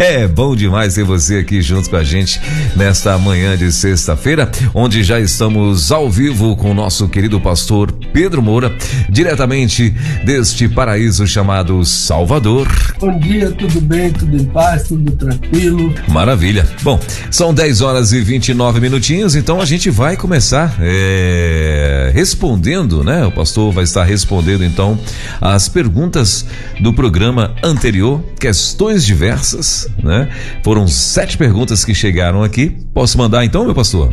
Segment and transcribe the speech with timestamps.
[0.00, 2.40] É bom demais ter você aqui junto com a gente
[2.74, 8.40] nesta manhã de sexta-feira, onde já estamos ao vivo com o nosso querido pastor Pedro
[8.40, 8.74] Moura,
[9.10, 9.90] diretamente
[10.24, 12.66] deste paraíso chamado Salvador.
[12.98, 15.92] Bom dia, tudo bem, tudo em paz, tudo tranquilo.
[16.08, 16.66] Maravilha.
[16.82, 16.98] Bom,
[17.30, 23.26] são 10 horas e 29 minutinhos, então a gente vai começar é, respondendo, né?
[23.26, 24.98] O pastor vai estar respondendo então
[25.42, 26.46] as perguntas
[26.80, 30.28] do programa anterior, questões diversas né?
[30.62, 32.76] Foram sete perguntas que chegaram aqui.
[32.92, 34.12] Posso mandar então, meu pastor?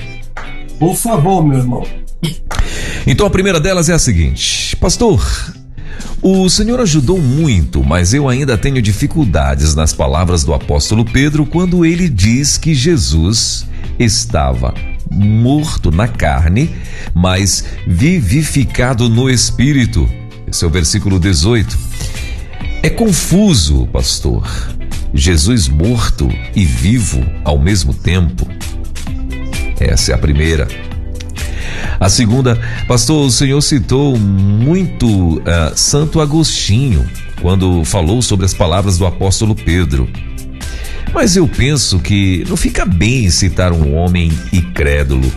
[0.80, 1.84] Por favor, meu irmão.
[3.06, 5.26] Então a primeira delas é a seguinte: Pastor,
[6.22, 11.86] o Senhor ajudou muito, mas eu ainda tenho dificuldades nas palavras do apóstolo Pedro quando
[11.86, 13.66] ele diz que Jesus
[14.00, 14.74] estava
[15.10, 16.70] morto na carne,
[17.14, 20.08] mas vivificado no espírito.
[20.48, 21.78] Esse é o versículo 18.
[22.84, 24.48] É confuso, pastor.
[25.14, 28.48] Jesus morto e vivo ao mesmo tempo?
[29.80, 30.68] Essa é a primeira.
[32.00, 35.42] A segunda, pastor, o senhor citou muito uh,
[35.76, 37.10] Santo Agostinho
[37.42, 40.08] quando falou sobre as palavras do apóstolo Pedro.
[41.14, 45.32] Mas eu penso que não fica bem citar um homem incrédulo.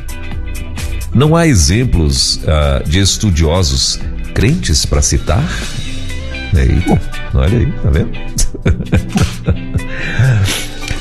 [1.15, 3.99] Não há exemplos uh, de estudiosos
[4.35, 5.45] crentes para citar?
[6.55, 7.01] Eita,
[7.35, 8.11] olha aí, tá vendo?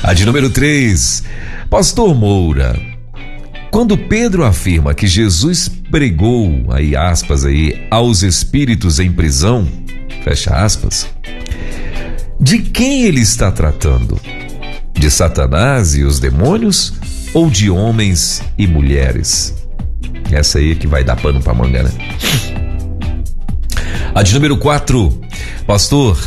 [0.02, 1.24] A de número 3.
[1.68, 2.74] Pastor Moura.
[3.70, 9.68] Quando Pedro afirma que Jesus pregou, aí aspas aí, aos espíritos em prisão,
[10.24, 11.06] fecha aspas,
[12.40, 14.18] de quem ele está tratando?
[14.92, 16.92] De Satanás e os demônios
[17.32, 19.54] ou de homens e mulheres?
[20.32, 21.90] Essa aí é que vai dar pano pra manga, né?
[24.14, 25.20] A de número 4.
[25.66, 26.18] Pastor,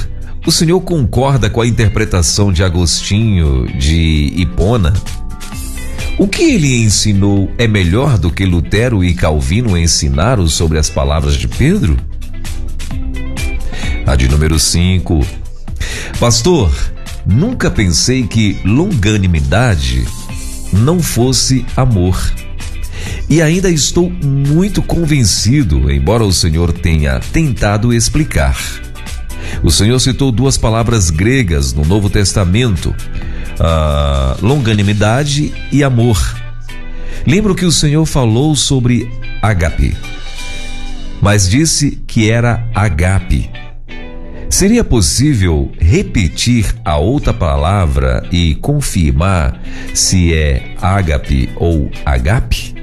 [0.45, 4.93] o senhor concorda com a interpretação de Agostinho de Hipona?
[6.17, 11.35] O que ele ensinou é melhor do que Lutero e Calvino ensinaram sobre as palavras
[11.35, 11.97] de Pedro?
[14.05, 15.25] A de número 5.
[16.19, 16.71] Pastor,
[17.25, 20.05] nunca pensei que longanimidade
[20.73, 22.19] não fosse amor.
[23.29, 28.57] E ainda estou muito convencido, embora o Senhor tenha tentado explicar.
[29.61, 32.95] O Senhor citou duas palavras gregas no Novo Testamento:
[34.41, 36.17] longanimidade e amor.
[37.25, 39.09] Lembro que o Senhor falou sobre
[39.41, 39.95] agape,
[41.21, 43.49] mas disse que era agape.
[44.49, 49.59] Seria possível repetir a outra palavra e confirmar
[49.95, 52.75] se é ágape ou agape?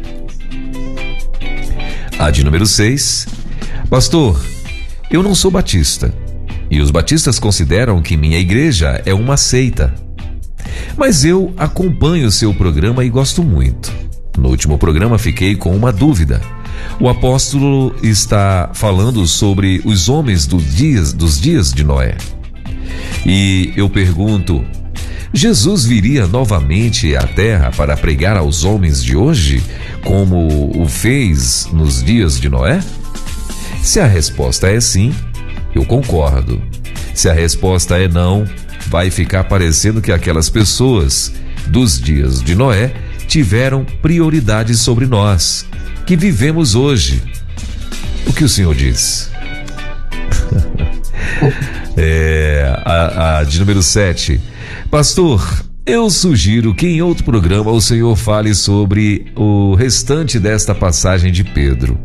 [2.19, 3.29] A de número 6.
[3.89, 4.45] Pastor,
[5.11, 6.13] eu não sou batista
[6.71, 9.93] e os batistas consideram que minha igreja é uma seita.
[10.97, 13.93] Mas eu acompanho seu programa e gosto muito.
[14.39, 16.41] No último programa fiquei com uma dúvida.
[17.01, 22.17] O apóstolo está falando sobre os homens dos dias, dos dias de Noé.
[23.27, 24.65] E eu pergunto:
[25.33, 29.63] Jesus viria novamente à terra para pregar aos homens de hoje,
[30.05, 32.81] como o fez nos dias de Noé?
[33.83, 35.15] Se a resposta é sim,
[35.75, 36.63] eu concordo.
[37.15, 38.47] Se a resposta é não,
[38.89, 41.33] vai ficar parecendo que aquelas pessoas
[41.67, 42.93] dos dias de Noé
[43.27, 45.65] tiveram prioridade sobre nós,
[46.07, 47.23] que vivemos hoje.
[48.27, 49.31] O que o senhor diz?
[51.97, 54.41] é, a, a de número 7.
[54.91, 61.33] Pastor, eu sugiro que em outro programa o senhor fale sobre o restante desta passagem
[61.33, 61.99] de Pedro.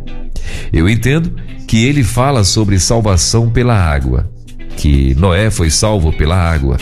[0.71, 1.33] Eu entendo
[1.67, 4.29] que ele fala sobre salvação pela água,
[4.77, 6.77] que Noé foi salvo pela água.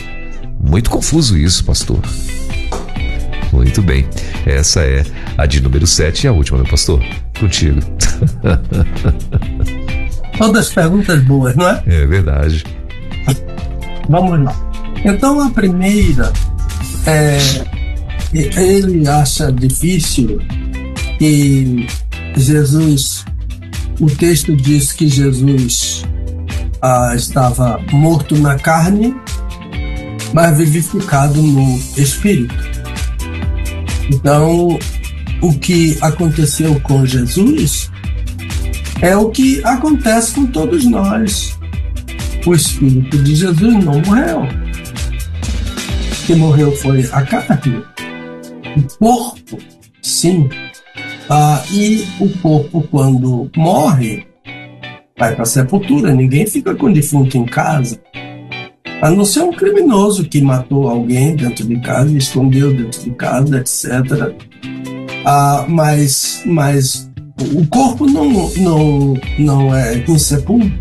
[0.59, 1.99] Muito confuso isso, pastor.
[3.51, 4.05] Muito bem.
[4.45, 5.03] Essa é
[5.37, 7.03] a de número 7 e a última, meu pastor.
[7.39, 7.79] Contigo.
[10.37, 11.83] Todas perguntas boas, não é?
[11.85, 12.63] É verdade.
[14.09, 14.55] Vamos lá.
[15.05, 16.31] Então a primeira
[17.05, 17.37] é
[18.33, 20.41] ele acha difícil
[21.19, 21.87] que
[22.35, 23.23] Jesus
[23.99, 26.03] o texto diz que Jesus
[26.81, 29.15] ah, estava morto na carne,
[30.33, 32.55] mas vivificado no espírito.
[34.11, 34.77] Então,
[35.41, 37.89] o que aconteceu com Jesus
[39.01, 41.57] É o que acontece com todos nós.
[42.45, 44.43] O Espírito de Jesus não morreu.
[44.43, 47.83] O que morreu foi a carne,
[48.77, 49.59] o corpo,
[50.01, 50.49] sim.
[51.29, 54.25] Ah, e o corpo, quando morre,
[55.17, 56.13] vai para a sepultura.
[56.13, 57.99] Ninguém fica com defunto em casa.
[59.01, 63.59] A não ser um criminoso que matou alguém dentro de casa, escondeu dentro de casa,
[63.59, 64.33] etc.
[65.25, 67.09] Ah, mas, mas
[67.53, 70.71] o corpo não, não, não é insepulto.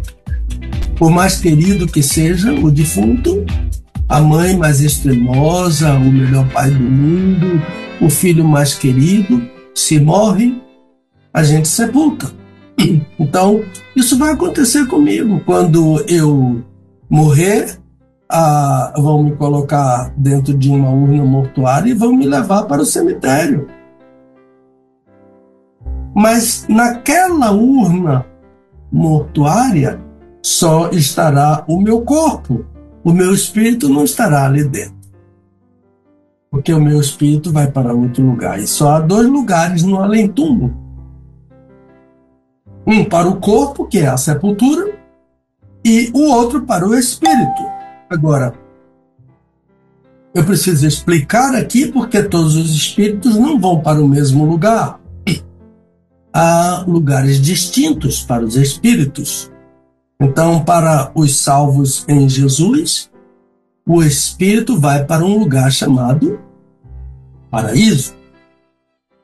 [0.96, 3.44] Por mais querido que seja o defunto,
[4.08, 7.60] a mãe mais extremosa, o melhor pai do mundo,
[8.00, 9.42] o filho mais querido,
[9.74, 10.60] se morre,
[11.32, 12.30] a gente sepulta.
[13.18, 13.62] Então,
[13.94, 15.40] isso vai acontecer comigo.
[15.46, 16.60] Quando eu
[17.08, 17.78] morrer,
[18.28, 22.86] ah, vão me colocar dentro de uma urna mortuária e vão me levar para o
[22.86, 23.68] cemitério.
[26.14, 28.26] Mas naquela urna
[28.90, 30.00] mortuária
[30.42, 32.64] só estará o meu corpo.
[33.04, 35.01] O meu espírito não estará ali dentro.
[36.52, 38.60] Porque o meu espírito vai para outro lugar.
[38.60, 40.76] E só há dois lugares no além-túmulo.
[42.86, 44.92] Um para o corpo, que é a sepultura,
[45.82, 47.62] e o outro para o espírito.
[48.10, 48.52] Agora,
[50.34, 55.00] eu preciso explicar aqui porque todos os espíritos não vão para o mesmo lugar.
[56.34, 59.50] Há lugares distintos para os espíritos.
[60.20, 63.10] Então, para os salvos em Jesus,
[63.86, 66.40] o espírito vai para um lugar chamado
[67.50, 68.14] paraíso,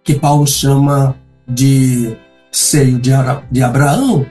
[0.03, 1.17] que Paulo chama
[1.49, 2.17] de
[2.51, 3.11] seio de,
[3.51, 4.27] de Abraão.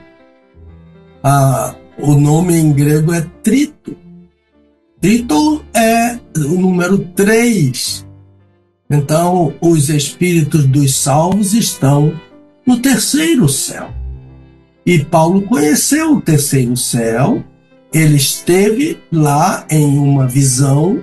[1.22, 3.96] Ah, o nome em grego é Trito.
[5.00, 8.06] Trito é o número 3.
[8.90, 12.12] Então, os espíritos dos salvos estão
[12.66, 13.90] no terceiro céu.
[14.84, 17.44] E Paulo conheceu o terceiro céu,
[17.92, 21.02] ele esteve lá em uma visão,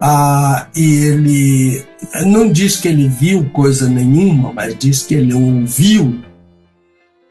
[0.00, 1.84] ah, e ele
[2.26, 6.20] não diz que ele viu coisa nenhuma, mas diz que ele ouviu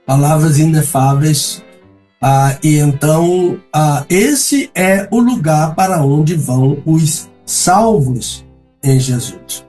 [0.05, 1.63] palavras inefáveis.
[2.21, 8.45] Ah, e então, ah, esse é o lugar para onde vão os salvos
[8.83, 9.65] em Jesus.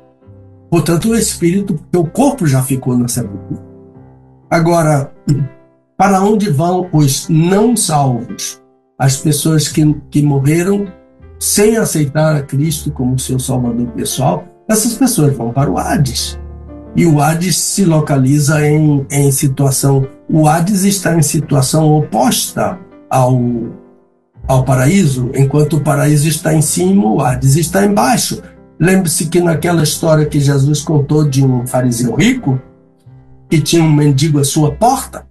[0.70, 3.62] Portanto, o espírito, porque o corpo já ficou na sepultura.
[4.50, 5.12] Agora,
[5.96, 8.60] para onde vão os não salvos?
[8.98, 10.86] As pessoas que, que morreram
[11.38, 16.38] sem aceitar a Cristo como seu salvador pessoal, essas pessoas vão para o Hades.
[16.94, 20.08] E o Hades se localiza em, em situação.
[20.28, 22.78] O Hades está em situação oposta
[23.10, 23.38] ao,
[24.48, 28.42] ao paraíso, enquanto o paraíso está em cima, o Hades está embaixo.
[28.80, 32.58] Lembre-se que naquela história que Jesus contou de um fariseu rico,
[33.50, 35.25] que tinha um mendigo à sua porta,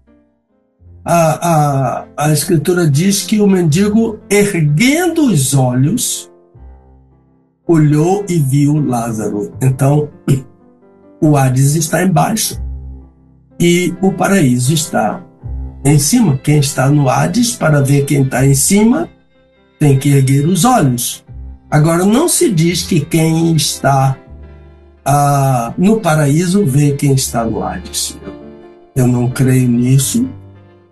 [1.05, 6.31] a, a, a Escritura diz que o mendigo, erguendo os olhos,
[7.67, 9.53] olhou e viu Lázaro.
[9.61, 10.09] Então,
[11.21, 12.59] o Hades está embaixo
[13.59, 15.23] e o paraíso está
[15.83, 16.37] em cima.
[16.37, 19.07] Quem está no Hades, para ver quem está em cima,
[19.79, 21.23] tem que erguer os olhos.
[21.69, 24.17] Agora, não se diz que quem está
[25.03, 28.17] ah, no paraíso vê quem está no Hades.
[28.95, 30.27] Eu não creio nisso.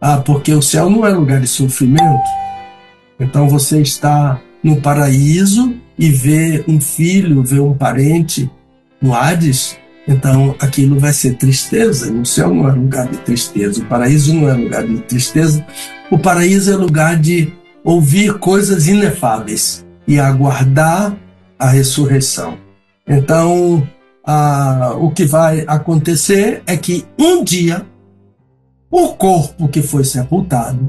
[0.06, 2.30] Ah, porque o céu não é lugar de sofrimento.
[3.18, 8.52] Então você está no paraíso e vê um filho, vê um parente
[9.02, 12.12] no Hades, então aquilo vai ser tristeza.
[12.12, 15.66] O céu não é lugar de tristeza, o paraíso não é lugar de tristeza.
[16.12, 21.16] O paraíso é lugar de ouvir coisas inefáveis e aguardar
[21.58, 22.58] a ressurreição.
[23.08, 23.88] Então,
[24.26, 27.86] ah, o que vai acontecer é que um dia
[28.94, 30.88] o corpo que foi sepultado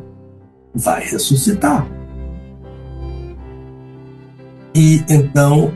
[0.75, 1.87] vai ressuscitar.
[4.75, 5.73] E então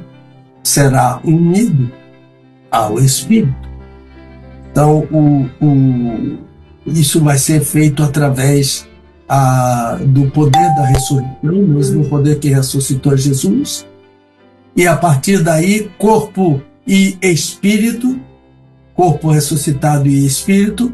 [0.62, 1.90] será unido
[2.70, 3.56] ao Espírito.
[4.70, 6.38] Então, o, o,
[6.84, 8.86] isso vai ser feito através
[9.26, 13.86] a, do poder da ressurreição, mesmo poder que ressuscitou Jesus.
[14.76, 18.20] E a partir daí, corpo e espírito,
[18.94, 20.92] corpo ressuscitado e espírito,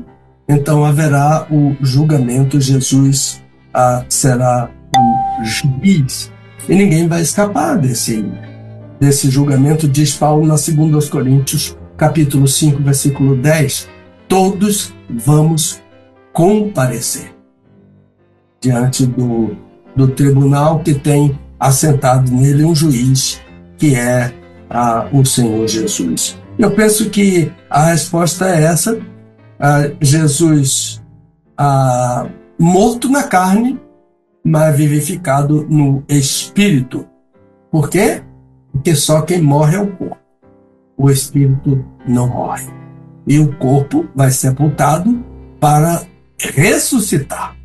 [0.49, 6.33] então haverá o julgamento, Jesus ah, será o juiz.
[6.69, 8.25] E ninguém vai escapar desse,
[9.01, 13.89] desse julgamento, diz Paulo na 2 Coríntios, capítulo 5, versículo 10.
[14.29, 15.83] Todos vamos
[16.33, 17.35] comparecer
[18.61, 19.57] diante do,
[19.95, 23.41] do tribunal que tem assentado nele um juiz,
[23.77, 24.33] que é
[24.71, 26.39] ah, o Senhor Jesus.
[26.59, 28.99] Eu penso que a resposta é essa,
[29.59, 31.03] ah, Jesus
[31.57, 33.81] ah, morto na carne,
[34.45, 37.07] mas vivificado no espírito.
[37.71, 38.23] Por quê?
[38.73, 40.19] Porque só quem morre é o corpo.
[40.97, 42.67] O espírito não morre.
[43.27, 45.25] E o corpo vai sepultado
[45.59, 46.07] para
[46.39, 47.57] ressuscitar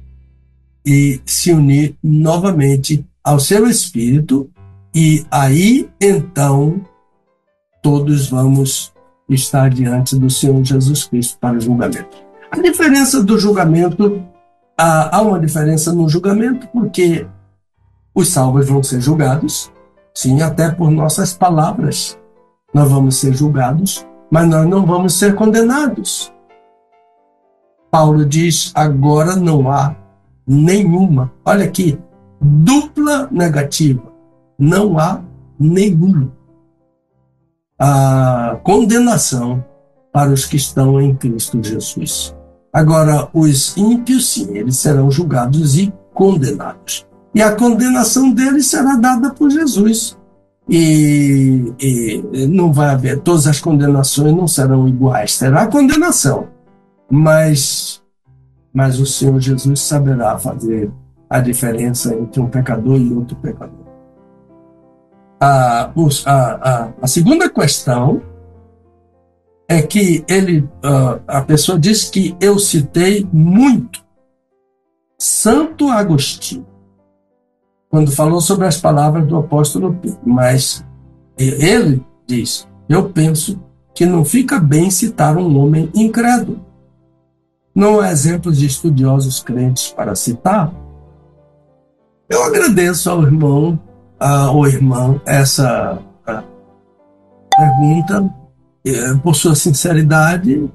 [0.86, 4.50] e se unir novamente ao seu espírito,
[4.96, 6.82] e aí então
[7.84, 8.94] todos vamos
[9.30, 12.18] estar diante do Senhor Jesus Cristo para o julgamento.
[12.52, 14.24] A diferença do julgamento,
[14.78, 17.28] há uma diferença no julgamento, porque
[18.14, 19.72] os salvos vão ser julgados,
[20.14, 22.18] sim, até por nossas palavras.
[22.74, 26.34] Nós vamos ser julgados, mas nós não vamos ser condenados.
[27.92, 29.96] Paulo diz: agora não há
[30.46, 31.32] nenhuma.
[31.46, 32.00] Olha aqui,
[32.42, 34.04] dupla negativa.
[34.58, 35.22] Não há
[35.60, 36.32] nenhuma.
[37.80, 39.64] A condenação
[40.12, 42.36] para os que estão em Cristo Jesus.
[42.74, 47.08] Agora, os ímpios, sim, eles serão julgados e condenados.
[47.34, 50.18] E a condenação deles será dada por Jesus.
[50.68, 56.48] E, e, não vai haver, todas as condenações não serão iguais, terá condenação,
[57.10, 58.00] mas
[58.72, 60.92] mas o Senhor Jesus saberá fazer
[61.28, 63.79] a diferença entre um pecador e outro pecador.
[65.40, 65.92] A,
[66.26, 68.22] a, a, segunda questão
[69.70, 70.68] é que ele,
[71.28, 74.04] a pessoa diz que eu citei muito
[75.18, 76.68] Santo Agostinho
[77.90, 80.86] quando falou sobre as palavras do apóstolo Pedro, mas
[81.38, 83.62] ele diz: Eu penso
[83.96, 86.70] que não fica bem citar um homem incrédulo
[87.80, 90.74] não há exemplos de estudiosos crentes para citar.
[92.28, 93.80] Eu agradeço ao irmão
[94.54, 96.00] ou irmã essa
[97.58, 98.34] pergunta
[98.86, 100.70] é, por sua sinceridade,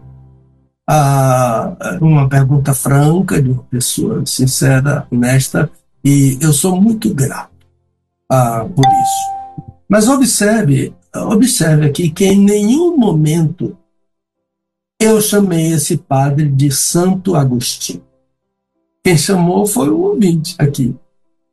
[2.00, 5.70] uma pergunta franca de uma pessoa sincera, honesta,
[6.04, 7.54] e eu sou muito grato
[8.74, 9.34] por isso.
[9.88, 13.76] Mas observe, observe aqui que em nenhum momento
[15.00, 18.02] eu chamei esse padre de Santo Agostinho.
[19.02, 20.94] Quem chamou foi o ouvinte aqui,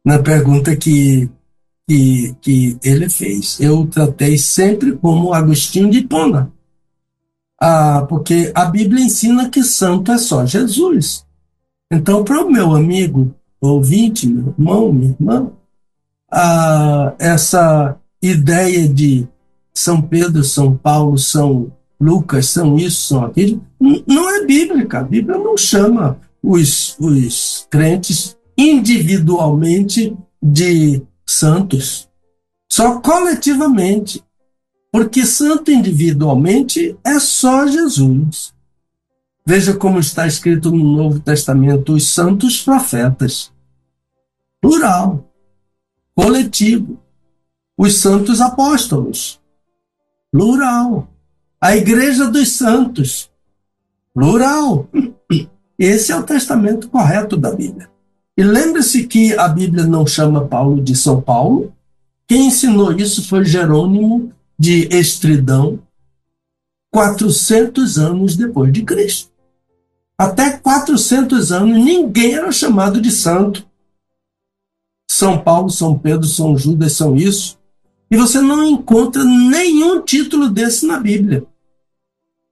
[0.06, 1.30] na pergunta que,
[1.88, 3.60] que, que ele fez.
[3.60, 6.52] Eu tratei sempre como Agostinho de Pona.
[7.60, 11.26] Ah, porque a Bíblia ensina que santo é só Jesus.
[11.92, 15.52] Então, para o meu amigo, ouvinte, meu irmão, minha irmã,
[16.32, 19.28] ah, essa ideia de
[19.74, 21.72] São Pedro, São Paulo, São
[22.02, 25.00] Lucas são isso, são aquilo, não é bíblica.
[25.00, 32.10] A Bíblia não chama os, os crentes individualmente de santos,
[32.72, 34.24] só coletivamente.
[34.92, 38.54] Porque santo individualmente é só Jesus.
[39.46, 43.52] Veja como está escrito no Novo Testamento: os santos profetas.
[44.60, 45.32] Plural,
[46.14, 47.00] coletivo.
[47.78, 49.40] Os santos apóstolos.
[50.30, 51.08] Plural
[51.64, 53.30] a Igreja dos Santos,
[54.16, 54.90] plural.
[55.78, 57.91] Esse é o testamento correto da Bíblia.
[58.42, 61.72] E lembre-se que a Bíblia não chama Paulo de São Paulo.
[62.28, 65.80] Quem ensinou isso foi Jerônimo de Estridão,
[66.92, 69.30] 400 anos depois de Cristo.
[70.18, 73.64] Até 400 anos ninguém era chamado de santo.
[75.08, 77.60] São Paulo, São Pedro, São Judas são isso.
[78.10, 81.46] E você não encontra nenhum título desse na Bíblia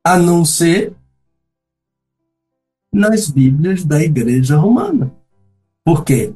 [0.05, 0.93] a não ser
[2.93, 5.17] nas Bíblias da Igreja Romana.
[5.83, 6.33] Por quê?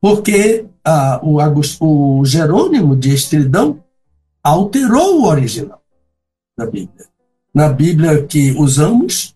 [0.00, 3.82] Porque ah, o, August, o Jerônimo de Estridão
[4.42, 5.82] alterou o original
[6.56, 7.06] da Bíblia.
[7.54, 9.34] Na Bíblia que usamos,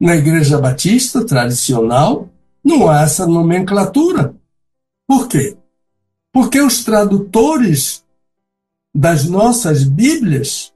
[0.00, 2.28] na Igreja Batista tradicional,
[2.62, 4.34] não há essa nomenclatura.
[5.06, 5.56] Por quê?
[6.32, 8.04] Porque os tradutores
[8.94, 10.72] das nossas Bíblias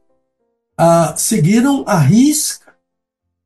[0.77, 2.77] ah, seguiram à risca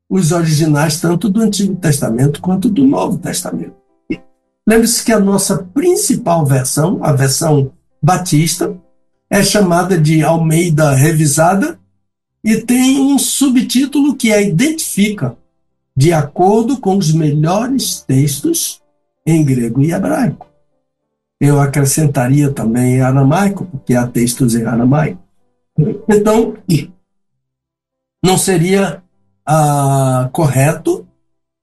[0.09, 3.82] os originais tanto do Antigo Testamento quanto do Novo Testamento.
[4.67, 8.77] Lembre-se que a nossa principal versão, a versão batista,
[9.29, 11.79] é chamada de Almeida Revisada
[12.45, 15.37] e tem um subtítulo que a identifica
[15.97, 18.81] de acordo com os melhores textos
[19.27, 20.49] em grego e hebraico.
[21.41, 25.21] Eu acrescentaria também aramaico, porque há textos em aramaico.
[26.09, 26.55] Então,
[28.25, 29.03] não seria
[29.45, 31.07] ah, correto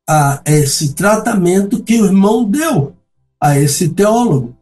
[0.10, 2.96] ah, esse tratamento que o irmão deu
[3.40, 4.58] a esse teólogo,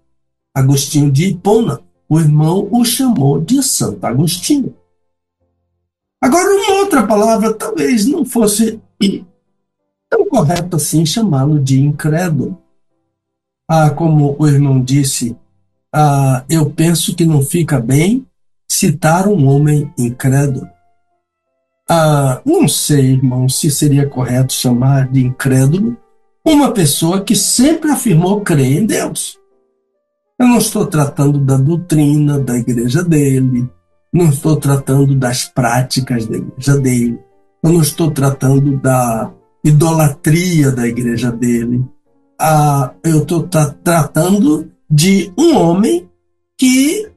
[0.54, 1.80] Agostinho de Hipona.
[2.10, 4.76] O irmão o chamou de Santo Agostinho.
[6.22, 8.82] Agora, uma outra palavra talvez não fosse
[10.12, 12.58] é correto assim chamá-lo de incrédulo.
[13.70, 15.36] Ah, como o irmão disse,
[15.94, 18.26] ah, eu penso que não fica bem
[18.68, 20.68] citar um homem incrédulo.
[21.90, 25.96] Ah, não sei, irmão, se seria correto chamar de incrédulo
[26.46, 29.38] uma pessoa que sempre afirmou crer em Deus.
[30.40, 33.70] Eu não estou tratando da doutrina da igreja dele,
[34.14, 37.20] não estou tratando das práticas da igreja dele,
[37.64, 39.32] eu não estou tratando da
[39.64, 41.84] idolatria da igreja dele.
[42.40, 46.08] Ah, eu estou tra tratando de um homem
[46.58, 47.10] que,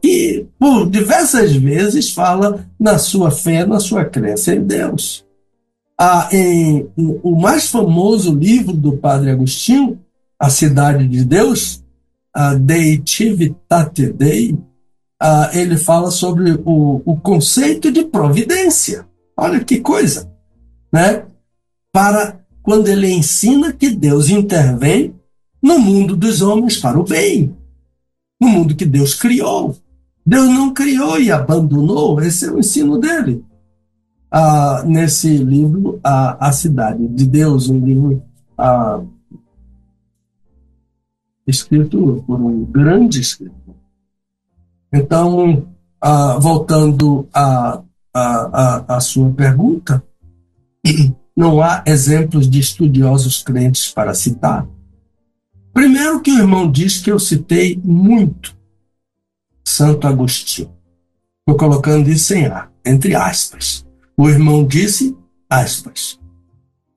[0.00, 5.24] que, por diversas vezes, fala na sua fé, na sua crença em Deus.
[5.98, 10.00] Ah, em, o mais famoso livro do Padre Agostinho,
[10.38, 11.82] A Cidade de Deus,
[12.34, 14.56] a Dei Civitate Dei,
[15.20, 19.06] ah, ele fala sobre o, o conceito de providência.
[19.36, 20.30] Olha que coisa!
[20.92, 21.24] Né?
[21.92, 25.14] Para quando ele ensina que Deus intervém
[25.62, 27.54] no mundo dos homens para o bem,
[28.42, 29.76] no mundo que Deus criou.
[30.26, 33.44] Deus não criou e abandonou, esse é o ensino dele.
[34.30, 38.22] Ah, nesse livro, a, a Cidade de Deus, um livro
[38.58, 39.00] ah,
[41.46, 43.74] escrito por um grande escritor.
[44.92, 45.66] Então,
[46.00, 47.82] ah, voltando à
[48.14, 50.04] a, a, a sua pergunta,
[51.34, 54.66] não há exemplos de estudiosos crentes para citar.
[55.72, 58.56] Primeiro que o irmão diz que eu citei muito
[59.64, 60.70] Santo Agostinho.
[61.40, 63.86] Estou colocando isso em ar, entre aspas.
[64.16, 65.16] O irmão disse,
[65.48, 66.20] aspas,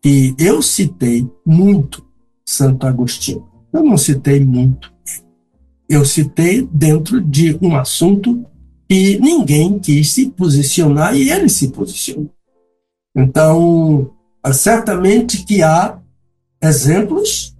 [0.01, 2.05] que eu citei muito
[2.45, 3.47] Santo Agostinho.
[3.71, 4.93] Eu não citei muito.
[5.87, 8.45] Eu citei dentro de um assunto
[8.89, 12.29] que ninguém quis se posicionar e ele se posicionou.
[13.15, 14.11] Então,
[14.53, 15.97] certamente que há
[16.61, 17.54] exemplos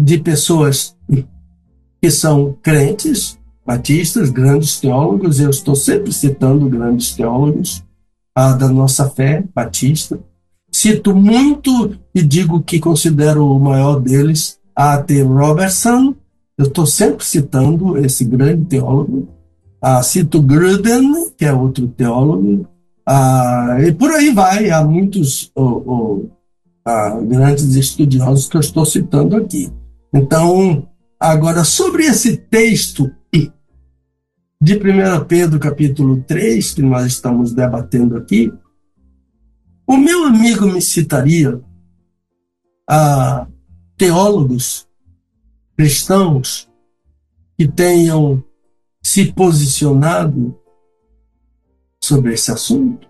[0.00, 0.96] de pessoas
[2.00, 7.84] que são crentes, batistas, grandes teólogos, eu estou sempre citando grandes teólogos
[8.34, 10.18] da nossa fé batista.
[10.70, 15.22] Cito muito e digo que considero o maior deles a T.
[15.22, 16.14] Robertson,
[16.58, 19.28] eu estou sempre citando esse grande teólogo.
[20.02, 22.66] Cito Gruden, que é outro teólogo,
[23.06, 24.68] ah, e por aí vai.
[24.68, 26.24] Há muitos oh, oh,
[27.26, 29.72] grandes estudiosos que eu estou citando aqui.
[30.14, 33.10] Então, agora, sobre esse texto
[34.60, 38.52] de 1 Pedro, capítulo 3, que nós estamos debatendo aqui,
[39.86, 41.60] o meu amigo me citaria
[42.88, 43.46] a
[43.96, 44.88] teólogos
[45.76, 46.68] cristãos
[47.56, 48.42] que tenham
[49.02, 50.58] se posicionado
[52.02, 53.08] sobre esse assunto?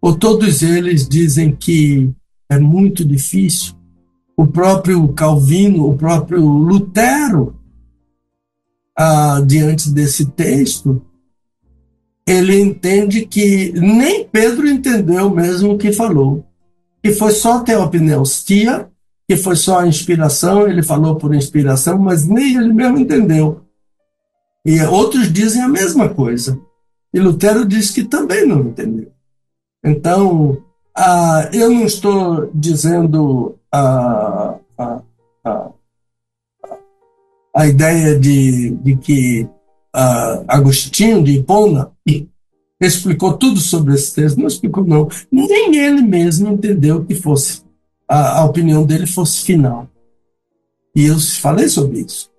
[0.00, 2.14] Ou todos eles dizem que
[2.48, 3.74] é muito difícil?
[4.36, 7.56] O próprio Calvino, o próprio Lutero,
[8.96, 11.04] ah, diante desse texto,
[12.26, 16.44] ele entende que nem Pedro entendeu mesmo o que falou,
[17.02, 18.88] que foi só teopneustia,
[19.28, 23.62] que foi só a inspiração, ele falou por inspiração, mas nem ele mesmo entendeu.
[24.64, 26.58] E outros dizem a mesma coisa.
[27.12, 29.12] E Lutero diz que também não entendeu.
[29.84, 30.62] Então,
[30.96, 35.02] ah, eu não estou dizendo a, a,
[35.44, 35.70] a,
[37.56, 39.48] a ideia de, de que
[39.92, 41.90] ah, Agostinho de Hipona
[42.80, 44.38] explicou tudo sobre esse texto.
[44.38, 45.08] Não explicou, não.
[45.32, 47.62] Nem ele mesmo entendeu que fosse
[48.08, 49.88] a, a opinião dele fosse final.
[50.94, 52.30] E eu falei sobre isso.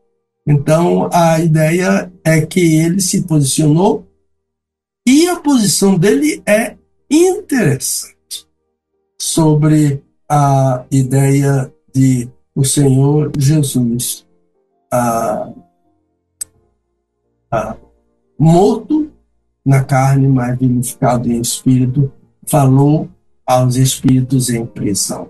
[0.48, 4.08] Então, a ideia é que ele se posicionou
[5.06, 6.78] e a posição dele é
[7.10, 8.15] interessante
[9.20, 14.26] sobre a ideia de o Senhor Jesus
[14.92, 15.52] a,
[17.52, 17.76] a,
[18.38, 19.12] morto
[19.66, 22.12] na carne, mas vivificado em espírito,
[22.48, 23.10] falou
[23.46, 25.30] aos espíritos em prisão.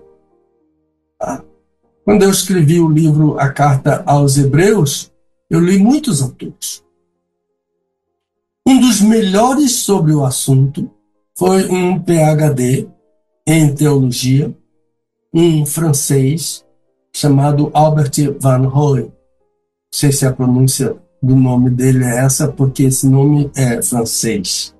[1.18, 1.42] Tá?
[2.04, 5.10] Quando eu escrevi o livro A Carta aos Hebreus,
[5.50, 6.84] eu li muitos autores.
[8.66, 10.90] Um dos melhores sobre o assunto
[11.36, 12.88] foi um PhD
[13.46, 14.54] em teologia,
[15.32, 16.64] um francês
[17.14, 19.02] chamado Albert Van Hooy.
[19.02, 19.12] Não
[19.92, 24.74] sei se a pronúncia do nome dele é essa, porque esse nome é francês.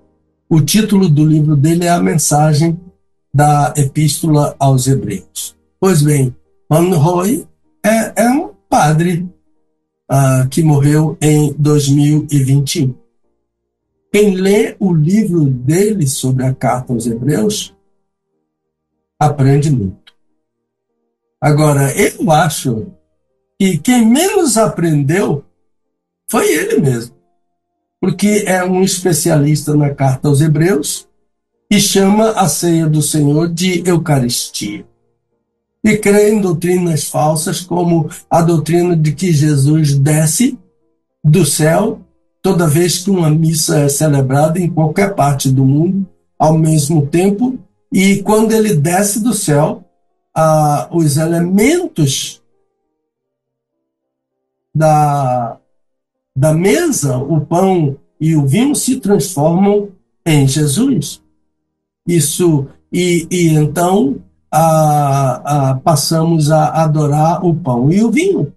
[0.49, 2.79] O título do livro dele é A Mensagem
[3.33, 5.57] da Epístola aos Hebreus.
[5.79, 6.35] Pois bem,
[6.69, 7.47] Van Hooy
[7.85, 9.29] é, é um padre
[10.11, 12.95] uh, que morreu em 2021.
[14.13, 17.76] Quem lê o livro dele sobre a carta aos Hebreus
[19.19, 20.15] aprende muito.
[21.41, 22.87] Agora, eu acho
[23.59, 25.45] que quem menos aprendeu
[26.29, 27.15] foi ele mesmo.
[28.01, 31.09] Porque é um especialista na carta aos Hebreus
[31.71, 34.87] e chama a ceia do Senhor de Eucaristia.
[35.83, 40.59] E crê em doutrinas falsas, como a doutrina de que Jesus desce
[41.25, 42.07] do céu
[42.47, 46.07] toda vez que uma missa é celebrada em qualquer parte do mundo,
[46.39, 47.59] ao mesmo tempo,
[47.93, 49.85] e quando ele desce do céu,
[50.35, 52.43] ah, os elementos
[54.75, 55.59] da,
[56.35, 59.91] da mesa, o pão e o vinho, se transformam
[60.25, 61.23] em Jesus.
[62.07, 68.53] Isso, e, e então a, passamos a adorar o pão e o vinho.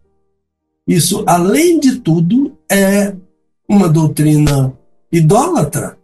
[0.87, 3.15] Isso, além de tudo, é
[3.67, 4.73] uma doutrina
[5.11, 5.97] idólatra.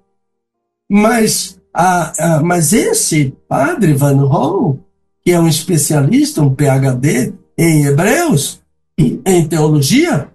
[0.88, 4.80] Mas, a, a, mas esse padre Van Hall,
[5.22, 8.62] que é um especialista, um PhD em Hebreus,
[8.98, 10.34] em teologia,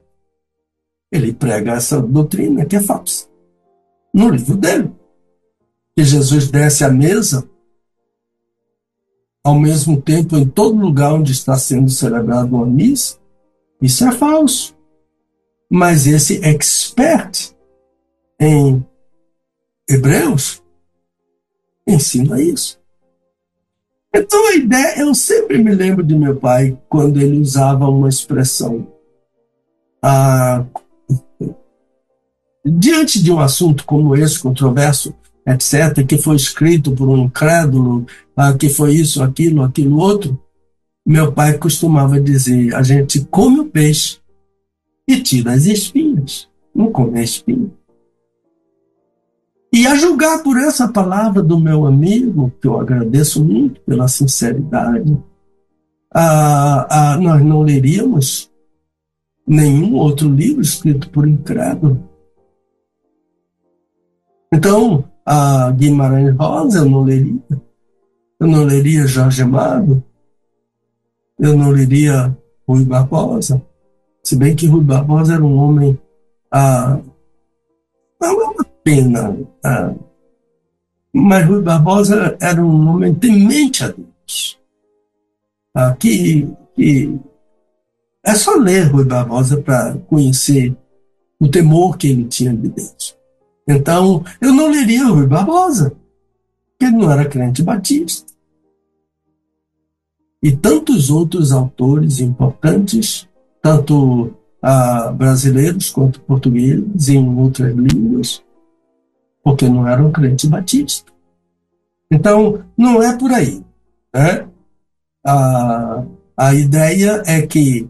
[1.10, 3.26] ele prega essa doutrina que é falsa.
[4.12, 4.92] No livro dele.
[5.96, 7.48] Que Jesus desce à mesa,
[9.42, 13.18] ao mesmo tempo em todo lugar onde está sendo celebrado uma missa.
[13.80, 14.76] Isso é falso.
[15.70, 17.54] Mas esse expert
[18.38, 18.84] em
[19.88, 20.59] Hebreus
[21.90, 22.78] ensina isso.
[24.14, 28.86] Então a ideia, eu sempre me lembro de meu pai quando ele usava uma expressão.
[30.02, 30.64] Ah,
[32.64, 35.14] diante de um assunto como esse, controverso,
[35.46, 38.04] etc., que foi escrito por um incrédulo,
[38.36, 40.38] ah, que foi isso, aquilo, aquilo outro,
[41.06, 44.18] meu pai costumava dizer: a gente come o peixe
[45.08, 47.70] e tira as espinhas, não come a espinha.
[49.72, 55.16] E a julgar por essa palavra do meu amigo, que eu agradeço muito pela sinceridade,
[57.20, 58.50] nós não leríamos
[59.46, 62.02] nenhum outro livro escrito por incrédulo.
[64.52, 67.40] Então, a Guimarães Rosa eu não leria.
[68.40, 70.02] Eu não leria Jorge Amado.
[71.38, 73.62] Eu não leria Rui Barbosa.
[74.24, 75.96] Se bem que Rui Barbosa era um homem.
[76.50, 76.98] Ah,
[78.82, 79.36] pena.
[79.64, 79.94] Ah,
[81.12, 84.58] mas Rui Barbosa era um homem temente a Deus.
[85.74, 87.18] Ah, que, que
[88.24, 90.76] é só ler Rui Barbosa para conhecer
[91.40, 93.16] o temor que ele tinha de Deus.
[93.66, 95.90] Então, eu não leria Rui Barbosa,
[96.70, 98.30] porque ele não era crente batista.
[100.42, 103.28] E tantos outros autores importantes
[103.62, 108.42] tanto a brasileiros quanto portugueses em outras línguas,
[109.42, 111.12] porque não eram crentes batistas.
[112.10, 113.64] Então, não é por aí.
[114.14, 114.48] Né?
[115.24, 116.04] A,
[116.36, 117.88] a ideia é que,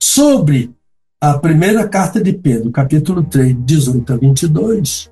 [0.00, 0.74] sobre
[1.20, 5.10] a primeira carta de Pedro, capítulo 3, 18 a 22,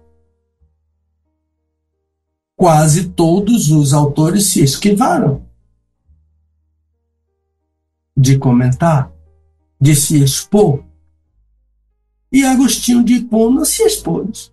[2.56, 5.42] quase todos os autores se esquivaram
[8.16, 9.10] de comentar
[9.80, 10.84] de se expor.
[12.30, 14.51] E Agostinho de Hipona se expôs.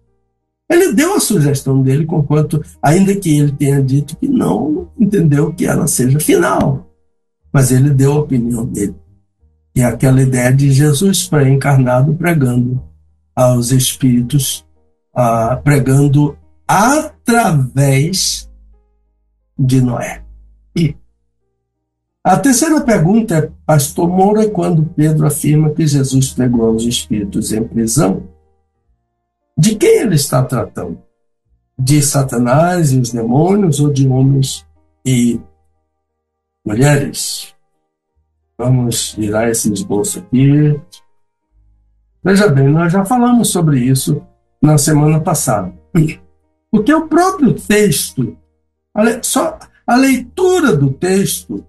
[0.69, 5.65] Ele deu a sugestão dele, conquanto, ainda que ele tenha dito que não entendeu que
[5.65, 6.87] ela seja final.
[7.51, 8.95] Mas ele deu a opinião dele.
[9.75, 12.83] E aquela ideia de Jesus pré-encarnado pregando
[13.35, 14.65] aos espíritos,
[15.15, 18.47] ah, pregando através
[19.57, 20.21] de Noé.
[20.75, 20.95] E
[22.23, 27.63] a terceira pergunta é, Pastor Moura, quando Pedro afirma que Jesus pegou os espíritos em
[27.63, 28.23] prisão,
[29.59, 30.97] de quem ele está tratando?
[31.77, 34.65] De Satanás e os demônios ou de homens
[35.05, 35.37] e
[36.65, 37.53] mulheres?
[38.57, 40.79] Vamos virar esse esboço aqui.
[42.23, 44.25] Veja bem, nós já falamos sobre isso
[44.61, 45.73] na semana passada.
[46.71, 48.37] Porque o próprio texto,
[49.21, 51.65] só a leitura do texto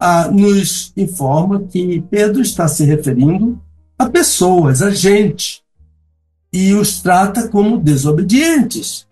[0.00, 3.60] ah, nos informa que Pedro está se referindo
[3.98, 5.62] a pessoas, a gente,
[6.52, 9.06] e os trata como desobedientes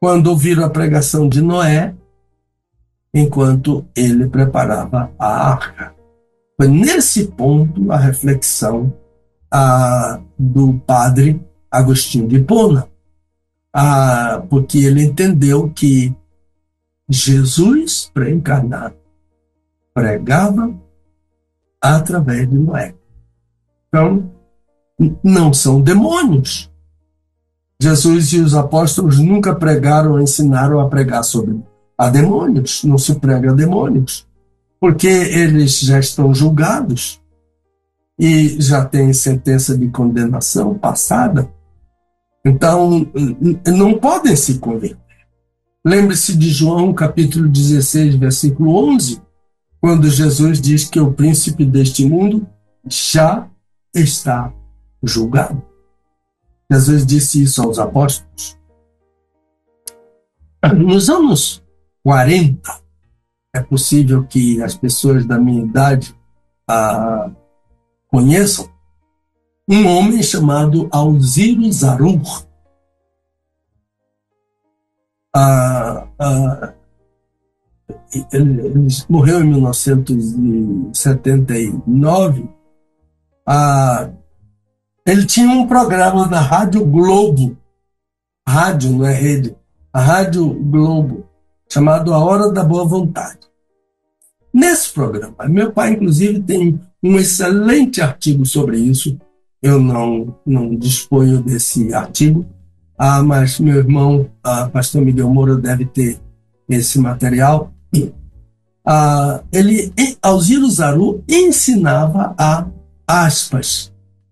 [0.00, 1.94] quando ouviram a pregação de Noé,
[3.12, 5.94] enquanto ele preparava a arca.
[6.56, 8.92] Foi nesse ponto a reflexão
[9.50, 12.88] ah, do padre Agostinho de Pona,
[13.74, 16.14] ah, porque ele entendeu que
[17.08, 18.96] Jesus pré-encarnado
[19.92, 20.72] pregava
[21.82, 22.94] através de Noé.
[23.88, 24.30] Então,
[25.22, 26.70] não são demônios.
[27.80, 31.62] Jesus e os apóstolos nunca pregaram ou ensinaram a pregar sobre
[31.96, 34.26] a demônios, não se prega a demônios,
[34.78, 37.20] porque eles já estão julgados
[38.18, 41.50] e já têm sentença de condenação passada.
[42.44, 43.06] Então,
[43.66, 44.98] não podem se converter.
[45.84, 49.22] Lembre-se de João capítulo 16, versículo 11,
[49.80, 52.46] quando Jesus diz que o príncipe deste mundo
[52.86, 53.48] já
[53.94, 54.52] está
[55.02, 55.62] julgado.
[56.70, 58.58] Jesus disse isso aos apóstolos.
[60.76, 61.64] Nos anos
[62.02, 62.70] 40,
[63.54, 66.14] é possível que as pessoas da minha idade
[66.68, 67.30] ah,
[68.08, 68.68] conheçam
[69.68, 72.46] um homem chamado Alziro Zarur.
[75.34, 76.74] Ah, ah,
[78.32, 82.48] ele, ele, morreu em 1979.
[83.46, 84.10] Ah,
[85.06, 87.56] ele tinha um programa na Rádio Globo,
[88.46, 89.56] rádio, não é rede,
[89.92, 91.24] a Rádio Globo,
[91.68, 93.40] chamado A Hora da Boa Vontade.
[94.52, 99.16] Nesse programa, meu pai, inclusive, tem um excelente artigo sobre isso.
[99.62, 102.44] Eu não, não disponho desse artigo,
[102.98, 106.20] ah, mas meu irmão, ah, pastor Miguel Moura, deve ter
[106.68, 107.72] esse material.
[108.84, 112.66] Ah, ele, Alziro Zaru, ensinava a,
[113.06, 113.89] aspas,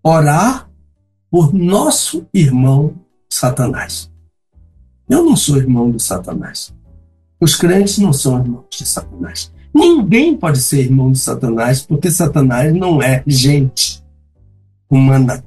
[0.09, 0.71] orar
[1.31, 2.94] por nosso irmão
[3.31, 4.11] Satanás.
[5.09, 6.75] Eu não sou irmão de Satanás.
[7.40, 9.53] Os crentes não são irmãos de Satanás.
[9.73, 14.03] Ninguém pode ser irmão de Satanás, porque Satanás não é gente
[14.90, 15.44] humana.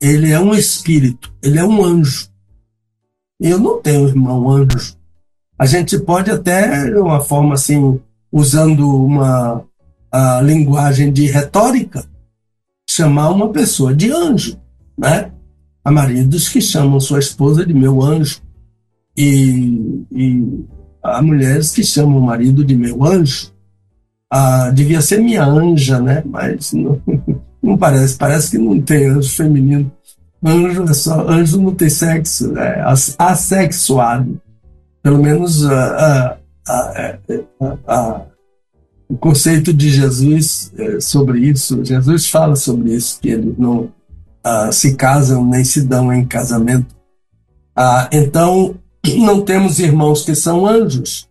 [0.00, 2.28] Ele é um espírito, ele é um anjo.
[3.38, 4.96] Eu não tenho irmão anjo.
[5.58, 8.00] A gente pode até, de uma forma assim,
[8.32, 9.64] usando uma
[10.42, 12.04] linguagem de retórica,
[12.94, 14.58] chamar uma pessoa de anjo,
[14.98, 15.30] né?
[15.84, 18.40] Há maridos que chamam sua esposa de meu anjo
[19.16, 20.64] e, e
[21.02, 23.50] há mulheres que chamam o marido de meu anjo.
[24.30, 26.22] Ah, devia ser minha anja, né?
[26.24, 27.00] Mas não,
[27.62, 29.90] não parece, parece que não tem anjo feminino.
[30.44, 32.84] Anjo é só, anjo não tem sexo, é
[33.18, 34.40] assexuado.
[35.02, 36.36] Pelo menos a,
[36.68, 37.18] a,
[37.86, 38.26] a,
[39.12, 43.92] o conceito de Jesus é, sobre isso, Jesus fala sobre isso, que eles não
[44.42, 46.96] uh, se casam nem se dão em casamento.
[47.76, 48.74] Uh, então,
[49.18, 51.28] não temos irmãos que são anjos.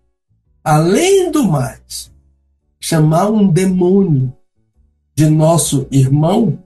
[0.63, 2.11] Além do mais,
[2.79, 4.31] chamar um demônio
[5.15, 6.59] de nosso irmão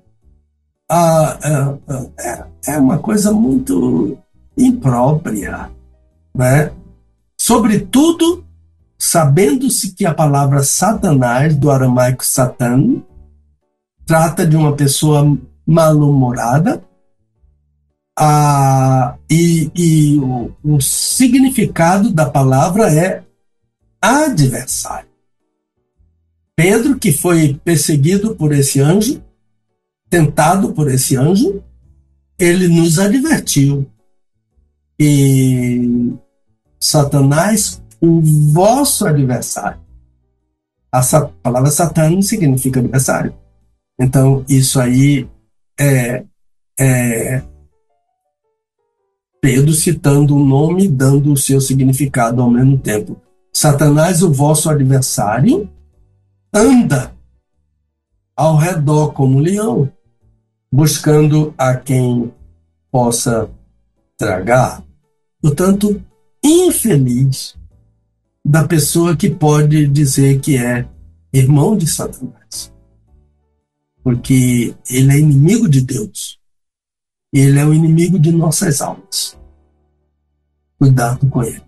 [0.92, 1.80] uh,
[2.20, 4.18] é, é uma coisa muito
[4.58, 5.72] imprópria,
[6.36, 6.74] né?
[7.40, 8.45] Sobretudo
[9.06, 13.04] sabendo-se que a palavra Satanás, do aramaico Satan,
[14.04, 16.84] trata de uma pessoa mal-humorada,
[18.18, 23.24] ah, e, e o, o significado da palavra é
[24.02, 25.10] adversário.
[26.56, 29.22] Pedro, que foi perseguido por esse anjo,
[30.10, 31.64] tentado por esse anjo,
[32.40, 33.88] ele nos advertiu.
[35.00, 36.12] E
[36.80, 39.80] Satanás o vosso adversário.
[40.92, 41.02] A
[41.44, 43.34] palavra Satã significa adversário.
[44.00, 45.28] Então, isso aí
[45.80, 46.24] é,
[46.80, 47.42] é
[49.42, 53.22] Pedro citando o nome, dando o seu significado ao mesmo tempo.
[53.54, 55.70] Satanás, o vosso adversário,
[56.54, 57.14] anda
[58.36, 59.92] ao redor como um leão,
[60.72, 62.34] buscando a quem
[62.92, 63.50] possa
[64.18, 64.84] tragar.
[65.42, 66.02] Portanto,
[66.44, 67.56] infeliz
[68.46, 70.88] da pessoa que pode dizer que é
[71.34, 72.72] irmão de Satanás.
[74.04, 76.40] Porque ele é inimigo de Deus.
[77.34, 79.36] Ele é o inimigo de nossas almas.
[80.78, 81.64] Cuidado com ele.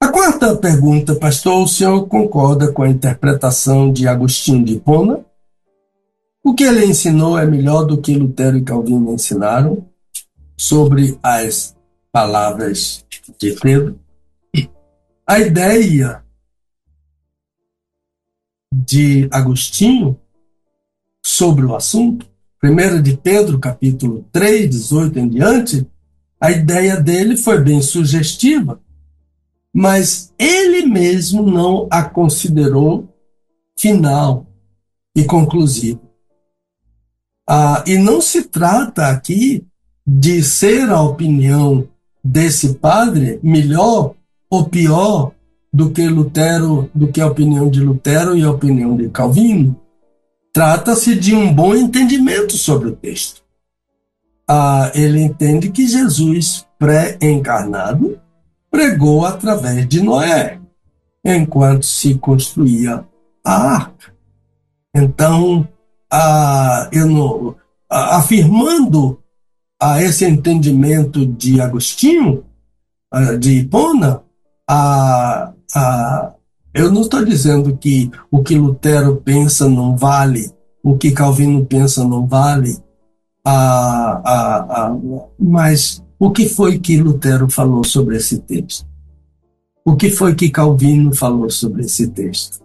[0.00, 5.24] A quarta pergunta, pastor, o senhor concorda com a interpretação de Agostinho de Hipona?
[6.42, 9.93] O que ele ensinou é melhor do que Lutero e Calvino ensinaram?
[10.56, 11.76] Sobre as
[12.12, 13.04] palavras
[13.38, 13.98] de Pedro,
[15.26, 16.24] a ideia
[18.72, 20.20] de Agostinho
[21.24, 22.26] sobre o assunto,
[22.62, 25.90] 1 de Pedro, capítulo 3, 18 em diante,
[26.40, 28.80] a ideia dele foi bem sugestiva,
[29.72, 33.08] mas ele mesmo não a considerou
[33.78, 34.46] final
[35.16, 36.00] e conclusiva.
[37.48, 39.66] Ah, e não se trata aqui
[40.06, 41.88] de ser a opinião
[42.22, 44.14] desse padre melhor
[44.50, 45.32] ou pior
[45.72, 49.76] do que Lutero, do que a opinião de Lutero e a opinião de Calvino.
[50.52, 53.42] Trata-se de um bom entendimento sobre o texto.
[54.46, 58.20] ah, ele entende que Jesus, pré-encarnado,
[58.70, 60.60] pregou através de Noé,
[61.24, 63.04] enquanto se construía
[63.42, 64.12] a arca.
[64.94, 65.66] Então,
[66.10, 67.56] ah, não,
[67.90, 69.18] ah, afirmando
[69.84, 72.42] a esse entendimento de Agostinho,
[73.38, 74.22] de Hipona,
[74.66, 76.32] a, a,
[76.72, 80.50] eu não estou dizendo que o que Lutero pensa não vale,
[80.82, 82.78] o que Calvino pensa não vale,
[83.44, 84.96] a, a, a,
[85.38, 88.86] mas o que foi que Lutero falou sobre esse texto?
[89.84, 92.64] O que foi que Calvino falou sobre esse texto?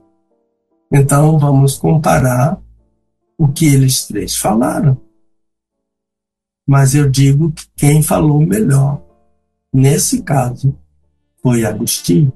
[0.89, 2.57] Então vamos comparar
[3.37, 5.08] o que eles três falaram.
[6.69, 9.01] Mas eu digo que quem falou melhor,
[9.73, 10.75] nesse caso,
[11.41, 12.31] foi Agostinho.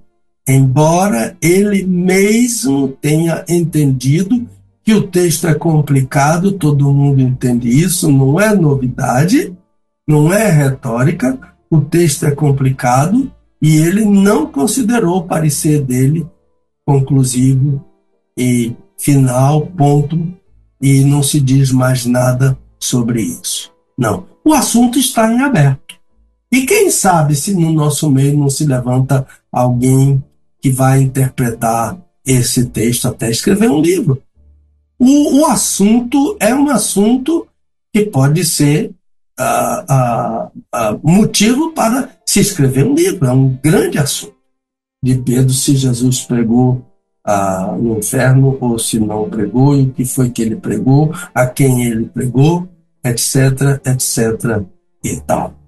[0.49, 4.49] Embora ele mesmo tenha entendido
[4.83, 9.55] que o texto é complicado, todo mundo entende isso, não é novidade,
[10.07, 11.37] não é retórica,
[11.69, 16.25] o texto é complicado e ele não considerou o parecer dele
[16.83, 17.85] conclusivo
[18.35, 20.27] e final, ponto,
[20.81, 23.72] e não se diz mais nada sobre isso.
[23.97, 24.25] Não.
[24.43, 25.95] O assunto está em aberto.
[26.51, 30.23] E quem sabe se no nosso meio não se levanta alguém
[30.61, 34.21] que vai interpretar esse texto até escrever um livro.
[34.99, 37.47] O, o assunto é um assunto
[37.91, 38.93] que pode ser
[39.39, 43.25] uh, uh, uh, motivo para se escrever um livro.
[43.25, 44.35] É um grande assunto.
[45.03, 46.85] De Pedro, se Jesus pregou
[47.79, 51.85] no inferno ou se não pregou, e o que foi que ele pregou, a quem
[51.85, 52.67] ele pregou,
[53.03, 54.65] etc, etc
[55.03, 55.59] e tal.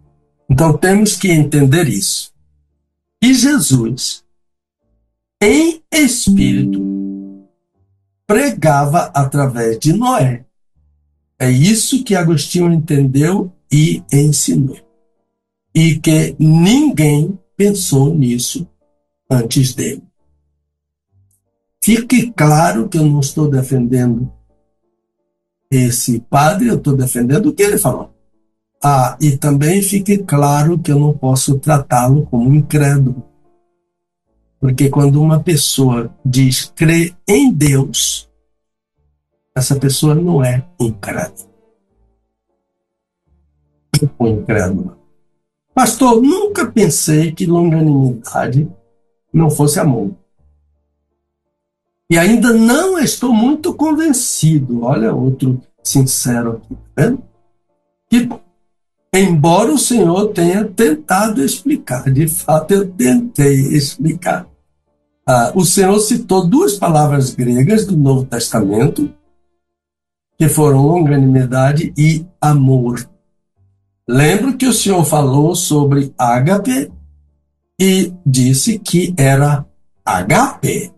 [0.49, 2.31] Então temos que entender isso.
[3.21, 4.23] E Jesus,
[5.41, 6.79] em espírito,
[8.27, 10.45] pregava através de Noé.
[11.39, 14.79] É isso que Agostinho entendeu e ensinou.
[15.73, 18.67] E que ninguém pensou nisso
[19.29, 20.03] antes dele.
[21.83, 24.31] Fique claro que eu não estou defendendo
[25.71, 28.13] esse padre, eu estou defendendo o que ele falou.
[28.83, 33.23] Ah, e também fique claro que eu não posso tratá-lo como incrédulo.
[34.59, 38.29] Porque quando uma pessoa diz crer em Deus,
[39.55, 41.49] essa pessoa não é incrédula.
[44.17, 44.97] Ou incrédula.
[45.73, 48.69] Pastor, nunca pensei que longanimidade
[49.33, 50.11] não fosse amor.
[52.09, 54.83] E ainda não estou muito convencido.
[54.83, 57.17] Olha, outro sincero aqui, tá?
[58.09, 58.29] Que,
[59.13, 64.47] embora o Senhor tenha tentado explicar, de fato eu tentei explicar.
[65.27, 69.11] Ah, o Senhor citou duas palavras gregas do Novo Testamento,
[70.37, 73.09] que foram longanimidade e amor.
[74.07, 76.91] Lembro que o Senhor falou sobre ágape
[77.81, 79.65] e disse que era
[80.05, 80.94] agape.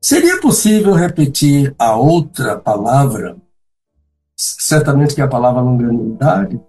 [0.00, 3.36] Seria possível repetir a outra palavra,
[4.36, 6.60] certamente que é a palavra longanimidade,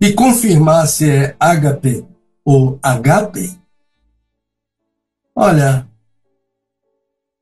[0.00, 2.04] e confirmar se é HP
[2.44, 3.58] ou agape?
[5.34, 5.88] Olha,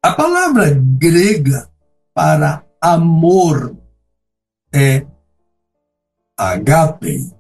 [0.03, 1.69] a palavra grega
[2.15, 3.77] para amor
[4.73, 5.05] é
[6.37, 7.35] agape,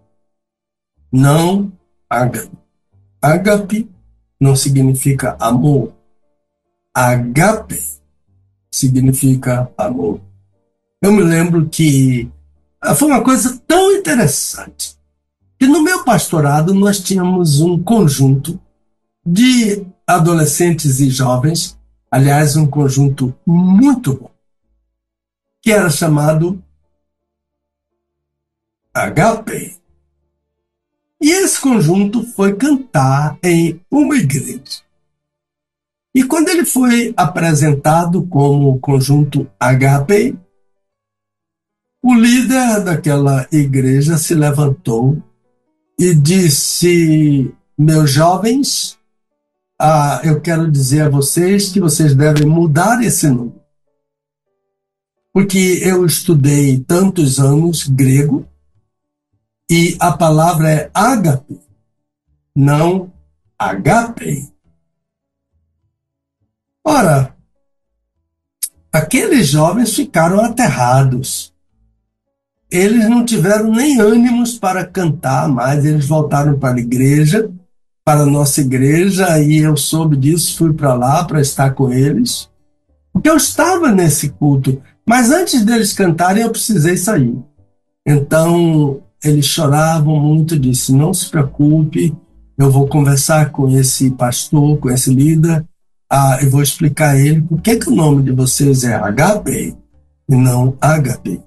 [1.13, 1.73] não
[2.09, 2.59] agape.
[3.23, 3.91] Agape
[4.41, 6.00] não significa amor.
[6.95, 7.83] Agape
[8.71, 10.21] significa amor.
[11.03, 12.31] Eu me lembro que
[12.81, 14.99] ah, foi uma coisa tão interessante
[15.59, 18.59] que no meu pastorado nós tínhamos um conjunto
[19.25, 21.79] de adolescentes e jovens,
[22.11, 24.31] aliás, um conjunto muito bom,
[25.63, 26.63] que era chamado
[28.93, 29.77] HP.
[31.21, 34.83] E esse conjunto foi cantar em uma igreja.
[36.15, 40.37] E quando ele foi apresentado como conjunto HP,
[42.03, 45.23] o líder daquela igreja se levantou
[45.99, 48.99] e disse: Meus jovens,
[49.79, 53.55] ah, eu quero dizer a vocês que vocês devem mudar esse nome.
[55.33, 58.47] Porque eu estudei tantos anos grego
[59.71, 61.61] e a palavra é ágape,
[62.55, 63.13] não
[63.57, 64.53] agape.
[66.93, 67.37] Ora,
[68.93, 71.55] aqueles jovens ficaram aterrados.
[72.69, 77.49] Eles não tiveram nem ânimos para cantar mais, eles voltaram para a igreja,
[78.05, 82.51] para a nossa igreja, e eu soube disso, fui para lá para estar com eles.
[83.13, 87.39] Porque eu estava nesse culto, mas antes deles cantarem eu precisei sair.
[88.05, 92.17] Então, eles choravam muito, disse: não se preocupe,
[92.59, 95.65] eu vou conversar com esse pastor, com esse líder,
[96.11, 99.77] ah, eu vou explicar a ele por que, que o nome de vocês é HP
[100.29, 101.41] e não HP.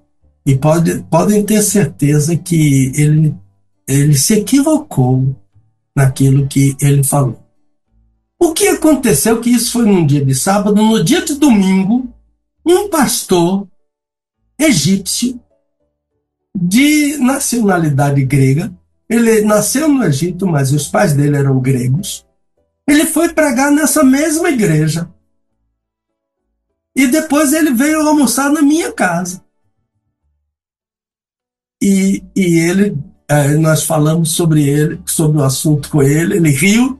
[0.45, 3.36] E pode, podem ter certeza que ele,
[3.88, 5.36] ele se equivocou
[5.95, 7.39] naquilo que ele falou.
[8.39, 12.09] O que aconteceu que isso foi num dia de sábado, no dia de domingo,
[12.66, 13.68] um pastor
[14.59, 15.39] egípcio
[16.55, 18.74] de nacionalidade grega,
[19.09, 22.26] ele nasceu no Egito, mas os pais dele eram gregos.
[22.88, 25.09] Ele foi pregar nessa mesma igreja.
[26.95, 29.43] E depois ele veio almoçar na minha casa.
[31.81, 36.99] E, e ele, é, nós falamos sobre ele, sobre o assunto com ele, ele riu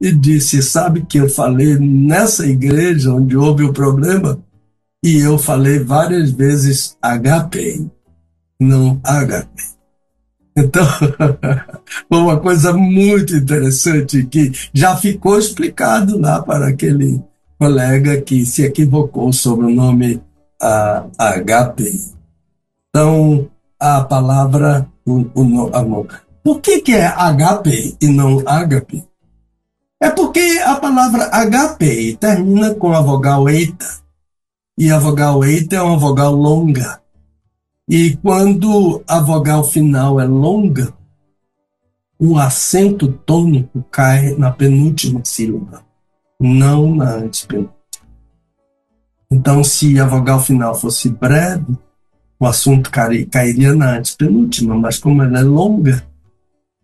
[0.00, 4.42] e disse: Sabe que eu falei nessa igreja onde houve o problema?
[5.04, 7.86] E eu falei várias vezes HP,
[8.58, 9.73] não HP.
[10.56, 10.86] Então,
[12.08, 17.22] uma coisa muito interessante que já ficou explicado lá para aquele
[17.58, 20.22] colega que se equivocou sobre o nome
[20.62, 21.10] uh,
[21.44, 22.00] HP.
[22.88, 23.50] Então,
[23.80, 26.06] a palavra, o, o, amor.
[26.42, 29.02] Por que, que é HP e não HP?
[30.00, 33.86] É porque a palavra HP termina com a vogal eita.
[34.78, 37.00] E a vogal eita é uma vogal longa.
[37.88, 40.92] E quando a vogal final é longa,
[42.18, 45.84] o acento tônico cai na penúltima sílaba,
[46.40, 47.74] não na antepenúltima.
[49.30, 51.76] Então, se a vogal final fosse breve,
[52.40, 56.06] o assunto cairia na antepenúltima, mas como ela é longa,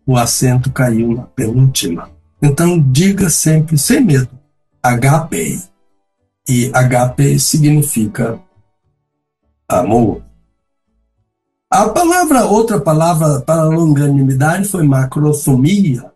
[0.05, 2.11] o acento caiu na penúltima.
[2.41, 4.29] Então, diga sempre, sem medo,
[4.83, 5.61] HP.
[6.47, 8.39] E HP significa
[9.67, 10.23] amor.
[11.71, 16.11] A palavra, outra palavra para longanimidade foi macrothumia.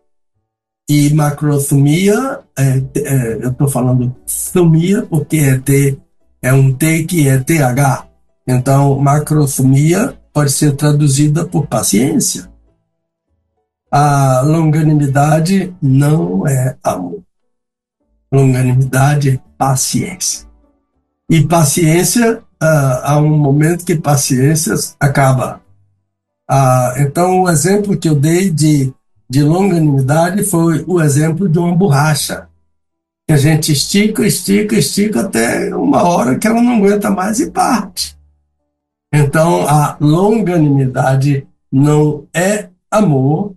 [0.86, 4.14] E macrothumia, é, é, eu estou falando
[4.52, 5.98] thumia porque é, T,
[6.42, 8.06] é um T que é TH.
[8.46, 12.52] Então, macrothumia pode ser traduzida por paciência.
[13.90, 17.22] A longanimidade não é amor.
[18.30, 20.46] Longanimidade é paciência.
[21.30, 25.60] E paciência uh, há um momento que paciência acaba.
[26.50, 28.92] Uh, então, o exemplo que eu dei de,
[29.28, 32.48] de longanimidade foi o exemplo de uma borracha.
[33.26, 37.50] Que a gente estica, estica, estica até uma hora que ela não aguenta mais e
[37.50, 38.16] parte.
[39.12, 43.56] Então, a longanimidade não é amor.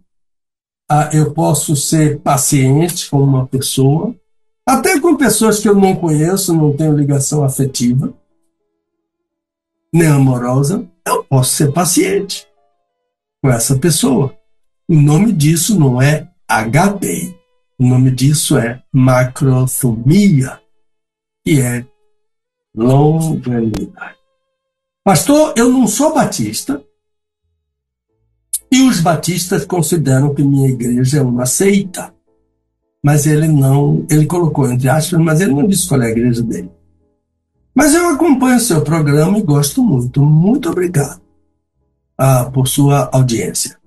[0.92, 4.16] Uh, eu posso ser paciente com uma pessoa,
[4.66, 8.12] até com pessoas que eu não conheço, não tenho ligação afetiva
[9.94, 12.48] nem amorosa, eu posso ser paciente
[13.42, 14.36] com essa pessoa.
[14.88, 17.36] O nome disso não é HP.
[17.78, 20.60] O nome disso é macrothumia,
[21.46, 21.86] que é
[22.76, 24.18] longanimidade.
[25.04, 26.84] Pastor, eu não sou batista
[28.72, 32.14] e os batistas consideram que minha igreja é uma seita.
[33.04, 36.44] Mas ele não, ele colocou entre aspas, mas ele não disse qual é a igreja
[36.44, 36.70] dele.
[37.74, 40.22] Mas eu acompanho seu programa e gosto muito.
[40.22, 41.22] Muito obrigado
[42.18, 43.78] ah, por sua audiência.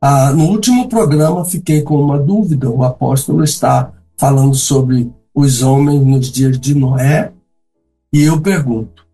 [0.00, 2.68] Ah, no último programa fiquei com uma dúvida.
[2.70, 7.32] O apóstolo está falando sobre os homens nos dias de Noé
[8.12, 9.06] e eu pergunto: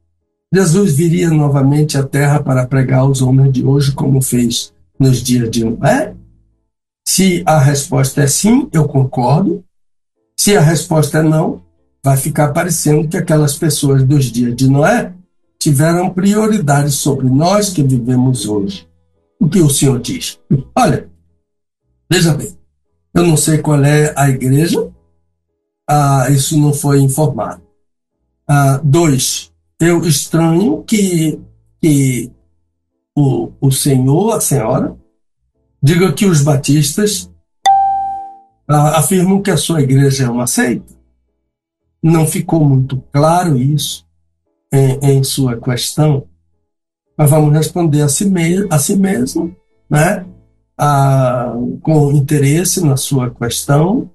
[0.53, 5.51] Jesus viria novamente à terra para pregar aos homens de hoje como fez nos dias
[5.51, 6.15] de Noé?
[7.07, 9.63] Se a resposta é sim, eu concordo.
[10.37, 11.63] Se a resposta é não,
[12.07, 15.13] vai ficar parecendo que aquelas pessoas dos dias de Noé
[15.59, 18.89] tiveram prioridade sobre nós que vivemos hoje.
[19.41, 20.39] O que o Senhor diz?
[20.73, 21.11] Olha,
[22.09, 22.57] veja bem,
[23.13, 24.89] eu não sei qual é a igreja,
[25.91, 27.61] ah, isso não foi informado.
[28.47, 31.41] Ah, dois, eu estranho que,
[31.83, 32.31] que
[33.17, 34.97] o, o senhor, a senhora,
[35.83, 37.29] diga que os batistas
[38.69, 40.96] ah, afirmam que a sua igreja é uma seita.
[42.07, 44.07] Não ficou muito claro isso
[44.73, 46.29] em, em sua questão,
[47.19, 49.57] mas vamos responder a si, me, a si mesmo,
[49.91, 50.25] né?
[50.79, 51.53] A,
[51.83, 54.09] com interesse na sua questão,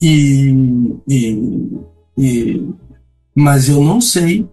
[0.00, 0.54] e,
[1.08, 1.80] e,
[2.16, 2.74] e,
[3.34, 4.48] mas eu não sei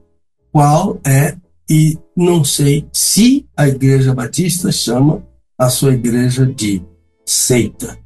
[0.52, 1.38] qual é
[1.70, 5.24] e não sei se a Igreja Batista chama
[5.60, 6.82] a sua igreja de
[7.24, 8.00] seita.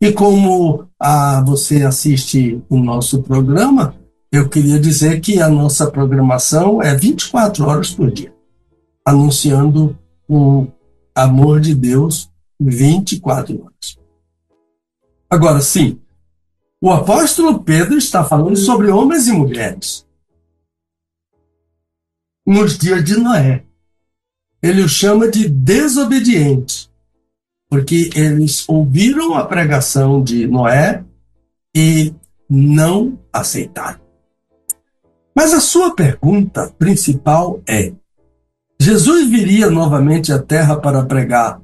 [0.00, 4.00] E como a, ah, você assiste o nosso programa,
[4.32, 8.34] eu queria dizer que a nossa programação é 24 horas por dia,
[9.04, 9.96] anunciando
[10.28, 10.66] o,
[11.14, 12.30] amor de Deus
[12.60, 13.98] 24 horas.
[15.28, 16.00] Agora, sim,
[16.80, 20.06] o apóstolo Pedro está falando sobre homens e mulheres
[22.46, 23.64] nos dias de Noé.
[24.62, 26.90] Ele o chama de desobedientes,
[27.68, 31.04] porque eles ouviram a pregação de Noé
[31.74, 32.14] e
[32.48, 34.01] não aceitaram.
[35.34, 37.92] Mas a sua pergunta principal é:
[38.78, 41.60] Jesus viria novamente à Terra para pregar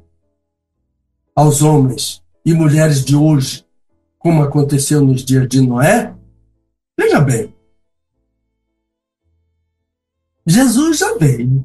[1.34, 3.66] aos homens e mulheres de hoje,
[4.18, 6.14] como aconteceu nos dias de Noé?
[6.98, 7.54] Veja bem,
[10.46, 11.64] Jesus já veio.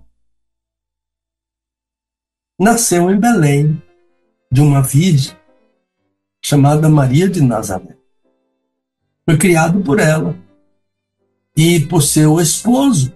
[2.59, 3.81] Nasceu em Belém,
[4.51, 5.35] de uma virgem
[6.43, 7.97] chamada Maria de Nazaré.
[9.25, 10.37] Foi criado por ela
[11.55, 13.13] e por seu esposo,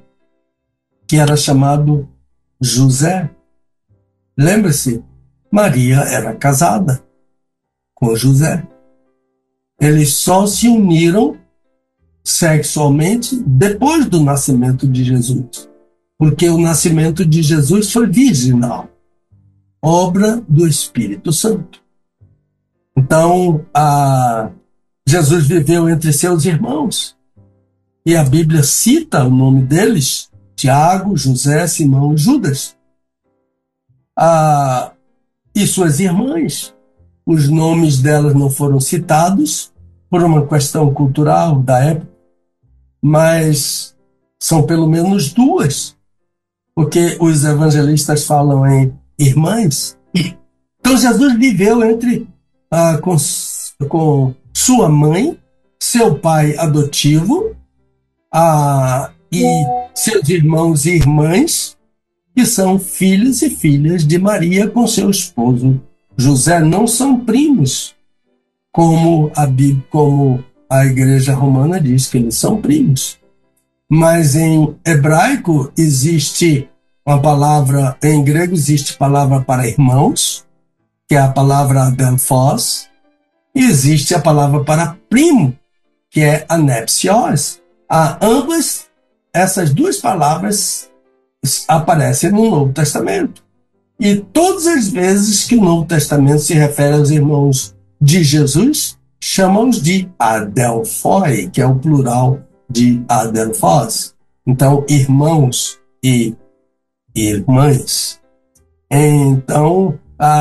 [1.07, 2.07] que era chamado
[2.61, 3.29] José.
[4.37, 5.03] Lembre-se,
[5.51, 7.03] Maria era casada
[7.95, 8.65] com José.
[9.79, 11.37] Eles só se uniram
[12.23, 15.69] sexualmente depois do nascimento de Jesus,
[16.17, 18.89] porque o nascimento de Jesus foi virginal,
[19.81, 21.81] obra do Espírito Santo.
[22.95, 24.51] Então, a,
[25.07, 27.16] Jesus viveu entre seus irmãos,
[28.07, 32.73] e a Bíblia cita o nome deles: Tiago, José, Simão e Judas.
[34.17, 34.93] Ah,
[35.53, 36.73] e suas irmãs.
[37.25, 39.73] Os nomes delas não foram citados
[40.09, 42.07] por uma questão cultural da época,
[43.01, 43.93] mas
[44.39, 45.93] são pelo menos duas,
[46.73, 49.97] porque os evangelistas falam em irmãs.
[50.79, 52.25] Então Jesus viveu entre
[52.71, 53.17] ah, com,
[53.89, 55.37] com sua mãe,
[55.77, 57.46] seu pai adotivo
[58.39, 59.43] ah, e
[59.95, 61.75] seus irmãos e irmãs,
[62.35, 65.81] que são filhos e filhas de Maria com seu esposo
[66.17, 67.95] José, não são primos,
[68.71, 73.19] como a Bíblia, como a igreja romana diz que eles são primos.
[73.87, 76.67] Mas em hebraico existe
[77.05, 80.43] uma palavra, em grego existe palavra para irmãos,
[81.07, 82.89] que é a palavra adelphos,
[83.53, 85.55] e existe a palavra para primo,
[86.09, 87.61] que é anepsios.
[87.89, 88.87] A ambas
[89.33, 90.89] essas duas palavras
[91.67, 93.43] aparecem no Novo Testamento.
[93.99, 99.81] E todas as vezes que o Novo Testamento se refere aos irmãos de Jesus, chamamos
[99.81, 104.13] de Adelphoi, que é o plural de Adelphos.
[104.45, 106.35] Então, irmãos e
[107.15, 108.19] irmãs.
[108.89, 109.99] Então,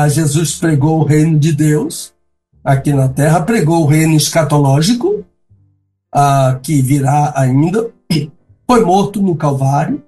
[0.09, 2.13] Jesus pregou o reino de Deus
[2.63, 5.25] aqui na terra, pregou o reino escatológico,
[6.63, 7.91] que virá ainda,
[8.65, 10.03] foi morto no Calvário,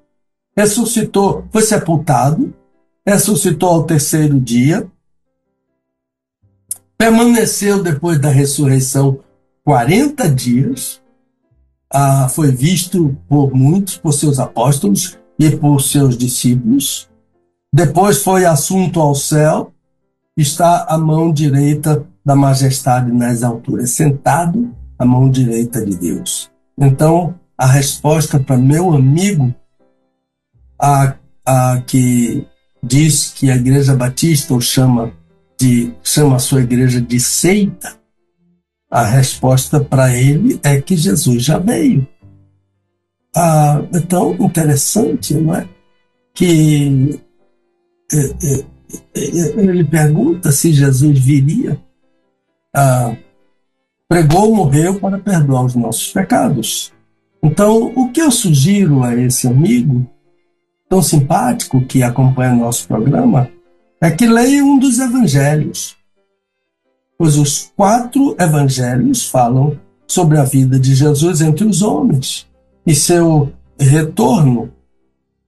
[0.55, 2.53] ressuscitou, foi sepultado,
[3.05, 4.85] ressuscitou ao terceiro dia,
[6.97, 9.19] permaneceu depois da ressurreição
[9.63, 11.01] 40 dias,
[12.31, 17.09] foi visto por muitos, por seus apóstolos e por seus discípulos.
[17.73, 19.71] Depois foi assunto ao céu,
[20.35, 26.51] está à mão direita da majestade nas alturas, sentado à mão direita de Deus.
[26.77, 29.55] Então, a resposta para meu amigo,
[30.79, 32.45] a, a que
[32.83, 35.11] diz que a Igreja Batista o chama
[35.59, 37.97] de chama a sua igreja de seita,
[38.89, 42.07] a resposta para ele é que Jesus já veio.
[43.35, 45.67] Ah, é tão interessante, não é?
[46.33, 47.19] Que
[48.11, 48.65] é, é,
[49.15, 51.79] é, ele pergunta se Jesus viria.
[52.75, 53.15] Ah,
[54.09, 56.91] pregou, morreu para perdoar os nossos pecados.
[57.43, 60.09] Então, o que eu sugiro a esse amigo
[60.89, 63.47] tão simpático que acompanha nosso programa
[64.01, 65.95] é que leia um dos evangelhos,
[67.17, 72.47] pois os quatro evangelhos falam sobre a vida de Jesus entre os homens
[72.85, 74.73] e seu retorno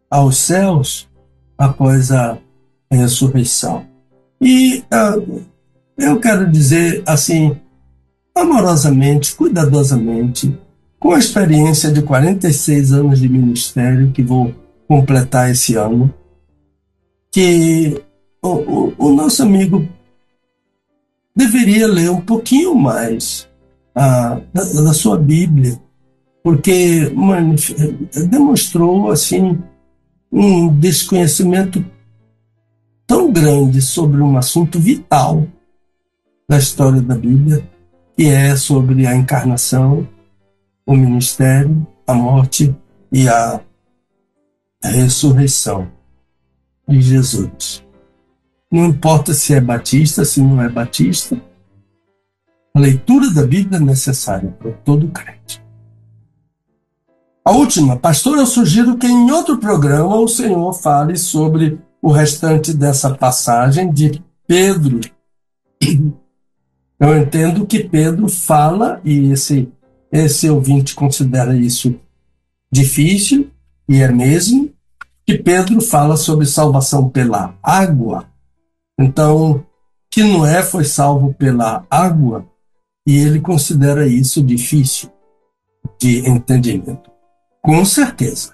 [0.09, 1.09] aos céus
[1.57, 2.37] após a
[2.91, 3.85] ressurreição.
[4.39, 5.41] E uh,
[5.97, 7.57] eu quero dizer assim,
[8.35, 10.57] amorosamente, cuidadosamente,
[10.99, 14.53] com a experiência de 46 anos de ministério que vou
[14.87, 16.13] completar esse ano,
[17.31, 18.01] que
[18.41, 19.87] o, o, o nosso amigo
[21.35, 23.47] deveria ler um pouquinho mais
[23.95, 25.79] a, da, da sua Bíblia,
[26.43, 27.11] porque
[28.29, 29.59] demonstrou assim
[30.31, 31.83] um desconhecimento
[33.05, 35.45] tão grande sobre um assunto vital
[36.47, 37.67] da história da Bíblia,
[38.15, 40.07] que é sobre a encarnação,
[40.85, 42.75] o ministério, a morte
[43.11, 43.61] e a
[44.83, 45.87] ressurreição
[46.87, 47.83] de Jesus.
[48.71, 51.39] não importa se é batista, se não é batista.
[52.73, 55.61] A leitura da Bíblia é necessária para todo crente.
[57.43, 62.73] A última, pastor, eu sugiro que em outro programa o senhor fale sobre o restante
[62.73, 65.01] dessa passagem de Pedro.
[67.01, 69.67] Eu entendo que Pedro fala, e esse,
[70.11, 71.99] esse ouvinte considera isso
[72.71, 73.49] difícil,
[73.89, 74.71] e é mesmo,
[75.25, 78.29] que Pedro fala sobre salvação pela água.
[78.99, 79.65] Então,
[80.11, 82.45] que Noé foi salvo pela água,
[83.07, 85.09] e ele considera isso difícil
[85.99, 87.09] de entendimento.
[87.63, 88.53] Com certeza,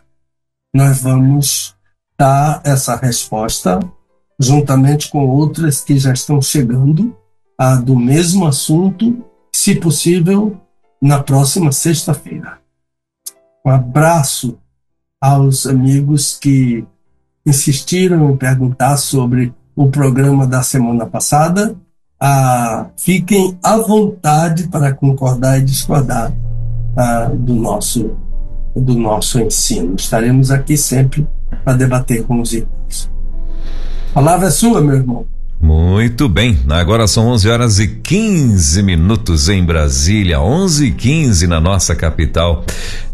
[0.74, 1.76] nós vamos
[2.18, 3.78] dar essa resposta
[4.40, 7.14] juntamente com outras que já estão chegando
[7.58, 10.58] a, do mesmo assunto, se possível,
[11.02, 12.60] na próxima sexta-feira.
[13.66, 14.58] Um abraço
[15.20, 16.86] aos amigos que
[17.46, 21.76] insistiram em perguntar sobre o programa da semana passada.
[22.20, 26.34] Ah, fiquem à vontade para concordar e discordar
[26.96, 28.16] ah, do nosso
[28.76, 29.96] do nosso ensino.
[29.96, 31.28] Estaremos aqui sempre
[31.64, 33.10] para debater com os irmãos.
[34.12, 35.26] A palavra é sua, meu irmão.
[35.60, 41.60] Muito bem, agora são 11 horas e 15 minutos em Brasília, 11 e 15 na
[41.60, 42.64] nossa capital.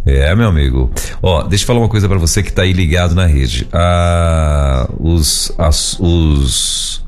[0.05, 0.91] É, meu amigo.
[1.21, 3.65] Ó, deixa eu falar uma coisa para você que tá aí ligado na rede.
[3.71, 7.05] Ah, os, as, os,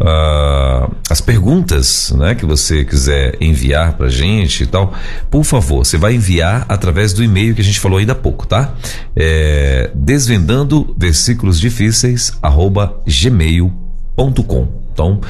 [0.00, 4.94] ah, as perguntas, né, que você quiser enviar pra gente e tal,
[5.28, 8.46] por favor, você vai enviar através do e-mail que a gente falou ainda há pouco,
[8.46, 8.74] tá?
[9.16, 13.81] É, desvendando versículos difíceis, arroba gmail.com
[14.16, 14.82] com.
[14.92, 15.20] Então,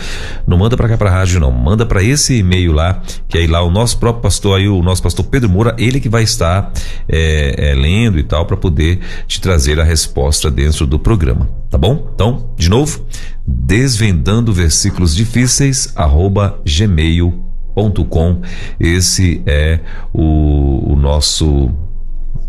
[0.47, 3.63] não manda para cá para rádio não, manda para esse e-mail lá, que aí lá
[3.63, 6.73] o nosso próprio pastor aí, o nosso pastor Pedro Moura, ele que vai estar
[7.09, 11.79] é, é, lendo e tal para poder te trazer a resposta dentro do programa, tá
[11.79, 12.11] bom?
[12.13, 13.07] Então, de novo,
[13.47, 18.43] desvendando versículos difíceis arroba gmail.com.
[18.81, 19.79] Esse é
[20.13, 21.71] o, o nosso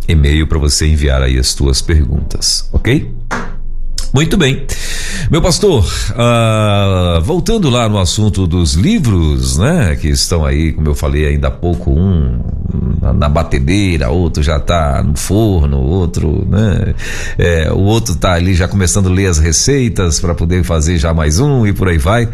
[0.08, 3.14] e-mail para você enviar aí as tuas perguntas, ok?
[4.14, 4.64] Muito bem.
[5.32, 9.98] Meu pastor, uh, voltando lá no assunto dos livros, né?
[10.00, 12.40] Que estão aí, como eu falei ainda há pouco, um
[13.14, 16.94] na batedeira, outro já está no forno, outro, né?
[17.38, 21.14] É, o outro está ali já começando a ler as receitas para poder fazer já
[21.14, 22.30] mais um e por aí vai.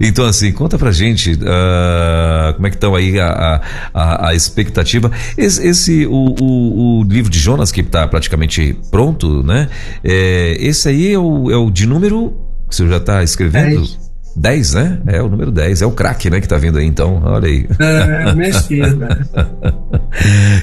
[0.00, 3.60] Então, assim, conta pra gente uh, como é que estão aí a,
[3.92, 5.10] a, a expectativa.
[5.36, 9.68] Esse, esse o, o, o, livro de Jonas, que está praticamente pronto, né?
[10.04, 12.32] É, esse aí é o, é o de número
[12.68, 13.84] que você já está escrevendo?
[13.84, 14.02] É
[14.34, 14.98] 10, né?
[15.06, 15.82] É o número 10.
[15.82, 16.40] É o craque, né?
[16.40, 17.20] Que tá vindo aí, então.
[17.24, 17.66] Olha aí.
[17.78, 19.26] É, a minha esquerda.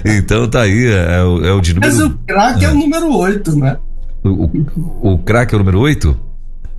[0.03, 0.87] então tá aí.
[0.87, 1.93] É, é, o, é o de número.
[1.93, 3.77] Mas o craque é o número 8, né?
[4.23, 6.19] O, o, o craque é o número 8?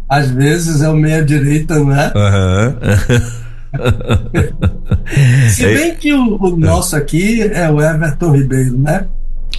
[0.09, 2.13] Às vezes é o meia-direita, né?
[2.15, 2.77] Aham.
[2.83, 3.51] Uhum.
[5.49, 9.07] Se bem que o, o, nosso aqui é o Everton Ribeiro, né?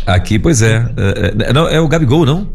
[0.06, 0.86] Aqui, pois é.
[0.98, 2.50] É, é, não, é o Gabigol, não?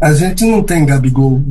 [0.00, 1.42] A gente não tem Gabigol.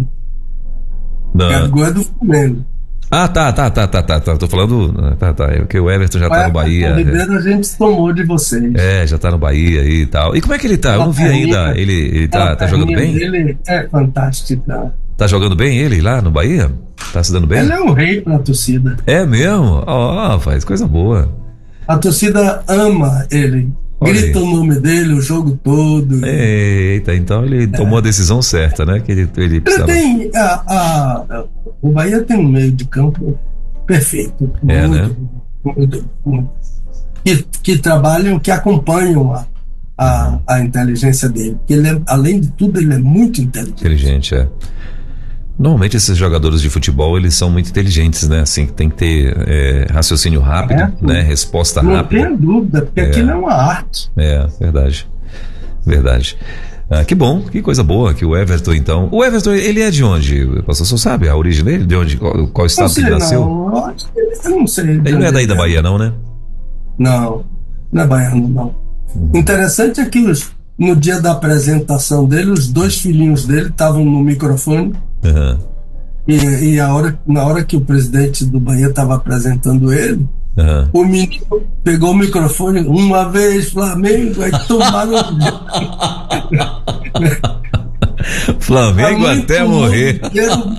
[1.33, 1.49] Não.
[1.49, 2.65] Gabigol é do Flamengo.
[3.11, 4.37] Ah, tá, tá, tá, tá, tá, tá.
[4.37, 4.93] Tô falando.
[5.17, 5.45] Tá, tá.
[5.45, 6.93] É que o Everton já tá no Bahia.
[6.93, 8.73] O Ribeiro a gente tomou de vocês.
[8.75, 10.35] É, já tá no Bahia e tal.
[10.35, 10.93] E como é que ele tá?
[10.93, 11.75] Eu não vi ainda.
[11.75, 13.15] Ele, ele tá, tá jogando bem?
[13.15, 14.63] Ele é fantástico.
[15.17, 16.71] Tá jogando bem ele lá no Bahia?
[17.11, 17.59] Tá se dando bem?
[17.59, 18.95] Ele é um rei pra torcida.
[19.07, 19.83] É mesmo?
[19.87, 21.33] Ó, oh, faz coisa boa.
[21.87, 23.73] A torcida ama ele.
[24.01, 26.25] Grita o nome dele o jogo todo.
[26.25, 27.67] Eita, então ele é.
[27.67, 28.99] tomou a decisão certa, né?
[29.01, 29.91] Que ele, ele, precisava...
[29.91, 30.31] tem.
[30.35, 31.45] A, a,
[31.81, 33.37] o Bahia tem um meio de campo
[33.85, 34.49] perfeito.
[34.67, 35.15] É, muito, né?
[35.63, 36.49] Muito, muito,
[37.23, 39.45] que, que trabalham, que acompanham a,
[39.97, 41.57] a, a inteligência dele.
[41.69, 43.81] Ele é, além de tudo, ele é muito inteligente.
[43.81, 44.47] Inteligente, é.
[45.59, 48.39] Normalmente esses jogadores de futebol eles são muito inteligentes, né?
[48.39, 51.21] Assim, tem que ter é, raciocínio rápido, é, né?
[51.21, 52.29] Resposta não rápida.
[52.29, 53.03] Não tenho dúvida, porque é.
[53.07, 54.09] aquilo é uma arte.
[54.15, 55.05] É, verdade.
[55.85, 56.37] Verdade.
[56.89, 59.09] Ah, que bom, que coisa boa que o Everton, então.
[59.11, 60.47] O Everton, ele é de onde?
[60.65, 61.85] Pastor sabe a origem dele?
[61.85, 62.15] De onde?
[62.15, 63.41] Qual, qual estado que ele nasceu?
[63.41, 63.95] Não,
[64.45, 64.85] eu não sei.
[64.85, 66.13] Ele não é daí da Bahia, não, né?
[66.97, 67.43] Não,
[67.91, 68.75] não é baiano, não.
[69.13, 69.31] Uhum.
[69.35, 74.21] Interessante é que os, no dia da apresentação dele, os dois filhinhos dele estavam no
[74.21, 75.57] microfone Uhum.
[76.27, 80.27] E, e a hora, na hora que o presidente do Bahia estava apresentando ele,
[80.57, 80.89] uhum.
[80.93, 81.43] o menino
[81.83, 85.13] pegou o microfone uma vez, Flamengo, aí tomaram.
[88.59, 90.19] Flamengo até morrer.
[90.23, 90.75] Ligeiro,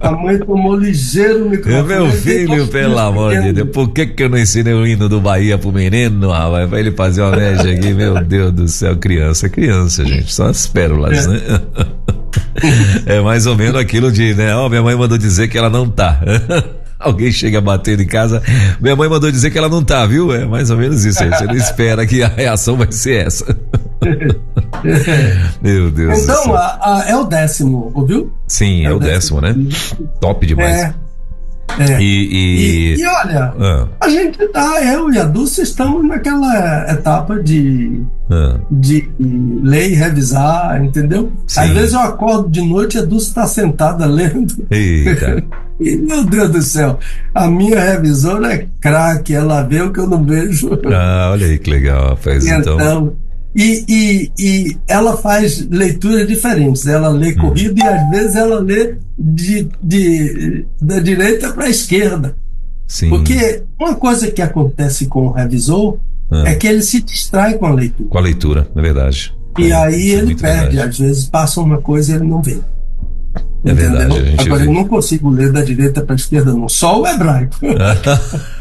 [0.00, 1.84] a mãe tomou ligeiro microfone.
[1.84, 5.20] Meu filho, pelo amor de Deus, por que, que eu não ensinei o hino do
[5.20, 6.68] Bahia pro menino, rapaz?
[6.68, 10.66] Pra ele fazer uma média aqui, meu Deus do céu, criança, criança, gente, só as
[10.66, 11.28] pérolas, é.
[11.28, 11.40] né?
[13.06, 14.54] é mais ou menos aquilo de, né?
[14.54, 16.20] Ó, oh, minha mãe mandou dizer que ela não tá.
[16.98, 18.42] Alguém chega batendo em casa,
[18.80, 20.34] minha mãe mandou dizer que ela não tá, viu?
[20.34, 21.30] É mais ou menos isso aí.
[21.30, 23.56] Você não espera que a reação vai ser essa.
[25.62, 26.24] Meu Deus.
[26.24, 28.32] Então, a, a, é o décimo, ouviu?
[28.48, 30.08] Sim, é, é o décimo, décimo, né?
[30.20, 30.76] Top demais.
[30.76, 30.94] É.
[31.78, 32.00] É.
[32.00, 32.94] E, e...
[32.94, 33.88] e, e, olha, ah.
[34.00, 38.58] a gente tá, eu e a Dulce estamos naquela etapa de, ah.
[38.70, 41.30] de ler e revisar, entendeu?
[41.46, 41.60] Sim.
[41.60, 44.66] Às vezes eu acordo de noite e a Dulce está sentada lendo.
[44.70, 45.44] Eita.
[45.78, 46.98] e, meu Deus do céu,
[47.34, 50.70] a minha revisora é craque, ela vê o que eu não vejo.
[50.92, 52.46] Ah, olha aí que legal, rapaz.
[52.46, 56.86] Então, então e, e, e ela faz leituras diferentes.
[56.86, 57.36] Ela lê hum.
[57.36, 62.36] corrida e às vezes ela lê de, de, da direita para a esquerda.
[62.86, 63.10] Sim.
[63.10, 65.98] Porque uma coisa que acontece com o revisor
[66.30, 66.44] ah.
[66.46, 68.08] é que ele se distrai com a leitura.
[68.08, 69.34] Com a leitura, é verdade.
[69.58, 70.80] E é, aí é ele perde, verdade.
[70.80, 72.58] às vezes passa uma coisa e ele não vê.
[73.64, 73.90] É Entendeu?
[73.90, 74.34] verdade.
[74.38, 74.68] Agora vê.
[74.68, 76.68] eu não consigo ler da direita para a esquerda, não.
[76.68, 77.56] Só o hebraico.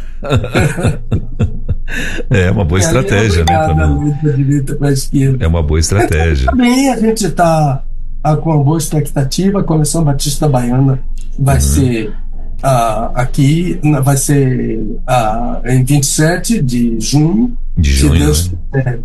[2.29, 4.15] É uma boa estratégia, né?
[4.21, 5.43] Da direita para a esquerda.
[5.43, 6.49] É uma boa estratégia.
[6.51, 7.83] também a gente está
[8.21, 9.61] tá com uma boa expectativa.
[9.61, 10.99] A Comissão Batista Baiana
[11.39, 11.61] vai uhum.
[11.61, 17.57] ser uh, aqui, vai ser uh, em 27 de junho.
[17.77, 18.13] De junho.
[18.13, 18.99] Se Deus né?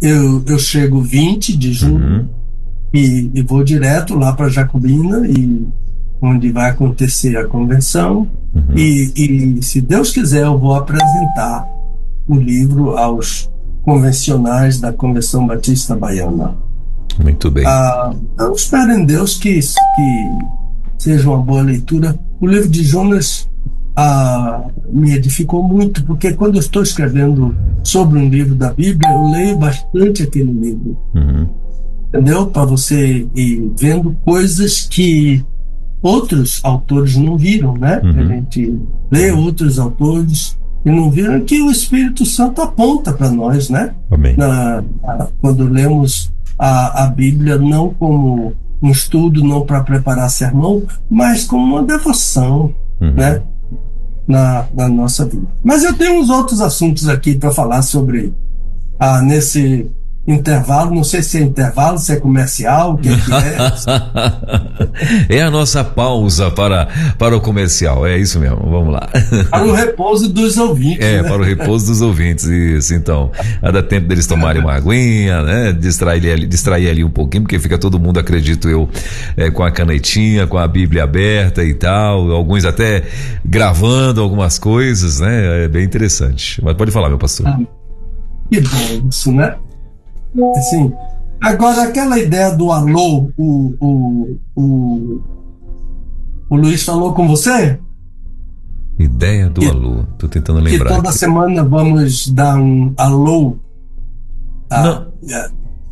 [0.00, 2.28] eu, eu chego 20 de junho uhum.
[2.94, 5.66] e, e vou direto lá para Jacobina e
[6.20, 8.28] onde vai acontecer a convenção.
[8.54, 8.76] Uhum.
[8.76, 11.66] E, e, se Deus quiser, eu vou apresentar
[12.26, 13.50] o livro aos
[13.82, 16.56] convencionais da Convenção Batista Baiana.
[17.22, 17.64] Muito bem.
[17.66, 20.28] Ah, eu espero em Deus que, que
[20.98, 22.18] seja uma boa leitura.
[22.40, 23.48] O livro de Jonas
[23.94, 29.30] ah, me edificou muito, porque quando eu estou escrevendo sobre um livro da Bíblia, eu
[29.30, 30.98] leio bastante aquele livro.
[31.14, 31.46] Uhum.
[32.08, 32.46] Entendeu?
[32.46, 35.44] Para você ir vendo coisas que
[36.06, 38.00] outros autores não viram, né?
[38.02, 38.20] Uhum.
[38.20, 38.78] A gente
[39.10, 43.92] lê outros autores e não viram que o Espírito Santo aponta para nós, né?
[44.10, 44.36] Amém.
[44.36, 50.82] Na, na, quando lemos a, a Bíblia não como um estudo, não para preparar sermão,
[51.10, 53.12] mas como uma devoção, uhum.
[53.12, 53.42] né?
[54.28, 55.46] Na, na nossa vida.
[55.62, 58.32] Mas eu tenho uns outros assuntos aqui para falar sobre
[58.98, 59.88] ah, nesse
[60.26, 63.32] intervalo, não sei se é intervalo, se é comercial, o que é, que
[65.30, 65.36] é.
[65.38, 69.08] é a nossa pausa para, para o comercial, é isso mesmo, vamos lá.
[69.50, 71.04] Para o repouso dos ouvintes.
[71.04, 71.28] É, né?
[71.28, 73.30] para o repouso dos ouvintes, isso, então.
[73.60, 75.72] Dá tempo deles tomarem uma aguinha, né?
[75.72, 78.88] Distrair ali, distrair ali um pouquinho, porque fica todo mundo, acredito eu,
[79.36, 83.04] é, com a canetinha, com a Bíblia aberta e tal, alguns até
[83.44, 85.64] gravando algumas coisas, né?
[85.64, 86.62] É bem interessante.
[86.62, 87.46] Mas pode falar, meu pastor.
[87.46, 87.58] Ah,
[88.50, 89.56] que bom isso, né?
[90.56, 90.92] Assim,
[91.40, 95.22] agora, aquela ideia do alô, o, o, o,
[96.50, 97.78] o Luiz falou com você?
[98.98, 100.88] Ideia do que, alô, tô tentando lembrar.
[100.88, 101.18] Que toda aqui.
[101.18, 103.56] semana vamos dar um alô.
[104.70, 105.06] A, não,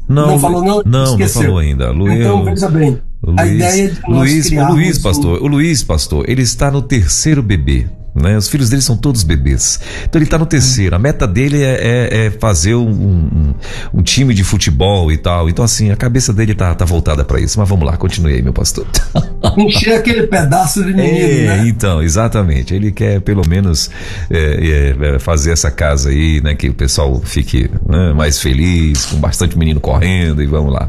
[0.09, 0.83] não, não falou, não?
[0.85, 1.43] Não, Esqueceu.
[1.43, 1.93] não falou ainda.
[1.93, 2.99] Então, veja bem.
[3.23, 6.83] Luiz, a ideia de nós Luiz, o Luiz, pastor, o Luiz, pastor, ele está no
[6.83, 7.89] terceiro bebê.
[8.15, 8.37] Né?
[8.37, 9.81] Os filhos dele são todos bebês.
[10.05, 10.95] Então ele está no terceiro.
[10.95, 13.55] A meta dele é, é, é fazer um, um,
[13.93, 15.49] um, time de futebol e tal.
[15.49, 17.59] Então, assim, a cabeça dele tá, tá voltada para isso.
[17.59, 18.87] Mas vamos lá, continue aí, meu pastor.
[19.59, 21.69] Encher aquele pedaço de menino, é, né?
[21.69, 22.73] Então, exatamente.
[22.73, 23.91] Ele quer pelo menos
[24.31, 26.55] é, é, é, fazer essa casa aí, né?
[26.55, 30.89] Que o pessoal fique né, mais feliz, com bastante menino correndo e vamos lá.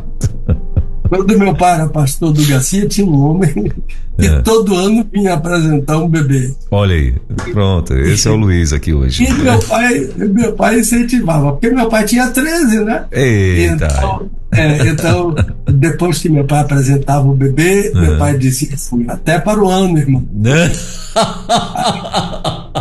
[1.09, 3.53] Quando meu pai era pastor do Garcia, tinha um homem
[4.17, 4.41] que é.
[4.41, 6.53] todo ano vinha apresentar um bebê.
[6.71, 7.13] Olha aí,
[7.51, 9.25] pronto, esse é o Luiz aqui hoje.
[9.25, 13.05] E meu pai, meu pai incentivava, porque meu pai tinha 13, né?
[13.11, 13.85] Eita.
[13.85, 15.35] Então, é, então
[15.67, 17.99] depois que meu pai apresentava o bebê, é.
[17.99, 20.27] meu pai disse assim, até para o ano, irmão.
[20.33, 20.71] Né?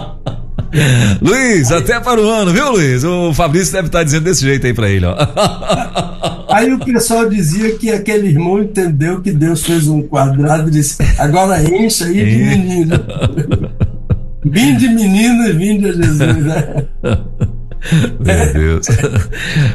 [1.23, 3.05] Luiz, até para o ano, viu, Luiz?
[3.05, 5.15] O Fabrício deve estar dizendo desse jeito aí para ele, ó.
[6.51, 11.03] Aí o pessoal dizia que aquele irmão entendeu que Deus fez um quadrado e disse:
[11.19, 12.95] agora encha aí de menino.
[14.45, 16.85] vim de menino e vim de Jesus, né?
[18.21, 18.87] Meu Deus.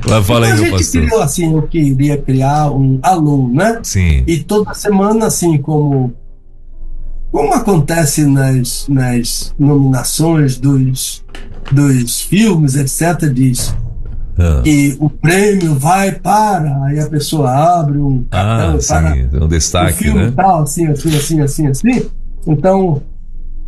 [0.08, 1.02] Mas fala aí, então, meu pastor.
[1.02, 3.80] Criou, assim, eu queria criar um aluno, né?
[3.84, 4.24] Sim.
[4.26, 6.14] E toda semana, assim, como
[7.32, 11.24] como acontece nas, nas nominações dos,
[11.72, 13.76] dos filmes, etc., diz
[14.38, 14.62] ah.
[14.64, 19.48] que o prêmio vai para, aí a pessoa abre um cartão ah, para sim, um
[19.48, 20.34] destaque, filme né?
[20.36, 22.10] tal, assim, assim, assim, assim, assim.
[22.48, 23.02] Então,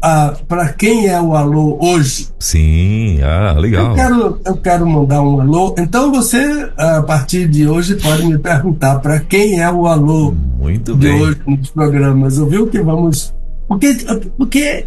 [0.01, 2.30] ah, para quem é o alô hoje.
[2.39, 3.89] Sim, ah, legal.
[3.89, 5.76] Eu quero, eu quero mandar um alô.
[5.78, 10.95] Então você, a partir de hoje, pode me perguntar para quem é o alô Muito
[10.95, 11.22] de bem.
[11.22, 12.39] hoje nos programas.
[12.39, 13.32] Ouviu que vamos.
[13.72, 13.95] Porque,
[14.38, 14.86] porque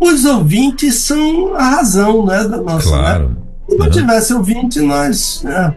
[0.00, 2.90] os ouvintes são a razão né, da nossa.
[2.90, 2.98] Né?
[2.98, 3.36] Claro.
[3.68, 5.44] Se não tivesse ouvinte, nós.
[5.44, 5.74] É,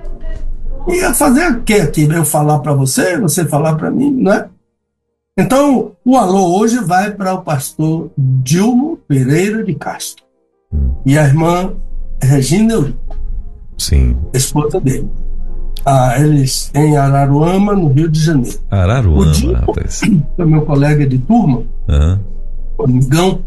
[0.91, 2.03] ia fazer o quê aqui?
[2.03, 4.47] Eu falar para você, você falar para mim, né?
[5.37, 10.25] Então, o alô hoje vai para o pastor Dilmo Pereira de Castro
[10.73, 10.91] Hum.
[11.05, 11.73] e a irmã
[12.21, 13.17] Regina Eurico,
[13.77, 14.15] Sim.
[14.33, 15.09] esposa dele.
[15.85, 18.57] Ah, eles em Araruama, no Rio de Janeiro.
[18.71, 20.01] O Araruama, rapaz.
[20.35, 22.19] Foi meu colega de turma, Aham.
[22.77, 23.41] o amigão,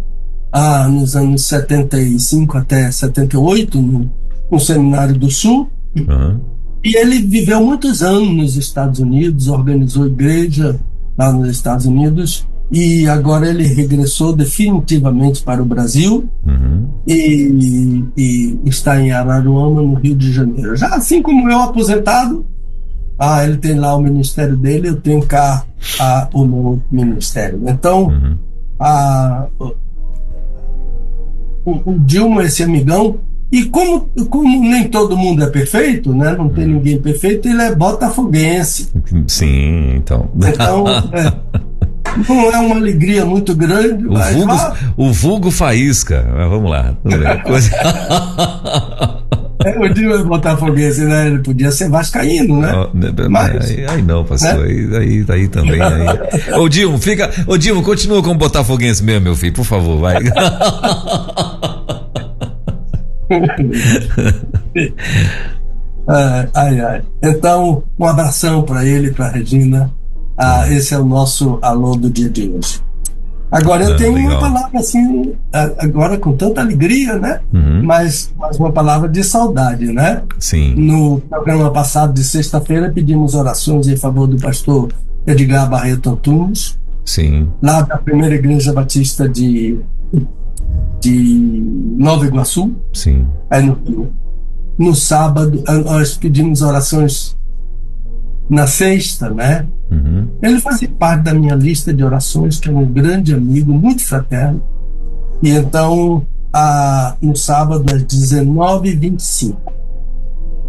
[0.52, 4.10] ah, nos anos 75 até 78, no,
[4.50, 5.68] no Seminário do Sul.
[6.08, 6.40] Aham.
[6.84, 10.78] E ele viveu muitos anos nos Estados Unidos, organizou igreja
[11.16, 16.86] lá nos Estados Unidos e agora ele regressou definitivamente para o Brasil Uhum.
[17.06, 20.76] e, e está em Araruama, no Rio de Janeiro.
[20.76, 22.44] Já assim como eu, aposentado,
[23.18, 25.64] ah, ele tem lá o ministério dele, eu tenho cá
[26.32, 27.60] o meu ministério.
[27.66, 28.36] Então, Uhum.
[28.80, 29.74] a, o,
[31.92, 33.16] o Dilma, esse amigão,
[33.52, 36.34] e como, como nem todo mundo é perfeito, né?
[36.36, 38.90] Não tem ninguém perfeito, ele é botafoguense.
[39.28, 40.28] Sim, então.
[40.36, 41.32] Então, é,
[42.28, 44.52] não é uma alegria muito grande, O mas vulgo,
[44.96, 46.26] o vulgo faísca.
[46.36, 46.94] Mas vamos lá.
[47.44, 47.70] Coisa-
[49.64, 51.26] é, o Dilma é botafoguense, né?
[51.28, 52.72] Ele podia ser vascaíno, né?
[52.74, 54.58] Ó, né, Mas- aí, aí não, pastor.
[54.58, 54.64] né?
[54.64, 55.80] Aí, aí, aí também.
[55.80, 56.06] Aí.
[56.58, 57.30] Ô, Dilma, fica.
[57.46, 60.16] Ô, Dilma, continua como botafoguense mesmo, meu filho, por favor, vai.
[66.06, 67.02] É, ai, ai.
[67.22, 69.90] Então, um abração para ele, para Regina.
[70.36, 72.80] Ah, esse é o nosso alô do dia de hoje.
[73.56, 74.40] Agora eu Ah, tenho uma legal.
[74.40, 75.32] palavra assim,
[75.78, 77.40] agora com tanta alegria, né?
[77.52, 77.82] Uhum.
[77.84, 80.22] Mas, mas uma palavra de saudade, né?
[80.38, 80.74] Sim.
[80.74, 84.92] No programa passado de sexta-feira pedimos orações em favor do pastor
[85.26, 87.48] Edgar Barreto Antunes, Sim.
[87.62, 89.78] lá da primeira igreja batista de,
[91.00, 91.62] de
[91.98, 93.26] Nova Iguaçu, Sim.
[93.50, 94.12] aí no Rio.
[94.76, 97.36] No sábado, nós pedimos orações
[98.48, 99.66] na sexta, né?
[99.90, 100.28] Uhum.
[100.42, 104.62] Ele fazia parte da minha lista de orações, que é um grande amigo, muito fraterno.
[105.42, 109.56] E então, a, no sábado, às 19h25,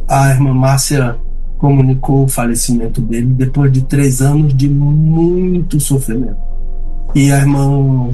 [0.07, 1.17] a irmã Márcia
[1.57, 6.37] comunicou o falecimento dele depois de três anos de muito sofrimento.
[7.13, 8.09] E a irmã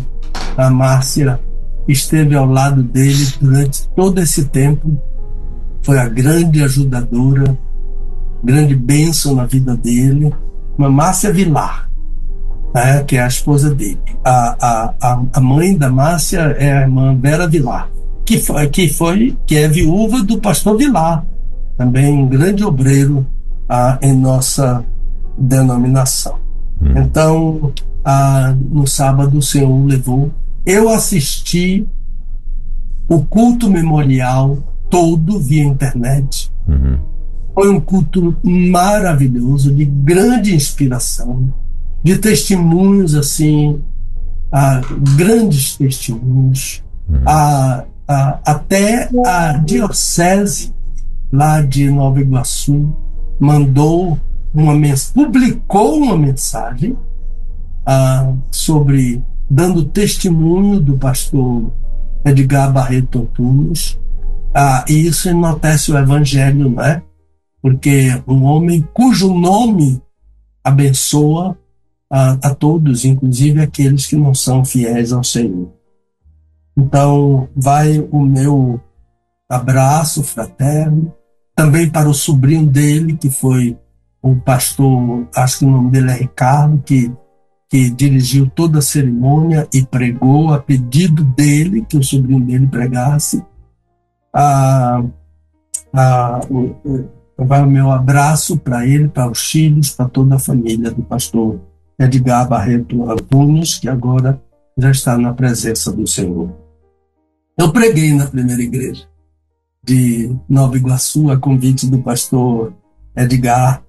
[0.58, 1.40] a Márcia
[1.88, 4.98] esteve ao lado dele durante todo esse tempo,
[5.82, 7.58] foi a grande ajudadora,
[8.44, 10.34] grande bênção na vida dele.
[10.78, 11.90] Uma Márcia Vilar,
[12.74, 14.00] né, que é a esposa dele.
[14.24, 17.90] A, a, a, a mãe da Márcia é a irmã Vera Vilar,
[18.26, 21.26] que foi, que foi que é viúva do pastor Vilar,
[21.78, 23.26] também um grande obreiro
[23.68, 24.84] ah, em nossa
[25.38, 26.36] denominação.
[26.82, 26.94] Hum.
[26.98, 27.74] Então,
[28.04, 30.32] ah, no sábado o Senhor o levou.
[30.66, 31.88] Eu assisti
[33.10, 34.58] o culto memorial
[34.90, 36.52] todo via internet.
[36.68, 36.98] Uhum.
[37.54, 41.54] Foi um culto maravilhoso, de grande inspiração,
[42.04, 43.82] de testemunhos assim,
[44.52, 44.82] ah,
[45.16, 46.84] grandes testemunhos.
[47.26, 50.74] Ah, ah, até a diocese
[51.32, 52.94] lá de Nova Iguaçu
[53.40, 54.20] mandou
[54.54, 56.98] uma mens publicou uma mensagem
[57.86, 61.72] ah, sobre dando testemunho do pastor
[62.24, 64.00] Edgar Barreto Antunes.
[64.54, 67.02] Ah, e isso enaltece o evangelho, não é?
[67.62, 70.02] Porque um homem cujo nome
[70.64, 71.58] abençoa
[72.10, 75.72] a, a todos, inclusive aqueles que não são fiéis ao Senhor.
[76.76, 78.82] Então, vai o meu
[79.50, 81.14] abraço fraterno,
[81.56, 83.78] também para o sobrinho dele, que foi
[84.22, 87.12] o pastor, acho que o nome dele é Ricardo, que,
[87.70, 93.44] que dirigiu toda a cerimônia e pregou a pedido dele, que o sobrinho dele pregasse.
[94.34, 95.04] Ah,
[95.94, 96.40] ah,
[97.46, 101.60] vai o meu abraço para ele, para os filhos, para toda a família do pastor
[101.98, 104.42] Edgar Barreto Antunes, que agora
[104.78, 106.52] já está na presença do Senhor.
[107.58, 109.08] Eu preguei na primeira igreja
[109.84, 112.74] de Nova Iguaçu, a convite do pastor
[113.16, 113.84] Edgar,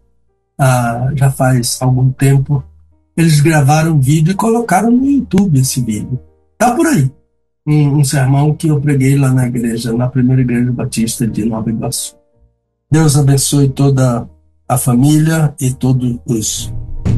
[0.59, 2.62] ah, já faz algum tempo.
[3.16, 6.18] Eles gravaram um vídeo e colocaram no YouTube esse vídeo.
[6.57, 7.11] Tá por aí.
[7.66, 11.70] Um, um sermão que eu preguei lá na igreja, na primeira igreja batista de Nova
[11.70, 12.22] Iguaçu.
[12.93, 14.28] Deus abençoe toda
[14.68, 16.70] a família e todos os,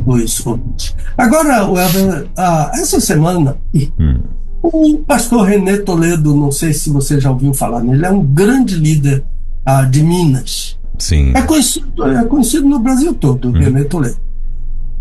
[0.07, 0.95] os ouvintes.
[1.19, 3.57] Agora, Welber, ah, essa semana
[3.99, 4.21] Hum.
[4.63, 8.77] O pastor René Toledo, não sei se você já ouviu falar nele, é um grande
[8.77, 9.25] líder
[9.67, 10.79] ah, de Minas.
[10.97, 11.33] Sim.
[11.35, 13.59] É conhecido, é conhecido no Brasil todo, o Hum.
[13.59, 14.17] René Toledo.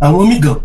[0.02, 0.60] É um amigão.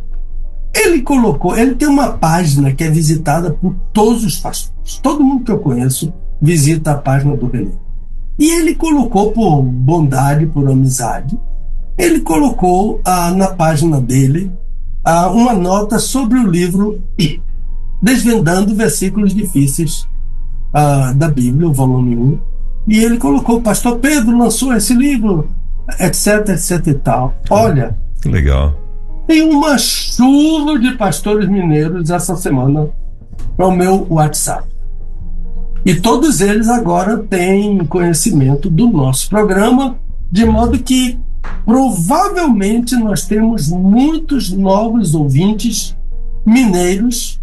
[0.74, 4.98] Ele colocou, ele tem uma página que é visitada por todos os pastores.
[5.02, 7.72] Todo mundo que eu conheço visita a página do René.
[8.39, 11.39] E ele colocou, por bondade, por amizade,
[11.97, 14.51] ele colocou ah, na página dele
[15.05, 17.03] ah, uma nota sobre o livro
[18.01, 20.07] Desvendando Versículos Difíceis
[20.72, 22.39] ah, da Bíblia, o volume 1.
[22.86, 25.49] E ele colocou, Pastor Pedro lançou esse livro,
[25.99, 27.34] etc, etc e tal.
[27.51, 28.74] Olha, Que legal.
[29.26, 32.89] tem uma chuva de pastores mineiros essa semana
[33.57, 34.68] para o meu WhatsApp.
[35.85, 39.97] E todos eles agora têm conhecimento do nosso programa,
[40.31, 41.18] de modo que
[41.64, 45.97] provavelmente nós temos muitos novos ouvintes
[46.45, 47.41] mineiros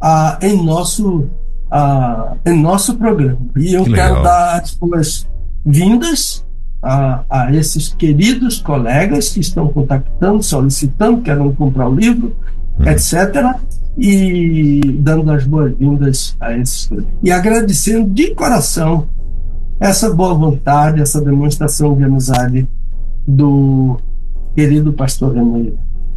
[0.00, 1.28] ah, em, nosso,
[1.70, 3.38] ah, em nosso programa.
[3.56, 4.22] E eu Que quero legal.
[4.22, 6.44] dar as boas-vindas
[6.82, 12.36] a, a esses queridos colegas que estão contactando, solicitando, querem comprar o livro,
[12.80, 13.56] etc.
[13.96, 16.90] E dando as boas-vindas a esses.
[17.22, 19.06] E agradecendo de coração
[19.78, 22.68] essa boa vontade, essa demonstração de amizade
[23.26, 23.98] do
[24.54, 25.72] querido pastor René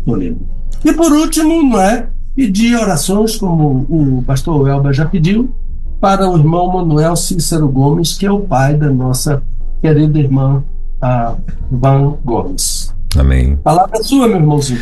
[0.06, 0.40] Toledo.
[0.84, 5.50] E por último, não é, pedir orações, como o pastor Elba já pediu,
[6.00, 9.42] para o irmão Manuel Cícero Gomes, que é o pai da nossa
[9.82, 10.64] querida irmã
[11.02, 11.36] a
[11.72, 12.96] Van Gomes.
[13.18, 13.56] Amém.
[13.58, 14.80] Palavra sua, meu irmãozinho.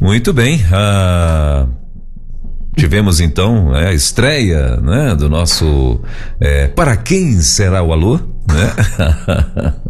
[0.00, 0.60] Muito bem.
[0.72, 1.66] ah,
[2.76, 6.00] tivemos então né, a estreia né, do nosso
[6.38, 8.16] é, Para Quem Será o Alô?
[8.48, 9.74] Né?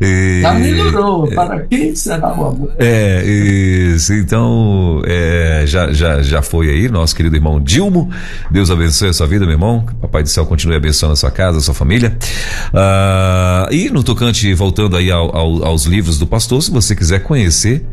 [0.00, 1.26] E- Já melhorou.
[1.28, 2.72] Para quem será o amor?
[2.78, 4.12] É, isso.
[4.14, 8.10] Então, é, já, já, já foi aí, nosso querido irmão Dilmo.
[8.50, 9.84] Deus abençoe a sua vida, meu irmão.
[9.84, 12.16] Que Papai do céu continue abençoando a sua casa, a sua família.
[12.72, 17.20] Ah, e no tocante, voltando aí ao- ao- aos livros do pastor, se você quiser
[17.24, 17.84] conhecer,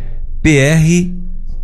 [0.41, 1.10] PR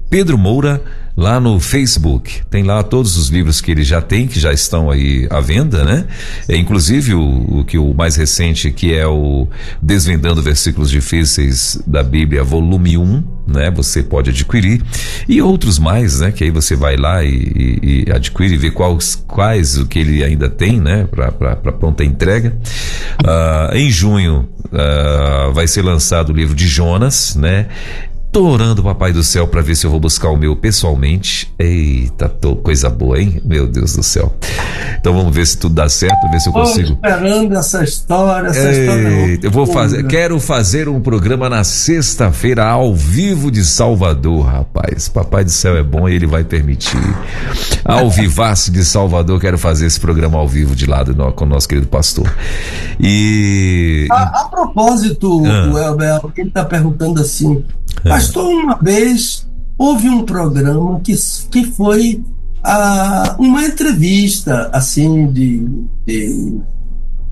[0.09, 0.81] Pedro Moura
[1.18, 2.41] lá no Facebook.
[2.49, 5.84] Tem lá todos os livros que ele já tem, que já estão aí à venda,
[5.84, 6.05] né?
[6.47, 9.47] É, inclusive o, o que o mais recente, que é o
[9.82, 13.72] Desvendando Versículos Difíceis da Bíblia, volume 1, né?
[13.72, 14.82] Você pode adquirir.
[15.28, 16.32] E outros mais, né?
[16.32, 19.99] Que aí você vai lá e, e- e adquire e vê quais, quais o que
[19.99, 21.07] ele ainda tem, né?
[21.09, 22.57] Para pronta entrega.
[23.26, 27.68] Ah, em junho ah, vai ser lançado o livro de Jonas, né?
[28.36, 31.49] Tô orando, papai do céu, para ver se eu vou buscar o meu pessoalmente.
[31.57, 33.41] Eita, tô, coisa boa, hein?
[33.45, 34.36] Meu Deus do céu.
[34.99, 36.99] Então vamos ver se tudo dá certo, ver se eu consigo.
[37.01, 39.07] esperando essa história, essa história.
[39.07, 44.45] é Eita, eu vou fazer, quero fazer um programa na sexta-feira ao vivo de Salvador,
[44.45, 45.07] rapaz.
[45.07, 46.99] Papai do céu é bom e ele vai permitir.
[47.86, 51.69] Ao vivaço de Salvador, quero fazer esse programa ao vivo de lado com o nosso
[51.69, 52.29] querido pastor.
[52.99, 55.71] E A, a propósito, Ah.
[55.71, 57.63] o Elber, ele está perguntando assim:
[58.03, 61.15] Pastor, uma vez houve um programa que,
[61.51, 62.23] que foi
[62.63, 65.67] ah, uma entrevista assim de,
[66.05, 66.59] de-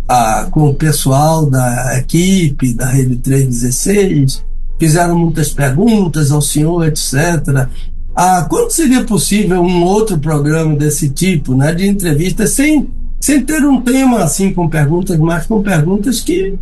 [0.07, 4.43] ah, com o pessoal da equipe da Rede 316,
[4.79, 7.67] fizeram muitas perguntas ao senhor, etc.
[8.15, 12.89] Ah, quando seria possível um outro programa desse tipo, né, de entrevista, sem,
[13.19, 16.55] sem ter um tema assim com perguntas, mas com perguntas que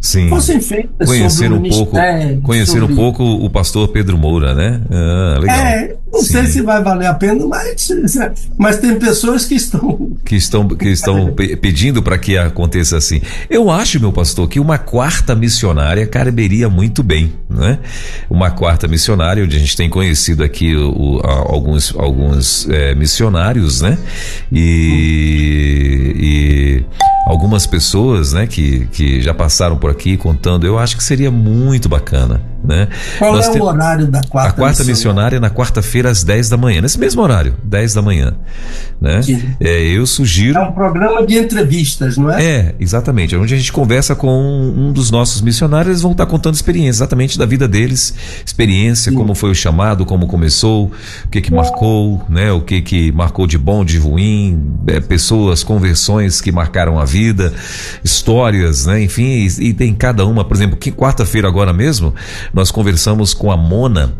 [0.00, 0.28] sim.
[0.60, 1.96] feitas Conhecer um pouco,
[2.42, 4.80] conhecer sobre- um pouco o pastor Pedro Moura, né?
[4.90, 5.56] Ah, legal.
[5.56, 6.52] É, não sei Sim.
[6.52, 7.88] se vai valer a pena, mas,
[8.58, 10.10] mas tem pessoas que estão.
[10.24, 13.20] que estão, que estão pe- pedindo para que aconteça assim.
[13.48, 17.78] Eu acho, meu pastor, que uma quarta missionária caberia muito bem, né?
[18.28, 23.96] Uma quarta missionária, onde a gente tem conhecido aqui o- alguns, alguns é, missionários, né?
[24.52, 26.84] E, e
[27.26, 30.66] algumas pessoas, né, que, que já passaram por aqui contando.
[30.66, 32.88] Eu acho que seria muito bacana, né?
[33.18, 36.22] Qual Nós é te- o horário da quarta a quarta missionária é na quarta-feira às
[36.24, 38.34] 10 da manhã, nesse mesmo horário, 10 da manhã,
[39.00, 39.22] né?
[39.22, 39.42] Sim.
[39.60, 42.44] É, eu sugiro É um programa de entrevistas, não é?
[42.44, 43.34] é, exatamente.
[43.36, 44.28] Onde a gente conversa com
[44.76, 49.34] um dos nossos missionários, eles vão estar contando experiência exatamente da vida deles, experiência, como
[49.34, 50.90] foi o chamado, como começou,
[51.24, 52.50] o que que marcou, né?
[52.52, 57.52] O que que marcou de bom, de ruim, é, pessoas, conversões que marcaram a vida,
[58.04, 59.02] histórias, né?
[59.02, 60.44] Enfim, e, e tem cada uma.
[60.44, 62.14] Por exemplo, que quarta-feira agora mesmo,
[62.52, 64.12] nós conversamos com a Mona.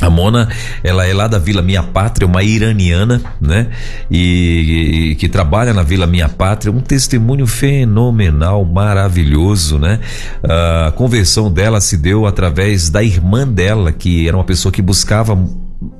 [0.00, 0.48] A Mona,
[0.82, 3.68] ela é lá da Vila Minha Pátria, uma iraniana, né?
[4.10, 10.00] E, e que trabalha na Vila Minha Pátria, um testemunho fenomenal, maravilhoso, né?
[10.42, 15.38] A conversão dela se deu através da irmã dela, que era uma pessoa que buscava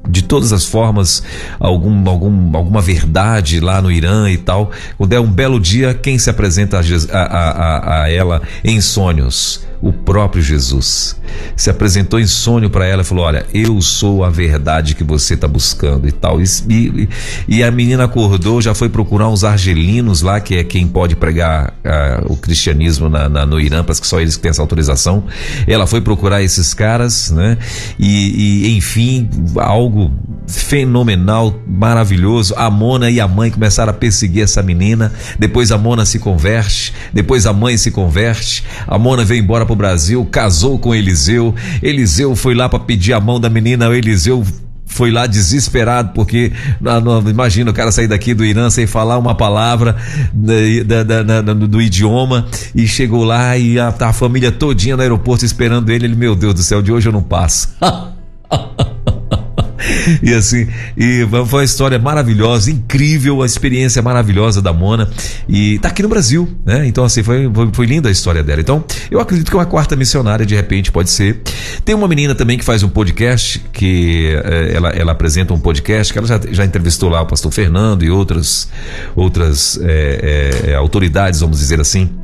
[0.09, 1.23] de todas as formas
[1.59, 4.71] algum, algum, alguma verdade lá no Irã e tal.
[4.99, 9.65] Quando é um belo dia, quem se apresenta a, a, a, a ela em sonhos?
[9.83, 11.17] o próprio Jesus.
[11.57, 15.35] Se apresentou em sonho para ela e falou: Olha, eu sou a verdade que você
[15.35, 16.41] está buscando e tal.
[16.41, 17.09] E, e,
[17.49, 21.75] e, a menina acordou, já foi procurar uns argelinos lá, que é quem pode pregar
[21.85, 25.25] uh, o cristianismo na, na, no Irã, parece que só eles que têm essa autorização.
[25.67, 27.59] Ela foi procurar esses caras, né?
[27.99, 29.92] E, e enfim, algo
[30.47, 32.55] fenomenal, maravilhoso.
[32.57, 35.13] A Mona e a mãe começaram a perseguir essa menina.
[35.39, 38.65] Depois a Mona se converte, depois a mãe se converte.
[38.87, 41.55] A Mona veio embora pro Brasil, casou com Eliseu.
[41.83, 44.45] Eliseu foi lá para pedir a mão da menina, o Eliseu
[44.93, 49.19] foi lá desesperado, porque não, não, imagina o cara sair daqui do Irã sem falar
[49.19, 49.97] uma palavra
[50.33, 55.45] da, da, da, do idioma e chegou lá e a, a família todinha no aeroporto
[55.45, 56.03] esperando ele.
[56.03, 57.75] Ele, meu Deus do céu, de hoje eu não passo.
[60.23, 65.09] e assim, e foi uma história maravilhosa, incrível, a experiência maravilhosa da Mona.
[65.49, 66.87] E tá aqui no Brasil, né?
[66.87, 68.61] Então, assim, foi, foi, foi linda a história dela.
[68.61, 71.41] Então, eu acredito que uma quarta missionária, de repente, pode ser.
[71.85, 76.13] Tem uma menina também que faz um podcast, que é, ela, ela apresenta um podcast,
[76.13, 78.69] que ela já, já entrevistou lá o pastor Fernando e outras,
[79.15, 82.22] outras é, é, autoridades, vamos dizer assim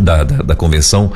[0.00, 1.12] da, da, da, convenção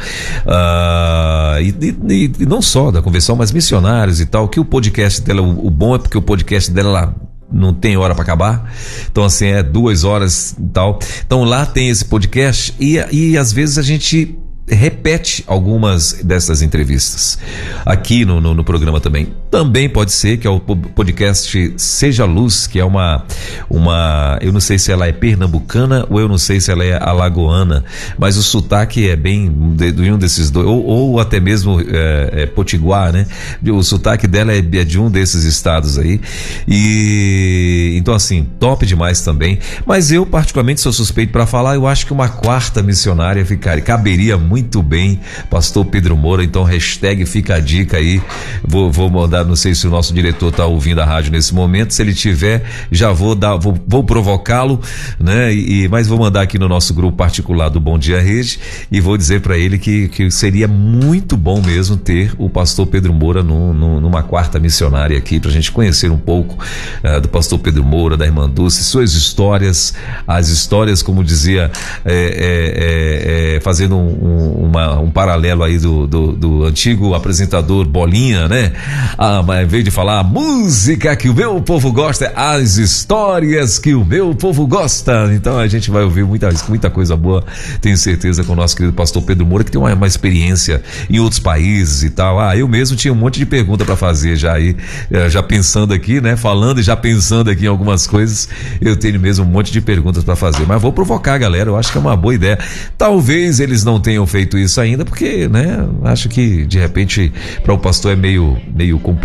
[0.46, 1.74] uh, e,
[2.08, 4.48] e, e, não só da convenção, mas missionários e tal.
[4.48, 7.14] Que o podcast dela, o, o bom é porque o podcast dela
[7.52, 8.72] não tem hora para acabar.
[9.10, 10.98] Então, assim, é duas horas e tal.
[11.24, 17.38] Então, lá tem esse podcast e, e às vezes a gente repete algumas dessas entrevistas
[17.84, 19.28] aqui no, no, no, programa também.
[19.52, 23.24] Também pode ser que é o podcast Seja Luz, que é uma,
[23.68, 24.38] uma.
[24.40, 27.84] Eu não sei se ela é pernambucana ou eu não sei se ela é alagoana,
[28.18, 32.42] mas o sotaque é bem de, de um desses dois, ou, ou até mesmo é,
[32.42, 33.26] é, potiguar, né?
[33.70, 36.20] O sotaque dela é, é de um desses estados aí.
[36.66, 39.58] E então, assim, top demais também.
[39.84, 44.38] Mas eu, particularmente, sou suspeito para falar, eu acho que uma quarta missionária ficaria, caberia
[44.38, 46.42] muito muito bem, pastor Pedro Moura.
[46.42, 48.22] Então, hashtag fica a dica aí.
[48.66, 51.94] Vou, vou mandar, não sei se o nosso diretor está ouvindo a rádio nesse momento.
[51.94, 54.80] Se ele tiver, já vou dar, vou, vou provocá-lo,
[55.18, 55.52] né?
[55.54, 58.58] E, mas vou mandar aqui no nosso grupo particular do Bom Dia Rede
[58.90, 63.12] e vou dizer para ele que, que seria muito bom mesmo ter o pastor Pedro
[63.12, 66.58] Moura no, no, numa quarta missionária aqui, para a gente conhecer um pouco
[67.04, 69.94] uh, do pastor Pedro Moura, da irmã Dulce, suas histórias,
[70.26, 71.70] as histórias, como dizia,
[72.04, 77.86] é, é, é, fazendo um, um uma, um paralelo aí do, do, do, antigo apresentador
[77.86, 78.72] Bolinha, né?
[79.18, 82.76] Ah, mas em vez de falar a música que o meu povo gosta, é as
[82.76, 85.30] histórias que o meu povo gosta.
[85.32, 87.44] Então a gente vai ouvir muita, muita coisa boa,
[87.80, 91.20] tenho certeza, com o nosso querido pastor Pedro Moura, que tem uma, uma experiência em
[91.20, 92.40] outros países e tal.
[92.40, 94.76] Ah, eu mesmo tinha um monte de pergunta para fazer já aí,
[95.10, 96.36] eh, já pensando aqui, né?
[96.36, 98.48] Falando e já pensando aqui em algumas coisas,
[98.80, 100.66] eu tenho mesmo um monte de perguntas para fazer.
[100.66, 102.58] Mas vou provocar, galera, eu acho que é uma boa ideia.
[102.98, 107.78] Talvez eles não tenham feito isso ainda, porque, né, acho que de repente para o
[107.78, 109.21] pastor é meio, meio complicado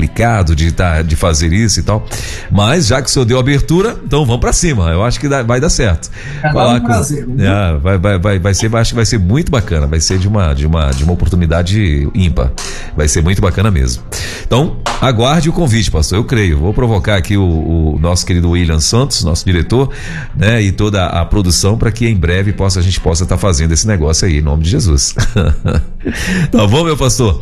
[0.56, 2.06] de, tá, de fazer isso e tal.
[2.52, 4.90] Mas já que o senhor deu abertura, então vamos para cima.
[4.92, 6.10] Eu acho que dá, vai dar certo.
[6.44, 9.52] É um prazer, com, é, vai, vai, vai, vai ser, acho que vai ser muito
[9.52, 9.88] bacana.
[9.88, 12.52] Vai ser de uma, de uma, de uma oportunidade ímpar.
[12.96, 14.04] Vai ser muito bacana mesmo.
[14.46, 16.18] Então, aguarde o convite, pastor.
[16.18, 16.58] Eu creio.
[16.58, 19.90] Vou provocar aqui o, o nosso querido William Santos, nosso diretor,
[20.36, 23.42] né, e toda a produção para que em breve possa, a gente possa estar tá
[23.42, 25.16] fazendo esse negócio aí, em nome de Jesus.
[26.52, 27.40] tá bom, meu pastor?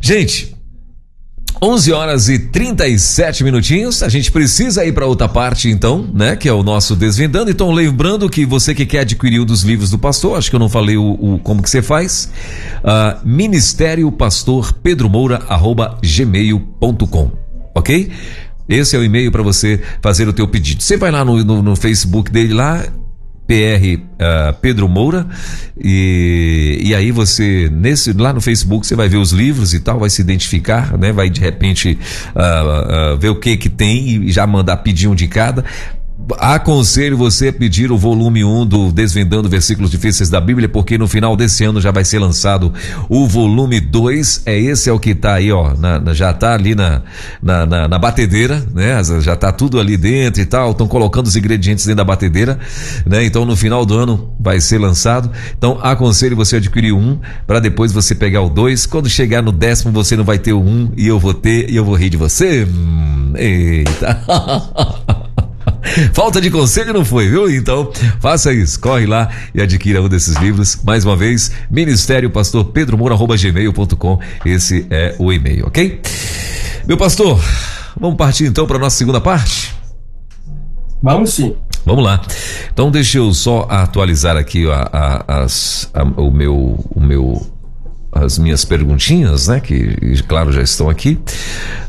[0.00, 0.56] Gente,
[1.62, 4.02] 11 horas e 37 minutinhos.
[4.02, 6.36] A gente precisa ir para outra parte, então, né?
[6.36, 7.50] Que é o nosso Desvendando.
[7.50, 10.60] Então, lembrando que você que quer adquirir um dos livros do pastor, acho que eu
[10.60, 12.30] não falei o, o como que você faz.
[12.78, 17.30] Uh, Ministério Pastor Pedro Moura, arroba gmail.com.
[17.74, 18.10] Ok?
[18.68, 20.82] Esse é o e-mail para você fazer o teu pedido.
[20.82, 22.84] Você vai lá no, no, no Facebook dele lá,
[23.50, 25.26] PR uh, ah, Pedro Moura
[25.76, 29.98] e, e aí você nesse lá no Facebook você vai ver os livros e tal,
[29.98, 31.10] vai se identificar, né?
[31.10, 31.98] Vai de repente
[32.36, 35.64] uh, uh, ver o que que tem e já mandar pedir um de cada
[36.38, 41.08] aconselho você a pedir o volume 1 do Desvendando Versículos Difíceis da Bíblia, porque no
[41.08, 42.72] final desse ano já vai ser lançado
[43.08, 44.42] o volume 2.
[44.46, 47.02] É esse é o que está aí, ó, na, na, já está ali na,
[47.42, 49.02] na, na, na, batedeira, né?
[49.20, 50.72] Já está tudo ali dentro e tal.
[50.72, 52.58] Estão colocando os ingredientes dentro da batedeira,
[53.06, 53.24] né?
[53.24, 55.30] Então no final do ano vai ser lançado.
[55.56, 58.86] Então aconselho você a adquirir um para depois você pegar o dois.
[58.86, 61.76] Quando chegar no décimo você não vai ter o um e eu vou ter e
[61.76, 62.64] eu vou rir de você.
[62.64, 64.20] Hum, eita.
[66.12, 67.50] Falta de conselho não foi, viu?
[67.50, 67.90] Então,
[68.20, 68.78] faça isso.
[68.80, 70.80] Corre lá e adquira um desses livros.
[70.84, 74.18] Mais uma vez, Ministério Pastor Pedro Moura, arroba gmail.com.
[74.44, 76.00] Esse é o e-mail, ok?
[76.86, 77.40] Meu pastor,
[78.00, 79.74] Vamos partir então para nossa segunda parte?
[81.02, 81.54] Vamos sim.
[81.84, 82.20] Vamos lá.
[82.72, 87.46] Então deixa eu só atualizar aqui a, a, as, a, o meu, o meu,
[88.12, 89.60] as minhas perguntinhas, né?
[89.60, 91.18] Que claro já estão aqui.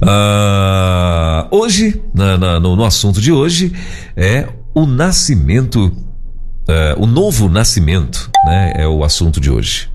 [0.02, 3.73] Uh, hoje, na, na, no, no, assunto de hoje
[4.15, 8.73] é o nascimento, uh, o novo nascimento, né?
[8.76, 9.89] É o assunto de hoje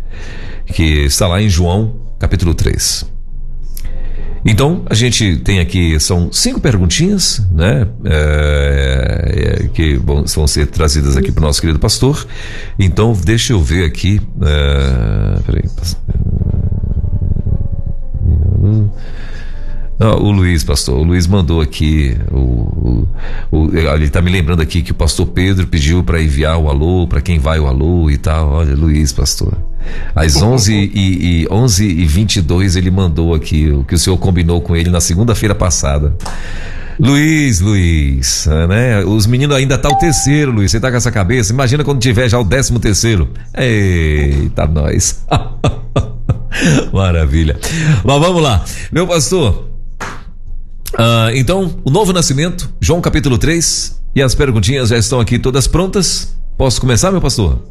[0.66, 3.15] que está lá em João capítulo 3.
[4.47, 7.86] Então, a gente tem aqui, são cinco perguntinhas, né?
[8.05, 12.24] É, é, que vão, vão, ser trazidas aqui para o nosso querido pastor.
[12.78, 14.20] Então, deixa eu ver aqui.
[14.40, 15.64] É, peraí.
[19.98, 22.16] Não, o Luiz, pastor, o Luiz mandou aqui.
[22.31, 23.09] O, o,
[23.51, 27.09] o ele está me lembrando aqui que o pastor Pedro pediu para enviar o alô,
[27.09, 28.51] para quem vai o alô e tal.
[28.51, 29.56] Olha, Luiz, pastor.
[30.15, 34.61] Às 11 e, e 11 e 22 ele mandou aqui o que o senhor combinou
[34.61, 36.15] com ele na segunda-feira passada.
[36.99, 39.05] Luiz, Luiz, né?
[39.05, 40.71] Os meninos ainda tá o terceiro, Luiz.
[40.71, 41.53] Você tá com essa cabeça?
[41.53, 43.29] Imagina quando tiver já o décimo terceiro.
[43.55, 45.27] Eita, nós.
[46.93, 47.59] Maravilha.
[48.03, 48.65] Mas vamos lá.
[48.91, 49.69] Meu pastor.
[50.95, 54.01] Uh, então, o novo nascimento, João capítulo 3.
[54.15, 56.35] E as perguntinhas já estão aqui todas prontas.
[56.57, 57.63] Posso começar, meu pastor?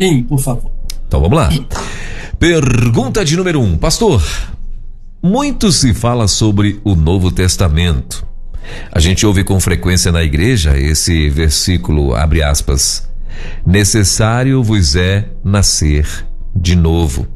[0.00, 0.72] Sim, por favor.
[1.10, 1.50] Então vamos lá.
[2.38, 4.22] Pergunta de número um, pastor.
[5.20, 8.24] Muito se fala sobre o Novo Testamento.
[8.92, 13.10] A gente ouve com frequência na igreja esse versículo, abre aspas,
[13.66, 16.06] necessário vos é nascer
[16.54, 17.26] de novo,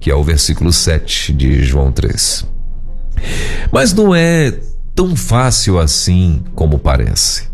[0.00, 2.44] que é o versículo 7 de João 3.
[3.70, 4.52] Mas não é
[4.96, 7.44] tão fácil assim como parece.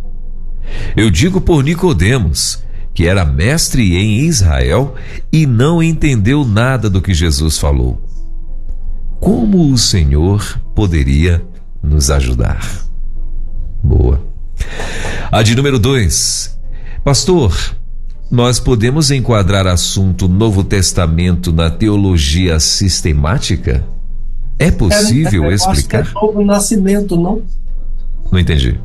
[0.97, 2.67] Eu digo por Nicodemos,
[2.99, 4.97] que era mestre em Israel
[5.33, 8.03] e não entendeu nada do que Jesus falou.
[9.21, 11.41] Como o Senhor poderia
[11.81, 12.59] nos ajudar?
[13.81, 14.21] Boa.
[15.31, 16.59] A de número 2.
[17.05, 17.77] Pastor,
[18.29, 23.87] nós podemos enquadrar assunto Novo Testamento na teologia sistemática?
[24.59, 26.05] É possível é, é, explicar?
[26.05, 27.43] é novo nascimento, não?
[28.33, 28.77] Não entendi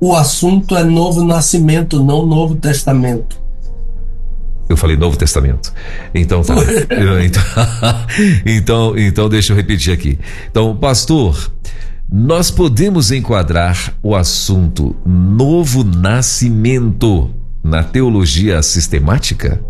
[0.00, 3.40] o assunto é Novo Nascimento, não Novo Testamento.
[4.68, 5.72] Eu falei Novo Testamento.
[6.14, 6.54] Então tá.
[7.24, 7.42] então,
[8.44, 10.18] então, então deixa eu repetir aqui.
[10.50, 11.50] Então, pastor,
[12.10, 17.30] nós podemos enquadrar o assunto Novo Nascimento
[17.62, 19.60] na teologia sistemática?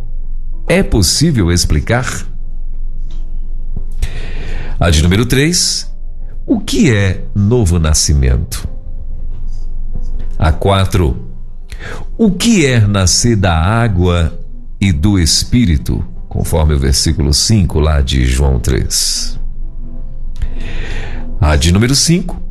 [0.69, 2.27] É possível explicar?
[4.78, 5.94] A de número 3.
[6.47, 8.69] O que é novo nascimento?
[10.39, 11.17] A 4.
[12.17, 14.39] O que é nascer da água
[14.81, 19.39] e do Espírito, conforme o versículo 5 lá de João 3.
[21.41, 22.43] A de número 5.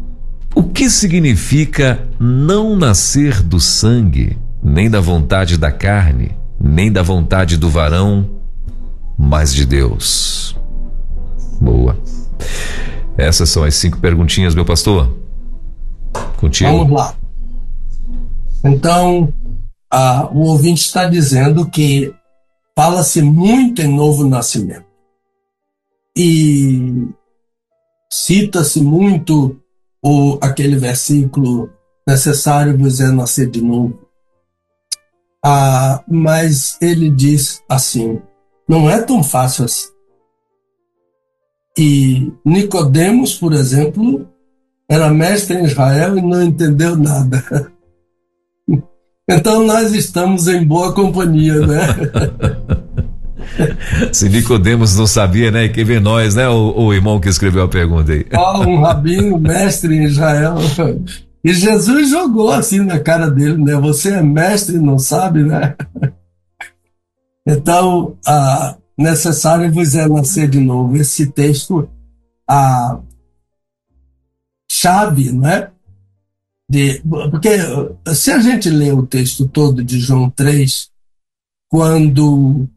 [0.56, 7.57] O que significa não nascer do sangue, nem da vontade da carne, nem da vontade
[7.57, 8.30] do varão,
[9.18, 10.56] mas de Deus?
[11.60, 11.98] Boa.
[13.18, 15.18] Essas são as cinco perguntinhas, meu pastor.
[16.38, 16.70] Contigo.
[16.72, 17.16] Vamos lá.
[18.65, 19.31] Então,
[19.91, 22.13] a, o ouvinte está dizendo que
[22.75, 24.85] fala-se muito em novo nascimento.
[26.17, 27.07] E
[28.11, 29.61] cita-se muito
[30.03, 31.69] o, aquele versículo
[32.07, 33.99] necessário vos é nascer de novo.
[35.43, 38.19] Ah, mas ele diz assim,
[38.67, 39.89] não é tão fácil assim.
[41.77, 44.27] E Nicodemos, por exemplo,
[44.89, 47.43] era mestre em Israel e não entendeu nada.
[49.27, 51.88] Então nós estamos em boa companhia, né?
[54.14, 55.68] Se Nicodemos não sabia, né?
[55.68, 56.47] Quem vê nós, né?
[56.47, 58.26] O, o, irmão que escreveu a pergunta aí.
[58.34, 60.56] Ah, um rabino, mestre em Israel.
[61.43, 63.76] E Jesus jogou assim na cara dele, né?
[63.76, 65.76] Você é mestre e não sabe, né?
[67.47, 70.97] Então, a necessário vos é nascer de novo.
[70.97, 71.88] Esse texto,
[72.49, 72.97] a
[74.68, 75.69] chave, não é?
[76.69, 77.01] De.
[77.29, 77.49] Porque
[78.13, 80.89] se a gente lê o texto todo de João 3,
[81.69, 82.67] quando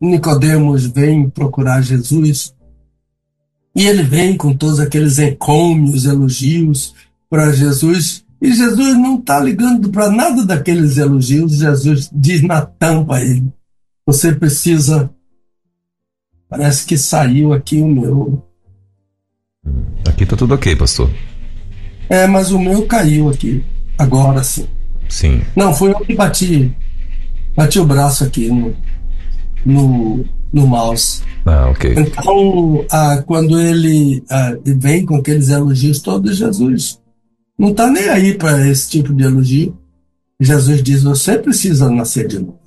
[0.00, 2.54] Nicodemos vem procurar Jesus,
[3.74, 6.94] e ele vem com todos aqueles encômios, elogios
[7.28, 13.16] para Jesus, e Jesus não está ligando para nada daqueles elogios, Jesus diz na tampa
[13.16, 13.52] a ele:
[14.06, 15.10] Você precisa.
[16.48, 18.42] Parece que saiu aqui o meu.
[20.06, 21.08] Aqui está tudo ok, pastor.
[22.12, 23.64] É, mas o meu caiu aqui.
[23.96, 24.66] Agora sim.
[25.08, 25.40] Sim.
[25.56, 26.76] Não, foi eu que bati.
[27.56, 28.76] Bati o braço aqui no.
[29.64, 31.22] no no mouse.
[31.46, 31.94] Ah, ok.
[31.96, 37.00] Então, ah, quando ele ah, vem com aqueles elogios todos, Jesus
[37.58, 39.74] não está nem aí para esse tipo de elogio.
[40.38, 42.58] Jesus diz: Você precisa nascer de novo.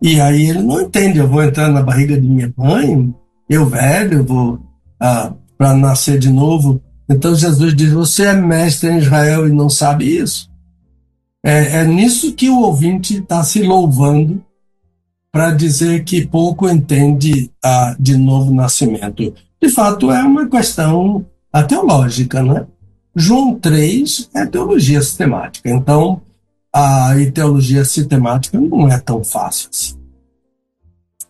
[0.00, 3.14] E aí ele não entende: Eu vou entrar na barriga de minha mãe,
[3.50, 4.58] eu velho, vou
[4.98, 6.80] ah, para nascer de novo.
[7.12, 10.50] Então Jesus diz: Você é mestre em Israel e não sabe isso?
[11.44, 14.42] É, é nisso que o ouvinte está se louvando
[15.30, 19.34] para dizer que pouco entende ah, de novo nascimento.
[19.60, 21.24] De fato, é uma questão
[21.68, 22.66] teológica, né?
[23.14, 26.22] João 3 é teologia sistemática, então
[26.72, 29.98] a teologia sistemática não é tão fácil assim.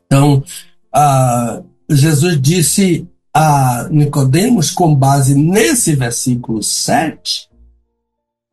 [0.07, 0.45] Então,
[0.93, 1.61] ah,
[1.91, 7.51] Jesus disse a Nicodemos, com base nesse versículo 7,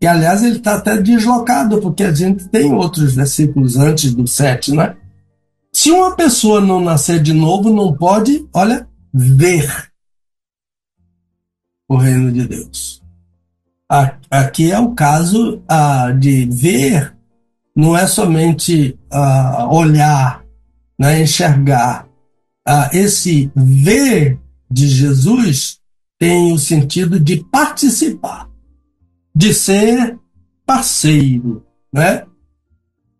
[0.02, 4.74] e aliás ele está até deslocado, porque a gente tem outros versículos antes do 7,
[4.74, 4.96] né?
[5.74, 9.92] Se uma pessoa não nascer de novo, não pode, olha, ver
[11.88, 13.02] o reino de Deus.
[14.30, 17.16] Aqui é o caso ah, de ver,
[17.76, 20.46] não é somente ah, olhar,
[20.98, 22.08] né, enxergar.
[22.66, 24.40] Ah, esse ver
[24.70, 25.80] de Jesus
[26.20, 28.50] tem o sentido de participar,
[29.34, 30.20] de ser
[30.66, 31.64] parceiro,
[31.94, 32.26] né?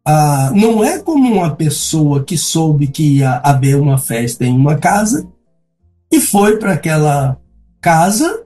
[0.06, 4.78] Ah, não é como uma pessoa que soube que ia haver uma festa em uma
[4.78, 5.28] casa
[6.12, 7.40] e foi para aquela
[7.82, 8.46] casa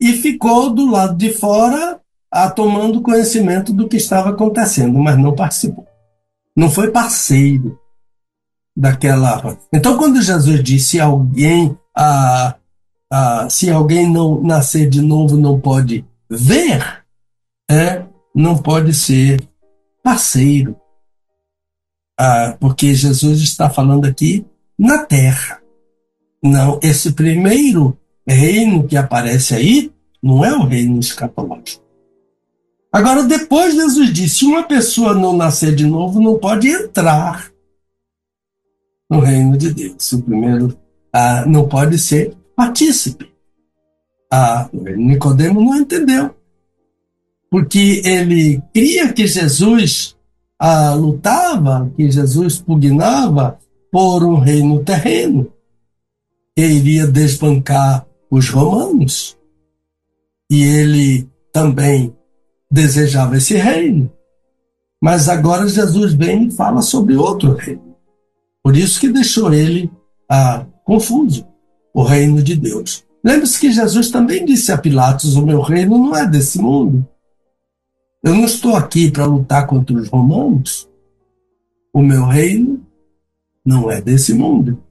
[0.00, 2.00] e ficou do lado de fora
[2.30, 5.86] ah, tomando conhecimento do que estava acontecendo, mas não participou.
[6.56, 7.78] Não foi parceiro
[8.76, 9.58] daquela.
[9.72, 11.76] Então, quando Jesus disse alguém,
[13.50, 17.04] se alguém não nascer de novo não pode ver,
[17.70, 18.04] é,
[18.34, 19.40] não pode ser
[20.02, 20.76] parceiro
[22.18, 24.44] ah, porque Jesus está falando aqui
[24.76, 25.62] na terra.
[26.42, 27.96] Não, esse primeiro
[28.26, 31.84] reino que aparece aí não é o reino escatológico.
[32.92, 37.52] Agora, depois Jesus disse: se uma pessoa não nascer de novo, não pode entrar
[39.08, 40.12] no reino de Deus.
[40.12, 40.76] O primeiro
[41.12, 43.30] ah, não pode ser partícipe.
[44.30, 46.34] Ah, Nicodemo não entendeu.
[47.50, 50.16] Porque ele cria que Jesus
[50.58, 53.58] ah, lutava, que Jesus pugnava
[53.90, 55.50] por um reino terreno,
[56.54, 59.36] que iria desbancar os romanos.
[60.50, 62.14] E ele também
[62.70, 64.10] desejava esse reino.
[65.00, 67.96] Mas agora Jesus vem e fala sobre outro reino.
[68.62, 69.90] Por isso que deixou ele
[70.28, 71.46] ah, confuso,
[71.92, 73.04] o reino de Deus.
[73.22, 77.06] Lembre-se que Jesus também disse a Pilatos: O meu reino não é desse mundo.
[78.24, 80.88] Eu não estou aqui para lutar contra os romanos.
[81.92, 82.82] O meu reino
[83.62, 84.82] não é desse mundo.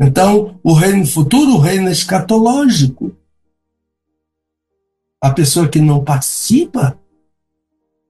[0.00, 3.14] Então, o reino futuro, o reino escatológico.
[5.20, 6.98] A pessoa que não participa,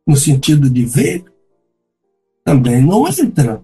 [0.07, 1.25] no sentido de ver,
[2.45, 3.61] também não entra.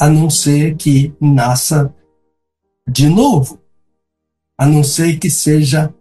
[0.00, 1.92] A não ser que nasça
[2.88, 3.60] de novo.
[4.58, 5.92] A não ser que seja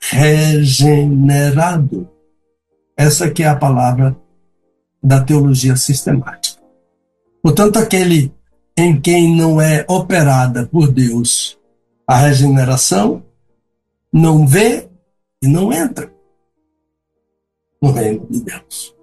[0.00, 2.08] regenerado.
[2.96, 4.16] Essa que é a palavra
[5.02, 6.62] da teologia sistemática.
[7.42, 8.32] Portanto, aquele
[8.76, 11.58] em quem não é operada por Deus
[12.06, 13.24] a regeneração,
[14.12, 14.88] não vê
[15.42, 16.12] e não entra
[17.80, 18.94] no reino de Deus.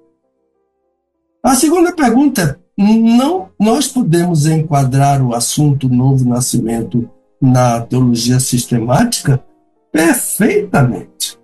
[1.44, 7.10] A segunda pergunta é: não, nós podemos enquadrar o assunto novo nascimento
[7.42, 9.44] na teologia sistemática
[9.92, 11.38] perfeitamente,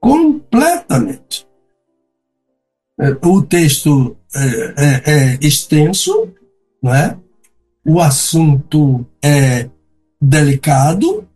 [0.00, 1.46] completamente.
[3.00, 6.28] É, o texto é, é, é extenso,
[6.80, 7.16] não é?
[7.86, 9.68] o assunto é
[10.20, 11.28] delicado,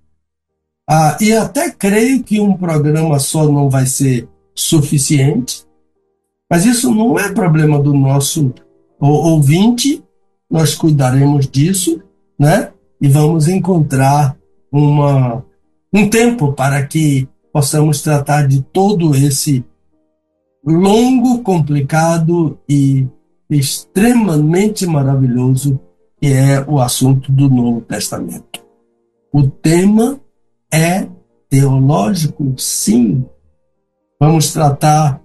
[0.88, 5.66] ah, e até creio que um programa só não vai ser suficiente,
[6.50, 8.54] mas isso não é problema do nosso
[9.06, 10.02] ouvinte,
[10.50, 12.02] nós cuidaremos disso,
[12.38, 12.72] né?
[13.00, 14.36] E vamos encontrar
[14.72, 15.44] uma,
[15.92, 19.64] um tempo para que possamos tratar de todo esse
[20.64, 23.06] longo, complicado e
[23.48, 25.80] extremamente maravilhoso
[26.20, 28.64] que é o assunto do Novo Testamento.
[29.32, 30.20] O tema
[30.72, 31.06] é
[31.48, 33.24] teológico, sim.
[34.20, 35.22] Vamos tratar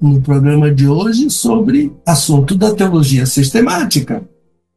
[0.00, 4.22] no programa de hoje sobre assunto da teologia sistemática,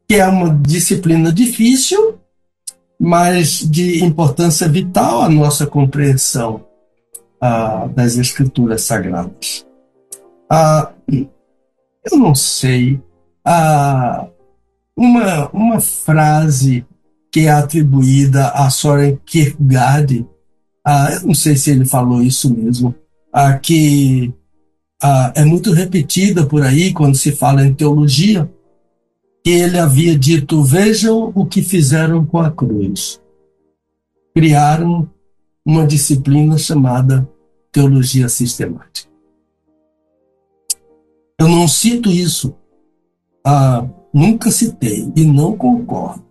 [0.07, 2.19] que é uma disciplina difícil,
[2.99, 6.65] mas de importância vital à nossa compreensão
[7.41, 9.65] ah, das Escrituras Sagradas.
[10.49, 13.01] Ah, eu não sei.
[13.45, 14.27] Ah,
[14.95, 16.85] uma, uma frase
[17.31, 20.27] que é atribuída a Soren Kierkegaard,
[20.85, 22.93] ah, eu não sei se ele falou isso mesmo,
[23.31, 24.33] ah, que
[25.01, 28.51] ah, é muito repetida por aí quando se fala em teologia,
[29.43, 33.21] que ele havia dito: Vejam o que fizeram com a cruz.
[34.35, 35.09] Criaram
[35.65, 37.30] uma disciplina chamada
[37.71, 39.09] teologia sistemática.
[41.39, 42.53] Eu não cito isso,
[43.45, 46.26] ah, nunca citei e não concordo.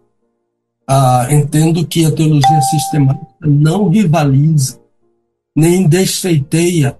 [0.86, 4.78] Ah, entendo que a teologia sistemática não rivaliza,
[5.56, 6.98] nem desfeiteia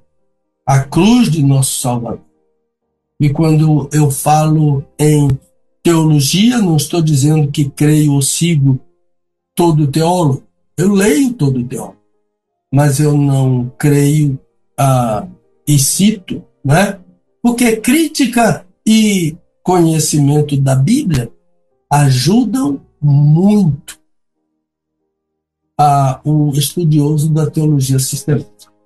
[0.69, 2.20] a cruz de nosso Salvador.
[3.19, 5.31] E quando eu falo em
[5.82, 8.78] teologia, não estou dizendo que creio ou sigo
[9.55, 10.43] todo teólogo.
[10.77, 11.97] Eu leio todo teólogo,
[12.70, 14.39] mas eu não creio
[14.78, 15.27] ah,
[15.66, 17.01] e cito, né?
[17.43, 21.32] Porque crítica e conhecimento da Bíblia
[21.90, 23.99] ajudam muito
[25.81, 28.78] a, o estudioso da teologia sistemática.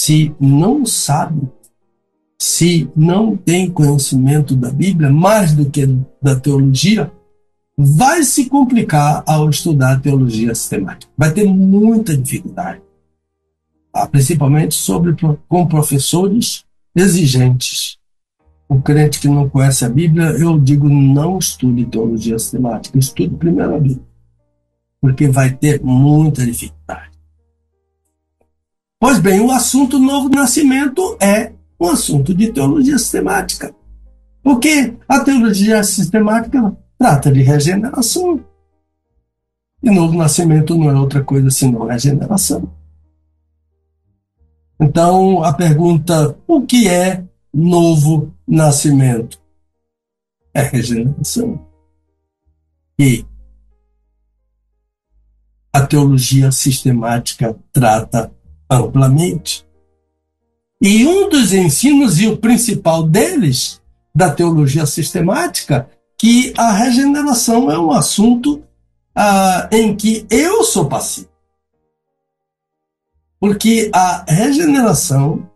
[0.00, 1.50] Se não sabe,
[2.38, 5.84] se não tem conhecimento da Bíblia, mais do que
[6.22, 7.10] da teologia,
[7.76, 11.12] vai se complicar ao estudar teologia sistemática.
[11.18, 12.80] Vai ter muita dificuldade,
[13.92, 15.16] ah, principalmente sobre,
[15.48, 16.64] com professores
[16.94, 17.98] exigentes.
[18.68, 23.74] O crente que não conhece a Bíblia, eu digo, não estude teologia sistemática, estude primeiro
[23.74, 24.06] a Bíblia,
[25.00, 27.07] porque vai ter muita dificuldade.
[29.00, 33.72] Pois bem, o assunto novo nascimento é um assunto de teologia sistemática.
[34.42, 38.44] Porque a teologia sistemática trata de regeneração.
[39.80, 42.72] E novo nascimento não é outra coisa senão regeneração.
[44.80, 49.40] Então, a pergunta: o que é novo nascimento?
[50.52, 51.64] É regeneração.
[52.98, 53.24] E
[55.72, 58.32] a teologia sistemática trata
[58.70, 59.66] amplamente.
[60.80, 63.80] E um dos ensinos, e o principal deles,
[64.14, 68.62] da teologia sistemática, que a regeneração é um assunto
[69.14, 71.28] ah, em que eu sou passivo.
[73.40, 75.48] Porque a regeneração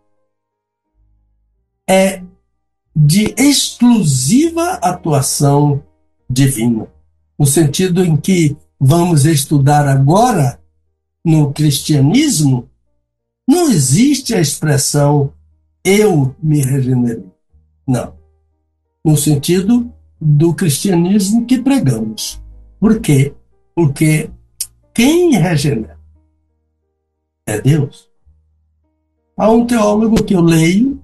[1.89, 2.21] é
[2.95, 5.83] de exclusiva atuação
[6.29, 6.87] divina.
[7.37, 10.59] No sentido em que vamos estudar agora
[11.25, 12.69] no cristianismo,
[13.47, 15.33] não existe a expressão
[15.83, 17.25] eu me regenerei.
[17.85, 18.15] Não.
[19.03, 22.41] No sentido do cristianismo que pregamos.
[22.79, 23.33] Por quê?
[23.75, 24.29] Porque
[24.93, 25.99] quem regenera
[27.45, 28.09] é Deus.
[29.35, 31.01] Há um teólogo que eu leio,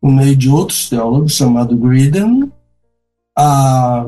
[0.00, 2.52] no meio de outros teólogos, chamado Griden,
[3.36, 4.06] a,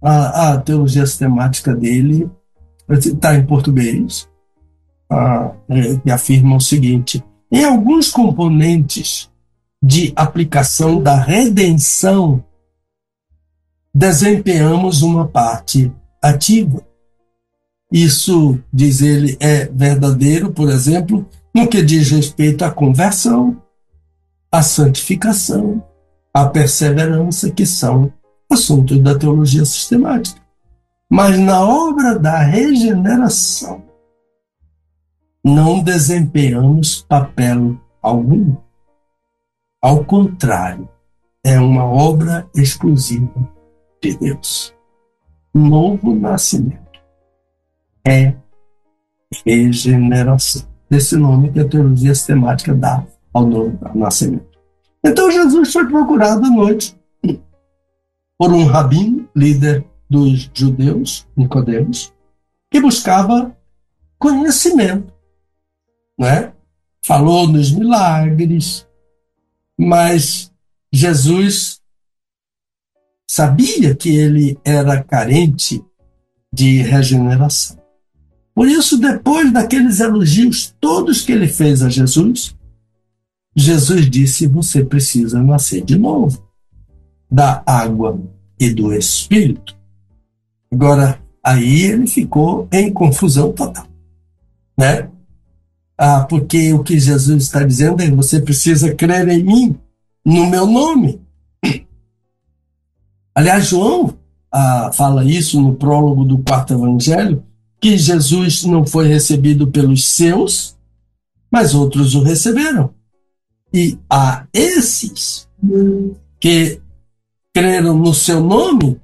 [0.00, 2.30] a, a teologia sistemática dele
[2.88, 4.28] está em português,
[5.12, 9.30] a, é, afirma o seguinte: em alguns componentes
[9.82, 12.42] de aplicação da redenção,
[13.94, 16.82] desempenhamos uma parte ativa.
[17.90, 23.60] Isso, diz ele, é verdadeiro, por exemplo, no que diz respeito à conversão,
[24.50, 25.84] à santificação,
[26.32, 28.10] à perseverança, que são
[28.50, 30.40] assuntos da teologia sistemática.
[31.10, 33.82] Mas na obra da regeneração,
[35.44, 38.56] não desempenhamos papel algum.
[39.80, 40.88] Ao contrário,
[41.44, 43.32] é uma obra exclusiva
[44.00, 44.74] de Deus.
[45.52, 47.00] Novo nascimento
[48.06, 48.34] é
[49.44, 50.62] regeneração.
[50.90, 54.46] Esse nome que a teologia sistemática dá ao novo nascimento.
[55.04, 56.96] Então Jesus foi procurado à noite
[58.38, 62.12] por um rabino, líder dos judeus, Nicodemos,
[62.70, 63.56] que buscava
[64.18, 65.11] conhecimento,
[66.22, 66.52] né?
[67.04, 68.86] Falou nos milagres,
[69.76, 70.52] mas
[70.92, 71.80] Jesus
[73.28, 75.84] sabia que ele era carente
[76.52, 77.76] de regeneração.
[78.54, 82.54] Por isso, depois daqueles elogios todos que ele fez a Jesus,
[83.56, 86.46] Jesus disse: Você precisa nascer de novo
[87.28, 88.20] da água
[88.60, 89.76] e do Espírito.
[90.70, 93.88] Agora, aí ele ficou em confusão total.
[94.78, 95.10] Né?
[96.04, 99.78] Ah, porque o que Jesus está dizendo é: você precisa crer em mim,
[100.26, 101.20] no meu nome.
[103.32, 104.18] Aliás, João
[104.50, 107.44] ah, fala isso no prólogo do quarto evangelho,
[107.80, 110.76] que Jesus não foi recebido pelos seus,
[111.48, 112.92] mas outros o receberam.
[113.72, 115.48] E a esses
[116.40, 116.80] que
[117.54, 119.00] creram no seu nome,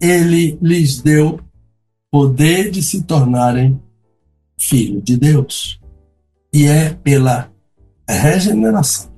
[0.00, 1.40] ele lhes deu
[2.12, 3.82] poder de se tornarem
[4.56, 5.80] filhos de Deus.
[6.52, 7.50] E é pela
[8.08, 9.10] regeneração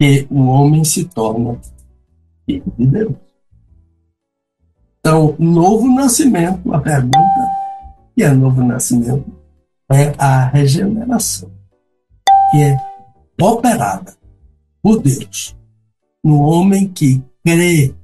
[0.00, 1.60] que o homem se torna
[2.44, 3.14] filho de Deus.
[5.00, 7.48] Então, novo nascimento, a pergunta
[8.14, 9.32] que é novo nascimento
[9.90, 11.50] é a regeneração,
[12.50, 12.76] que é
[13.40, 14.14] operada
[14.82, 15.56] por Deus
[16.22, 17.94] no homem que crê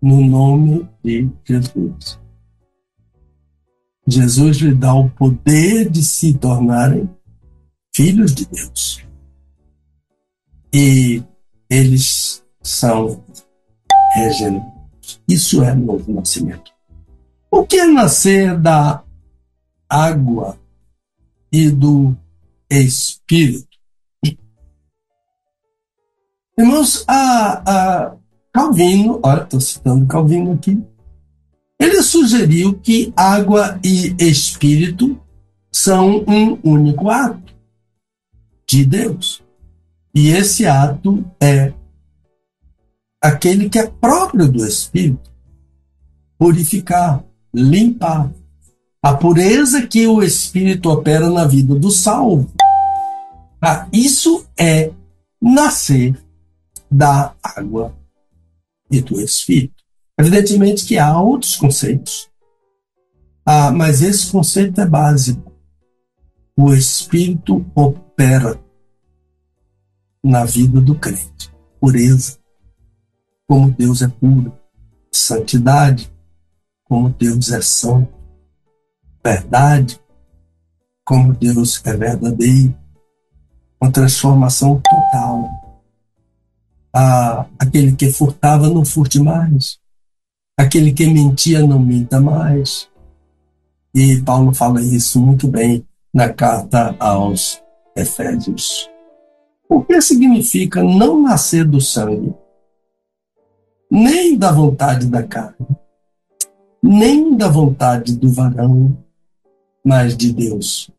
[0.00, 2.21] no nome de Jesus.
[4.06, 7.08] Jesus lhe dá o poder de se tornarem
[7.94, 9.04] filhos de Deus.
[10.74, 11.22] E
[11.70, 13.22] eles são
[14.14, 14.72] regenerados.
[15.28, 16.72] Isso é novo nascimento.
[17.50, 19.02] O que é nascer da
[19.88, 20.58] água
[21.52, 22.16] e do
[22.70, 23.68] Espírito?
[26.58, 28.16] Irmãos, a, a
[28.52, 30.82] Calvino, olha, estou citando Calvino aqui,
[31.82, 35.20] ele sugeriu que água e espírito
[35.72, 37.52] são um único ato
[38.68, 39.42] de Deus.
[40.14, 41.72] E esse ato é
[43.20, 45.28] aquele que é próprio do Espírito
[46.38, 48.32] purificar, limpar.
[49.02, 52.48] A pureza que o Espírito opera na vida do salvo.
[53.60, 54.92] Ah, isso é
[55.40, 56.16] nascer
[56.88, 57.92] da água
[58.88, 59.81] e do Espírito.
[60.18, 62.30] Evidentemente que há outros conceitos,
[63.44, 65.50] ah, mas esse conceito é básico.
[66.56, 68.60] O Espírito opera
[70.22, 71.52] na vida do crente.
[71.80, 72.38] Pureza,
[73.48, 74.56] como Deus é puro.
[75.10, 76.12] Santidade,
[76.84, 78.12] como Deus é santo.
[79.24, 80.00] Verdade,
[81.04, 82.76] como Deus é verdadeiro.
[83.80, 85.62] Uma transformação total
[86.94, 89.78] ah, aquele que furtava não furte mais,
[90.56, 92.88] aquele que mentia não minta mais.
[93.94, 97.62] E Paulo fala isso muito bem na carta aos
[97.96, 98.88] Efésios.
[99.68, 102.34] O que significa não nascer do sangue,
[103.90, 105.66] nem da vontade da carne,
[106.82, 108.96] nem da vontade do varão,
[109.84, 110.90] mas de Deus.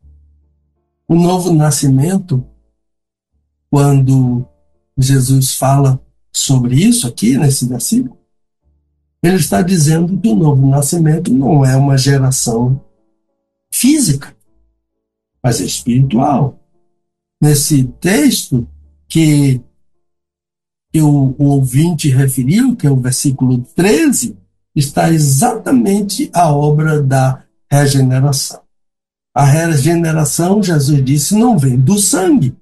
[1.07, 2.43] O novo nascimento,
[3.69, 4.47] quando
[4.97, 5.99] Jesus fala
[6.31, 8.22] sobre isso aqui nesse versículo,
[9.23, 12.83] ele está dizendo que o novo nascimento não é uma geração
[13.71, 14.35] física,
[15.41, 16.59] mas espiritual.
[17.41, 18.67] Nesse texto
[19.07, 19.61] que,
[20.95, 24.37] o, o ouvinte referiu, que é o versículo 13,
[24.75, 28.61] está exatamente a obra da regeneração.
[29.33, 32.55] A regeneração, Jesus disse, não vem do sangue,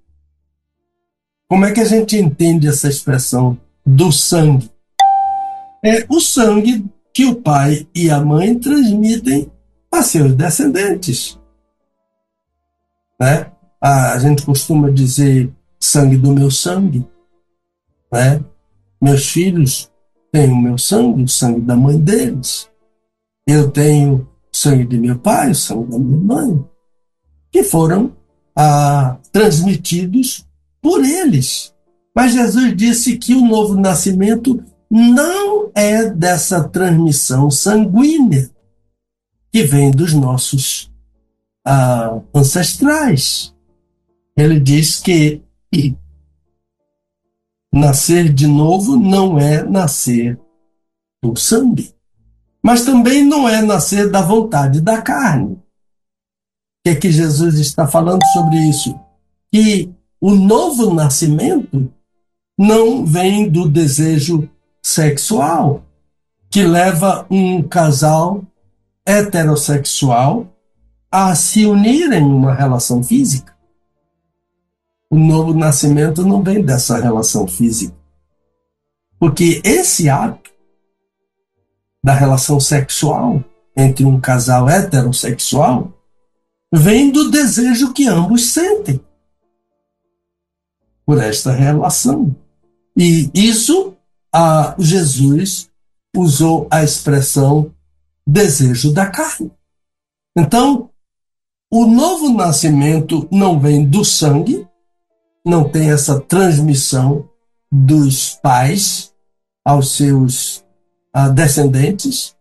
[1.52, 4.72] como é que a gente entende essa expressão do sangue?
[5.84, 9.52] É o sangue que o pai e a mãe transmitem
[9.92, 11.40] a seus descendentes.
[13.20, 13.52] Né?
[13.82, 17.06] A gente costuma dizer sangue do meu sangue.
[18.12, 18.44] Né?
[19.02, 19.92] Meus filhos
[20.32, 22.70] têm o meu sangue, o sangue da mãe deles.
[23.48, 26.66] Eu tenho o sangue de meu pai, o sangue da minha mãe,
[27.52, 28.16] que foram
[28.56, 30.48] ah, transmitidos
[30.82, 31.74] por eles.
[32.16, 38.52] Mas Jesus disse que o novo nascimento não é dessa transmissão sanguínea
[39.50, 40.92] que vem dos nossos
[41.66, 43.56] ah, ancestrais.
[44.36, 45.42] Ele diz que
[47.74, 50.38] nascer de novo não é nascer
[51.24, 51.96] do sangue,
[52.62, 55.54] mas também não é nascer da vontade da carne.
[55.54, 55.62] O
[56.84, 58.94] que é que Jesus está falando sobre isso?
[59.54, 59.90] Que
[60.20, 61.94] o novo nascimento
[62.60, 64.50] não vem do desejo
[64.92, 65.84] sexual,
[66.50, 68.44] que leva um casal
[69.06, 70.48] heterossexual
[71.10, 73.56] a se unir em uma relação física.
[75.10, 77.96] O novo nascimento não vem dessa relação física.
[79.20, 80.50] Porque esse ato
[82.04, 83.44] da relação sexual
[83.76, 85.94] entre um casal heterossexual
[86.74, 89.00] vem do desejo que ambos sentem
[91.06, 92.36] por esta relação.
[92.96, 93.96] E isso
[94.78, 95.70] Jesus
[96.16, 97.74] usou a expressão
[98.26, 99.52] desejo da carne.
[100.38, 100.90] Então,
[101.72, 104.68] o novo nascimento não vem do sangue,
[105.46, 107.30] não tem essa transmissão
[107.72, 109.14] dos pais
[109.64, 110.58] aos seus
[111.16, 112.36] uh, descendentes,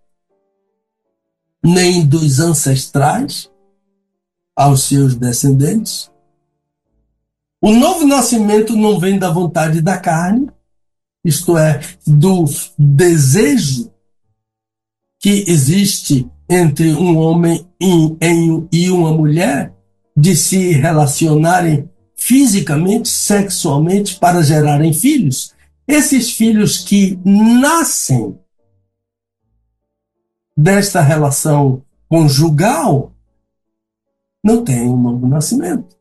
[1.63, 3.51] nem dos ancestrais
[4.57, 6.11] aos seus descendentes,
[7.63, 10.51] o novo nascimento não vem da vontade da carne,
[11.25, 12.45] isto é, do
[12.79, 13.91] desejo
[15.19, 17.67] que existe entre um homem
[18.73, 19.75] e uma mulher
[20.17, 25.55] de se relacionarem fisicamente, sexualmente, para gerarem filhos.
[25.89, 28.39] Esses filhos que nascem
[30.57, 33.13] desta relação conjugal
[34.45, 35.97] não têm um novo nascimento.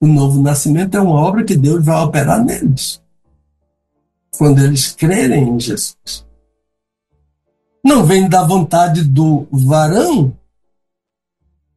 [0.00, 3.01] O novo nascimento é uma obra que Deus vai operar neles,
[4.36, 6.26] quando eles crerem em Jesus.
[7.84, 10.36] Não vem da vontade do varão,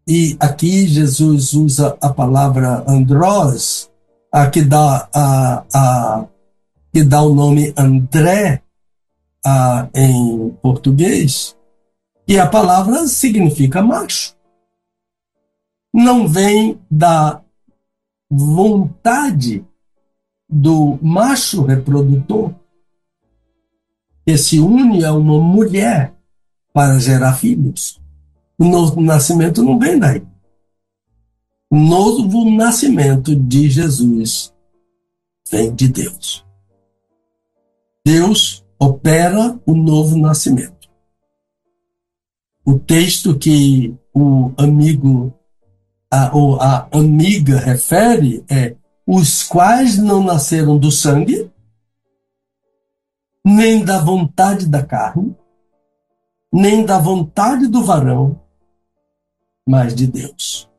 [0.08, 3.90] e aqui Jesus usa a palavra andrós,
[4.32, 6.26] a que dá, a, a,
[6.94, 8.62] que dá o nome André
[9.44, 11.56] a, em português,
[12.28, 14.36] e a palavra significa macho.
[15.92, 17.42] Não vem da
[18.30, 19.66] vontade
[20.50, 22.54] do macho reprodutor
[24.26, 26.14] que se une a uma mulher
[26.74, 28.02] para gerar filhos.
[28.58, 30.26] O novo nascimento não vem daí.
[31.70, 34.54] O novo nascimento de Jesus
[35.50, 36.46] vem de Deus.
[38.06, 40.90] Deus opera o novo nascimento.
[42.66, 45.34] O texto que o amigo
[46.10, 51.52] a, ou a amiga refere é os quais não nasceram do sangue,
[53.44, 55.36] nem da vontade da carne,
[56.52, 58.42] nem da vontade do varão,
[59.68, 60.70] mas de Deus.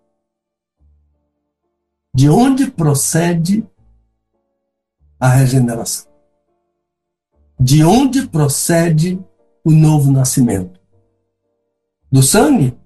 [2.12, 3.65] De onde procede
[5.20, 6.11] a regeneração?
[7.61, 9.23] De onde procede
[9.65, 10.81] o novo nascimento?
[12.11, 12.77] Do sangue?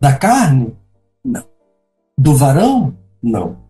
[0.00, 0.76] Da carne?
[1.24, 1.46] Não.
[2.18, 3.01] Do varão?
[3.22, 3.62] Não.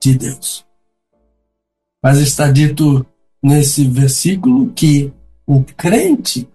[0.00, 0.66] De Deus.
[2.02, 3.06] Mas está dito
[3.42, 5.12] nesse versículo que
[5.46, 6.48] o crente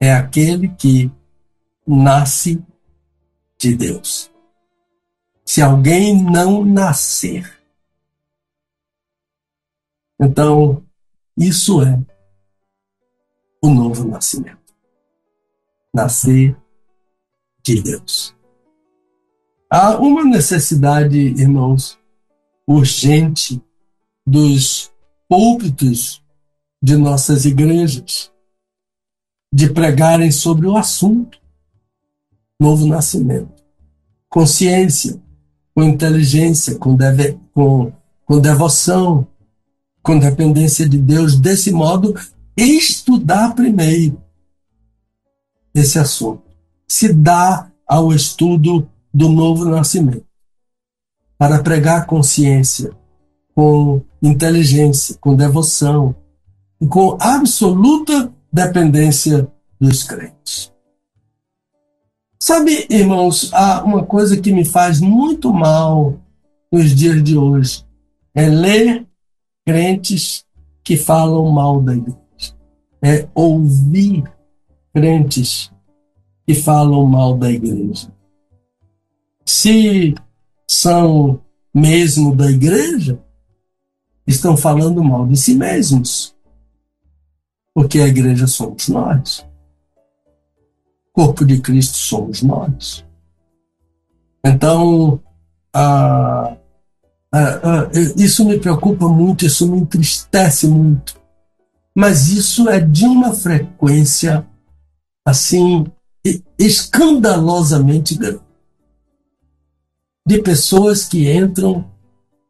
[0.00, 1.10] é aquele que
[1.86, 2.62] nasce
[3.58, 4.30] de Deus.
[5.44, 7.60] Se alguém não nascer,
[10.20, 10.82] então
[11.36, 12.00] isso é
[13.62, 14.74] o novo nascimento.
[15.94, 16.56] Nascer
[17.62, 18.34] de Deus.
[19.74, 21.98] Há uma necessidade, irmãos,
[22.66, 23.58] urgente
[24.26, 24.92] dos
[25.26, 26.22] púlpitos
[26.82, 28.30] de nossas igrejas
[29.50, 31.38] de pregarem sobre o assunto
[32.60, 33.64] novo nascimento.
[34.28, 35.18] Consciência,
[35.74, 37.90] com inteligência, com, deve, com,
[38.26, 39.26] com devoção,
[40.02, 41.34] com dependência de Deus.
[41.40, 42.14] Desse modo,
[42.54, 44.22] estudar primeiro
[45.74, 46.42] esse assunto.
[46.86, 50.26] Se dá ao estudo do novo nascimento.
[51.38, 52.92] Para pregar consciência,
[53.54, 56.14] com inteligência, com devoção
[56.80, 59.48] e com absoluta dependência
[59.80, 60.72] dos crentes.
[62.40, 66.18] Sabe, irmãos, há uma coisa que me faz muito mal
[66.72, 67.84] nos dias de hoje
[68.34, 69.06] é ler
[69.64, 70.44] crentes
[70.82, 72.16] que falam mal da igreja.
[73.00, 74.24] É ouvir
[74.92, 75.70] crentes
[76.46, 78.12] que falam mal da igreja.
[79.52, 80.14] Se
[80.66, 81.40] são
[81.74, 83.22] mesmo da igreja,
[84.26, 86.34] estão falando mal de si mesmos.
[87.74, 89.46] Porque a igreja somos nós
[91.12, 93.04] corpo de Cristo somos nós.
[94.44, 95.22] Então,
[98.16, 101.20] isso me preocupa muito, isso me entristece muito.
[101.94, 104.46] Mas isso é de uma frequência
[105.24, 105.84] assim
[106.58, 108.51] escandalosamente grande.
[110.24, 111.90] De pessoas que entram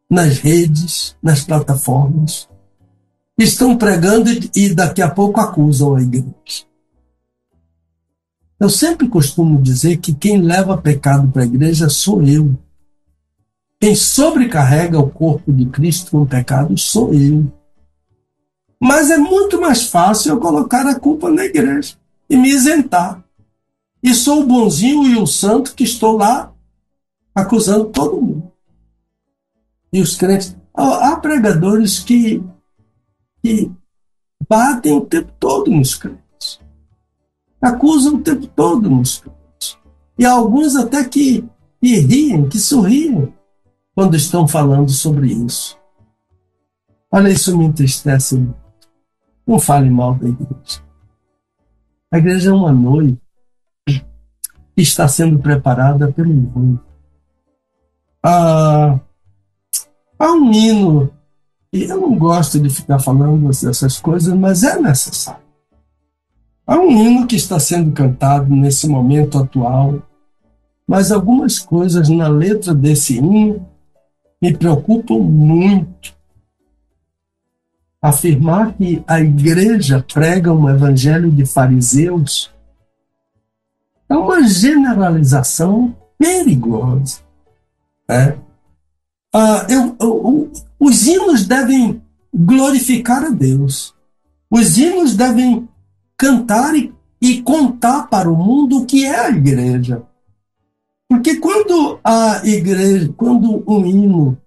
[0.09, 2.47] nas redes, nas plataformas,
[3.37, 6.65] estão pregando e daqui a pouco acusam a igreja.
[8.59, 12.57] Eu sempre costumo dizer que quem leva pecado para a igreja sou eu.
[13.79, 17.51] Quem sobrecarrega o corpo de Cristo com pecado sou eu.
[18.79, 21.95] Mas é muito mais fácil eu colocar a culpa na igreja
[22.29, 23.23] e me isentar.
[24.01, 26.53] E sou o bonzinho e o santo que estou lá
[27.33, 28.51] acusando todo mundo.
[29.91, 30.55] E os crentes.
[30.73, 32.43] Há pregadores que,
[33.43, 33.71] que
[34.49, 36.23] batem o tempo todo nos crentes
[37.63, 39.77] acusam o tempo todo nos crentes.
[40.19, 41.47] E alguns até que,
[41.81, 43.33] que riem, que sorriem
[43.95, 45.77] quando estão falando sobre isso.
[47.09, 48.61] Olha, isso me entristece muito.
[49.47, 50.83] Não fale mal da igreja.
[52.11, 53.17] A igreja é uma noiva
[53.87, 56.83] que está sendo preparada pelo mundo.
[58.23, 58.99] Ah,
[60.17, 61.11] há um hino,
[61.73, 65.43] e eu não gosto de ficar falando dessas coisas, mas é necessário.
[66.65, 70.01] Há um hino que está sendo cantado nesse momento atual,
[70.87, 73.67] mas algumas coisas na letra desse hino
[74.41, 76.13] me preocupam muito.
[78.01, 82.53] Afirmar que a igreja prega um evangelho de fariseus
[84.07, 87.19] é uma generalização perigosa.
[88.07, 88.37] Né?
[89.33, 92.01] Ah, eu, eu, os hinos devem
[92.33, 93.93] glorificar a Deus.
[94.49, 95.67] Os hinos devem
[96.17, 100.03] cantar e, e contar para o mundo o que é a igreja.
[101.09, 104.37] Porque quando a igreja, quando um hino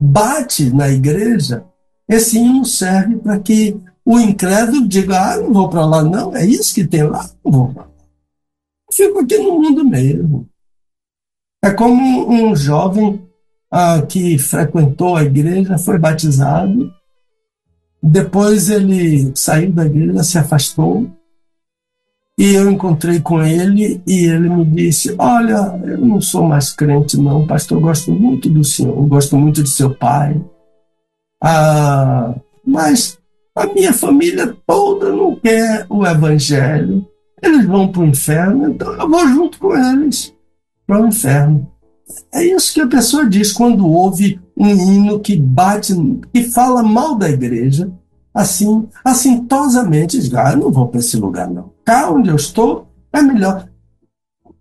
[0.00, 1.64] bate na igreja,
[2.08, 6.44] esse hino serve para que o incrédulo diga: ah, não vou para lá, não, é
[6.44, 7.90] isso que tem lá, não vou para lá.
[8.92, 10.49] Fico aqui no mundo mesmo.
[11.62, 13.20] É como um jovem
[13.70, 16.90] ah, que frequentou a igreja, foi batizado,
[18.02, 21.06] depois ele saiu da igreja, se afastou,
[22.38, 27.18] e eu encontrei com ele e ele me disse: Olha, eu não sou mais crente,
[27.18, 27.76] não, pastor.
[27.76, 30.42] Eu gosto muito do senhor, eu gosto muito de seu pai.
[31.42, 32.34] Ah,
[32.66, 33.18] mas
[33.54, 37.06] a minha família toda não quer o evangelho.
[37.42, 40.32] Eles vão para o inferno, então eu vou junto com eles
[40.90, 41.70] para o inferno.
[42.34, 45.94] É isso que a pessoa diz quando ouve um hino que bate,
[46.34, 47.88] que fala mal da igreja,
[48.34, 51.70] assim, assintosamente, diz, ah, eu não vou para esse lugar não.
[51.84, 53.68] Cá onde eu estou é melhor.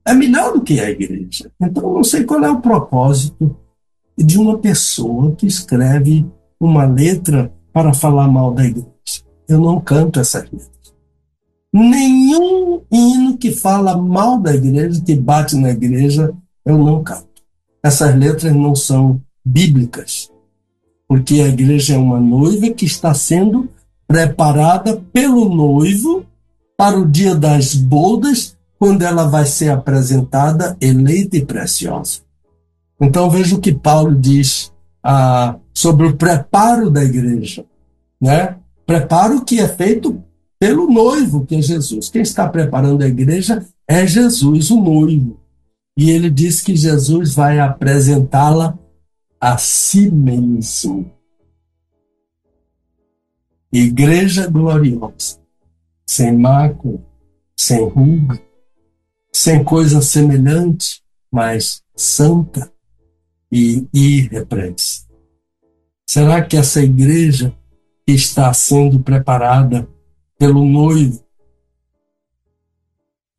[0.05, 1.51] É melhor do que a igreja.
[1.59, 3.57] Então, não sei qual é o propósito
[4.15, 6.27] de uma pessoa que escreve
[6.59, 8.87] uma letra para falar mal da igreja.
[9.47, 10.78] Eu não canto essas letras.
[11.71, 16.33] Nenhum hino que fala mal da igreja, que bate na igreja,
[16.65, 17.27] eu não canto.
[17.83, 20.29] Essas letras não são bíblicas,
[21.07, 23.69] porque a igreja é uma noiva que está sendo
[24.07, 26.25] preparada pelo noivo
[26.75, 32.21] para o dia das bodas, quando ela vai ser apresentada eleita e preciosa.
[32.99, 34.71] Então veja o que Paulo diz
[35.03, 37.65] ah, sobre o preparo da igreja,
[38.19, 38.55] né?
[38.85, 40.23] Preparo que é feito
[40.59, 42.09] pelo noivo, que é Jesus.
[42.09, 45.39] Quem está preparando a igreja é Jesus, o noivo.
[45.97, 48.77] E ele diz que Jesus vai apresentá-la
[49.39, 51.09] a si mesmo.
[53.71, 55.39] Igreja gloriosa,
[56.05, 56.99] sem mácula,
[57.57, 58.41] sem ruga,
[59.31, 62.71] sem coisa semelhante, mas santa
[63.51, 65.15] e irrepreensível.
[66.07, 67.53] Será que essa igreja
[68.07, 69.87] está sendo preparada
[70.39, 71.21] pelo noivo,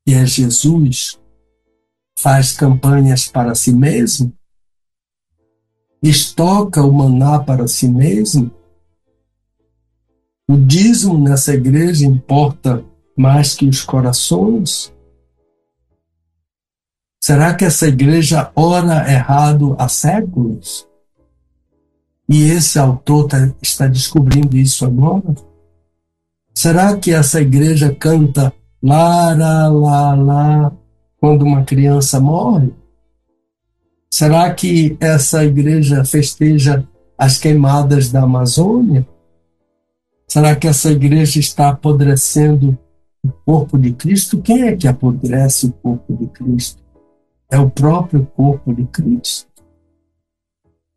[0.06, 1.18] que é Jesus,
[2.18, 4.30] faz campanhas para si mesmo?
[6.02, 8.50] Estoca o maná para si mesmo?
[10.46, 12.84] O dízimo nessa igreja importa
[13.16, 14.92] mais que os corações?
[17.22, 20.86] Será que essa igreja ora errado há séculos?
[22.28, 25.49] E esse autor tá, está descobrindo isso agora?
[26.62, 30.72] Será que essa igreja canta lá, lá, lá,
[31.18, 32.70] quando uma criança morre?
[34.12, 39.08] Será que essa igreja festeja as queimadas da Amazônia?
[40.28, 42.78] Será que essa igreja está apodrecendo
[43.24, 44.42] o corpo de Cristo?
[44.42, 46.82] Quem é que apodrece o corpo de Cristo?
[47.50, 49.48] É o próprio corpo de Cristo.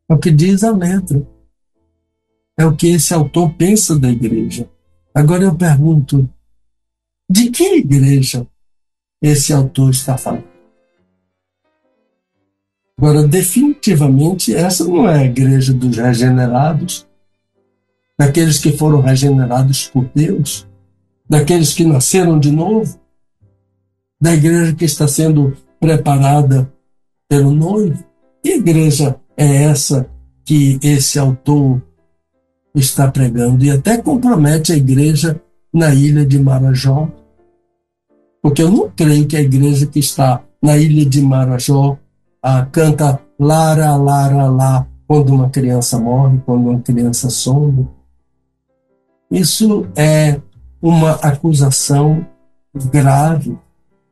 [0.09, 1.25] É o que diz a letra.
[2.59, 4.67] É o que esse autor pensa da igreja.
[5.13, 6.27] Agora eu pergunto:
[7.29, 8.47] de que igreja
[9.21, 10.53] esse autor está falando.
[12.97, 17.07] Agora, definitivamente, essa não é a igreja dos regenerados,
[18.17, 20.67] daqueles que foram regenerados por Deus,
[21.27, 22.99] daqueles que nasceram de novo,
[24.21, 26.71] da igreja que está sendo preparada
[27.27, 28.03] pelo noivo.
[28.41, 30.09] Que igreja é essa
[30.45, 31.81] que esse autor
[32.79, 33.63] está pregando?
[33.63, 35.39] E até compromete a igreja
[35.73, 37.09] na ilha de Marajó,
[38.41, 41.97] porque eu não creio que a igreja que está na ilha de Marajó
[42.41, 47.87] ah, canta Lara, Lara, Lá, quando uma criança morre, quando uma criança some.
[49.31, 50.39] Isso é
[50.81, 52.25] uma acusação
[52.91, 53.57] grave.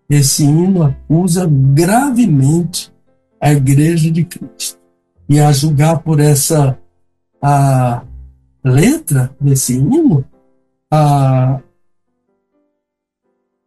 [0.10, 2.92] Esse hino acusa gravemente
[3.40, 4.80] a igreja de Cristo.
[5.28, 6.78] E a julgar por essa
[7.42, 8.04] a
[8.64, 10.26] letra desse hino,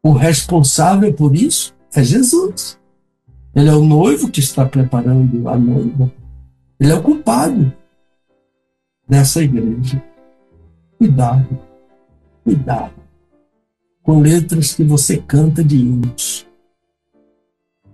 [0.02, 2.78] o responsável por isso é Jesus.
[3.54, 6.12] Ele é o noivo que está preparando a noiva.
[6.78, 7.72] Ele é o culpado
[9.08, 10.02] dessa igreja.
[10.98, 11.58] Cuidado,
[12.42, 12.94] cuidado.
[14.02, 16.46] com letras que você canta de hinos,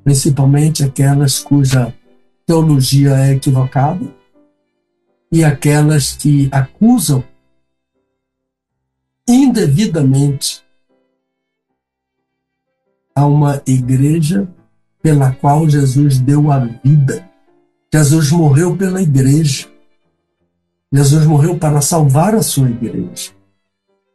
[0.02, 1.94] principalmente aquelas cuja
[2.44, 4.12] teologia é equivocada
[5.31, 7.23] e aquelas que acusam
[9.28, 10.65] indevidamente
[13.15, 14.48] a uma igreja
[15.02, 17.28] pela qual Jesus deu a vida.
[17.93, 19.69] Jesus morreu pela igreja.
[20.93, 23.32] Jesus morreu para salvar a sua igreja.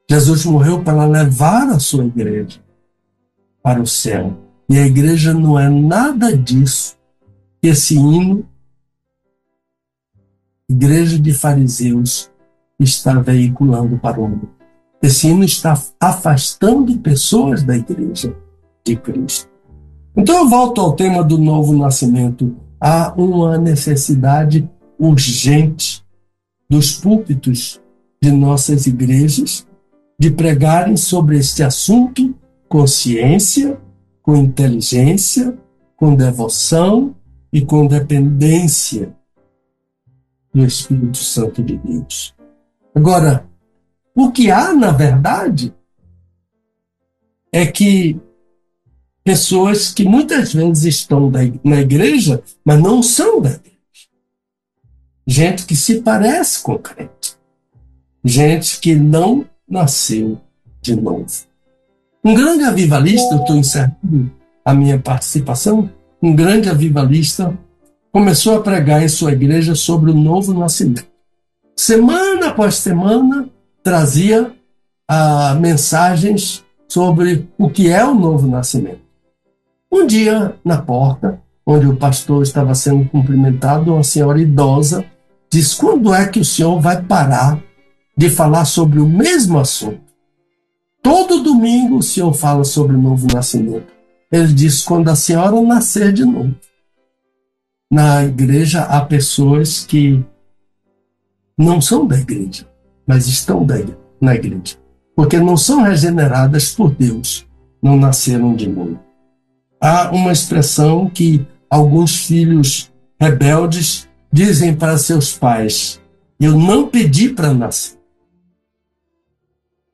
[0.10, 2.60] Jesus morreu para levar a sua igreja
[3.64, 4.38] para o céu.
[4.70, 6.96] E a igreja não é nada disso
[7.62, 8.48] esse hino,
[10.70, 12.32] igreja de fariseus,
[12.80, 14.50] está veiculando para o mundo.
[15.02, 18.36] Esse hino está afastando pessoas da igreja
[18.84, 19.50] de Cristo.
[20.16, 22.56] Então eu volto ao tema do novo nascimento.
[22.82, 24.68] Há uma necessidade
[25.00, 26.04] urgente
[26.70, 27.80] dos púlpitos
[28.22, 29.68] de nossas igrejas
[30.20, 32.34] de pregarem sobre este assunto
[32.68, 33.78] com ciência,
[34.24, 35.56] com inteligência,
[35.96, 37.16] com devoção
[37.54, 39.14] e com dependência
[40.56, 42.34] do Espírito Santo de Deus.
[42.96, 43.46] Agora,
[44.16, 45.74] o que há, na verdade,
[47.52, 48.18] é que
[49.22, 51.30] pessoas que muitas vezes estão
[51.64, 53.76] na igreja, mas não são da igreja.
[55.28, 57.36] Gente que se parece com crente.
[58.24, 60.40] Gente que não nasceu
[60.82, 61.26] de novo.
[62.24, 64.32] Um grande avivalista, eu estou encerrando
[64.64, 65.90] a minha participação,
[66.22, 67.58] um grande avivalista
[68.16, 71.06] começou a pregar em sua igreja sobre o novo nascimento.
[71.76, 73.50] Semana após semana,
[73.84, 74.54] trazia
[75.06, 79.02] ah, mensagens sobre o que é o novo nascimento.
[79.92, 85.04] Um dia, na porta, onde o pastor estava sendo cumprimentado, uma senhora idosa
[85.52, 87.62] diz: Quando é que o senhor vai parar
[88.18, 90.00] de falar sobre o mesmo assunto.
[91.04, 93.92] Todo domingo o senhor fala sobre o novo nascimento.
[94.32, 96.56] Ele diz: quando a senhora nascer de novo.
[97.96, 100.22] Na igreja há pessoas que
[101.58, 102.68] não são da igreja,
[103.08, 103.66] mas estão
[104.20, 104.76] na igreja,
[105.16, 107.48] porque não são regeneradas por Deus,
[107.82, 109.00] não nasceram de novo.
[109.80, 116.02] Há uma expressão que alguns filhos rebeldes dizem para seus pais:
[116.38, 117.98] Eu não pedi para nascer.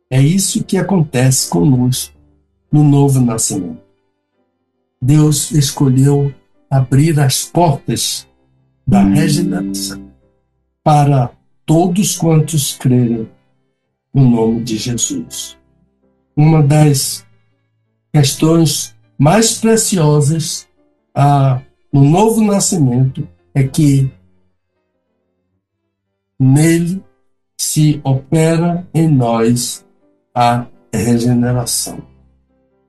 [0.10, 2.18] É isso que acontece conosco
[2.72, 3.84] no novo nascimento.
[5.00, 6.34] Deus escolheu
[6.72, 8.26] abrir as portas
[8.88, 10.10] da regeneração
[10.82, 11.30] para
[11.66, 13.30] todos quantos crerem
[14.14, 15.58] no nome de Jesus.
[16.36, 17.26] Uma das
[18.14, 20.68] questões mais preciosas
[21.14, 21.62] ah,
[21.92, 24.10] no novo nascimento é que
[26.40, 27.04] nele
[27.60, 29.86] se opera em nós
[30.34, 32.02] a regeneração.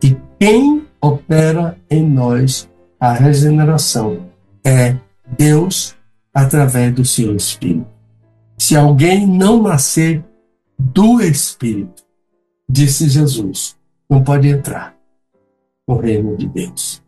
[0.02, 2.71] E quem opera em nós
[3.02, 4.30] a regeneração
[4.64, 4.96] é
[5.36, 5.96] Deus
[6.32, 7.84] através do seu Espírito.
[8.56, 10.24] Se alguém não nascer
[10.78, 12.04] do Espírito,
[12.70, 13.76] disse Jesus,
[14.08, 14.96] não pode entrar
[15.88, 17.02] no reino de Deus.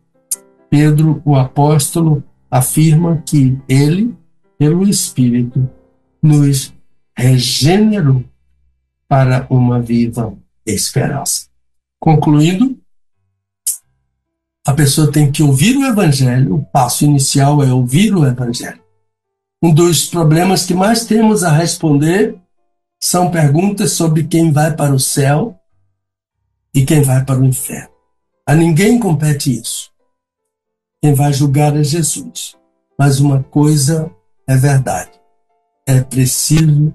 [0.69, 4.13] Pedro, o apóstolo, afirma que ele,
[4.57, 5.65] pelo Espírito,
[6.21, 6.73] nos
[7.17, 8.21] regenerou
[9.07, 11.47] para uma viva esperança.
[12.01, 12.77] Concluindo,
[14.65, 18.81] a pessoa tem que ouvir o Evangelho, o passo inicial é ouvir o Evangelho.
[19.61, 22.35] Um dos problemas que mais temos a responder
[22.99, 25.55] são perguntas sobre quem vai para o céu
[26.73, 27.93] e quem vai para o inferno.
[28.47, 29.91] A ninguém compete isso.
[31.01, 32.55] Quem vai julgar é Jesus.
[32.97, 34.09] Mas uma coisa
[34.47, 35.11] é verdade:
[35.85, 36.91] é preciso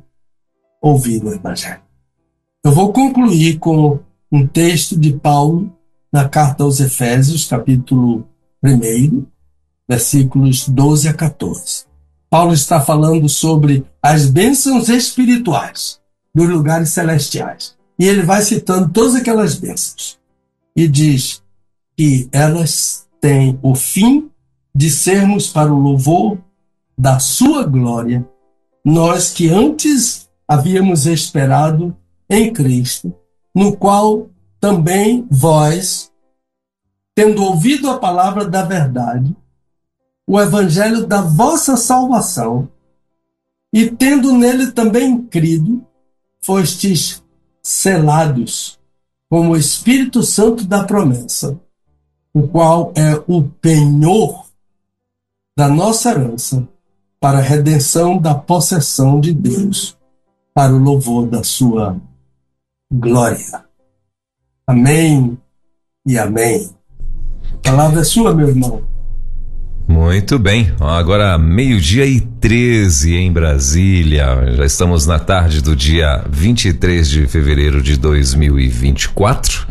[0.82, 1.82] ouvir o Evangelho.
[2.64, 5.72] Eu vou concluir com um texto de Paulo
[6.12, 8.26] na carta aos Efésios, capítulo
[8.64, 9.24] 1,
[9.88, 11.84] versículos 12 a 14.
[12.28, 16.00] Paulo está falando sobre as bênçãos espirituais
[16.34, 17.76] dos lugares celestiais.
[17.98, 20.18] E ele vai citando todas aquelas bênçãos.
[20.74, 21.42] E diz
[21.96, 24.30] que elas têm o fim
[24.74, 26.38] de sermos para o louvor
[26.96, 28.26] da sua glória,
[28.84, 31.96] nós que antes havíamos esperado
[32.28, 33.12] em Cristo,
[33.54, 34.29] no qual
[34.60, 36.12] também vós,
[37.14, 39.34] tendo ouvido a palavra da verdade,
[40.26, 42.68] o evangelho da vossa salvação,
[43.72, 45.84] e tendo nele também crido,
[46.40, 47.22] fostes
[47.62, 48.78] selados
[49.28, 51.58] com o Espírito Santo da promessa,
[52.34, 54.46] o qual é o penhor
[55.56, 56.68] da nossa herança
[57.18, 59.96] para a redenção da possessão de Deus,
[60.52, 62.00] para o louvor da sua
[62.90, 63.69] glória.
[64.70, 65.36] Amém
[66.06, 66.70] e amém.
[67.60, 68.84] Palavra é sua, meu irmão.
[69.88, 74.54] Muito bem, agora meio-dia e 13 em Brasília.
[74.54, 79.66] Já estamos na tarde do dia 23 de fevereiro de 2024.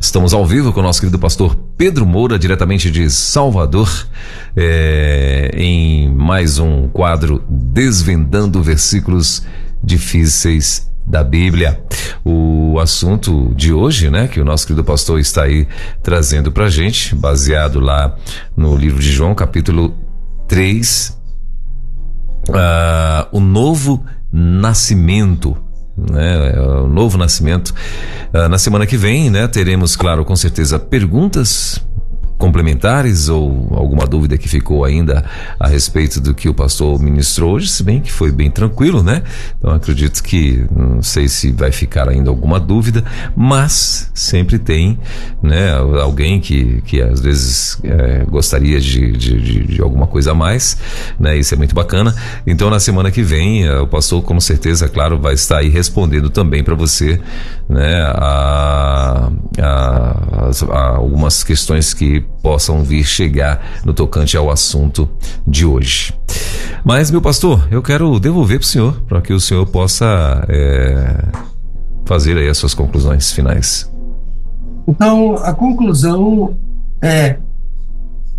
[0.00, 4.08] Estamos ao vivo com o nosso querido pastor Pedro Moura, diretamente de Salvador,
[4.56, 9.42] é, em mais um quadro Desvendando Versículos
[9.84, 11.82] Difíceis da Bíblia.
[12.24, 15.66] O assunto de hoje, né, que o nosso querido pastor está aí
[16.02, 18.14] trazendo pra gente, baseado lá
[18.56, 19.96] no livro de João, capítulo
[20.46, 21.18] 3,
[22.48, 25.56] uh, ah, o novo nascimento
[25.96, 27.74] né, o novo nascimento.
[28.32, 31.84] Uh, na semana que vem, né, teremos, claro, com certeza, perguntas
[32.38, 35.24] complementares ou alguma dúvida que ficou ainda
[35.58, 39.22] a respeito do que o pastor ministrou hoje, se bem que foi bem tranquilo, né?
[39.58, 43.04] Então acredito que não sei se vai ficar ainda alguma dúvida,
[43.36, 44.98] mas sempre tem,
[45.42, 45.72] né?
[46.00, 50.78] Alguém que, que às vezes é, gostaria de, de, de, alguma coisa a mais,
[51.18, 51.36] né?
[51.36, 52.14] Isso é muito bacana.
[52.46, 56.30] Então na semana que vem é, o pastor com certeza, claro, vai estar aí respondendo
[56.30, 57.20] também para você,
[57.68, 58.02] né?
[58.02, 59.28] A,
[59.58, 65.08] a, a, a algumas questões que possam vir chegar no tocante ao assunto
[65.46, 66.14] de hoje.
[66.84, 71.24] Mas, meu pastor, eu quero devolver para o senhor, para que o senhor possa é,
[72.04, 73.90] fazer aí as suas conclusões finais.
[74.86, 76.56] Então, a conclusão
[77.02, 77.38] é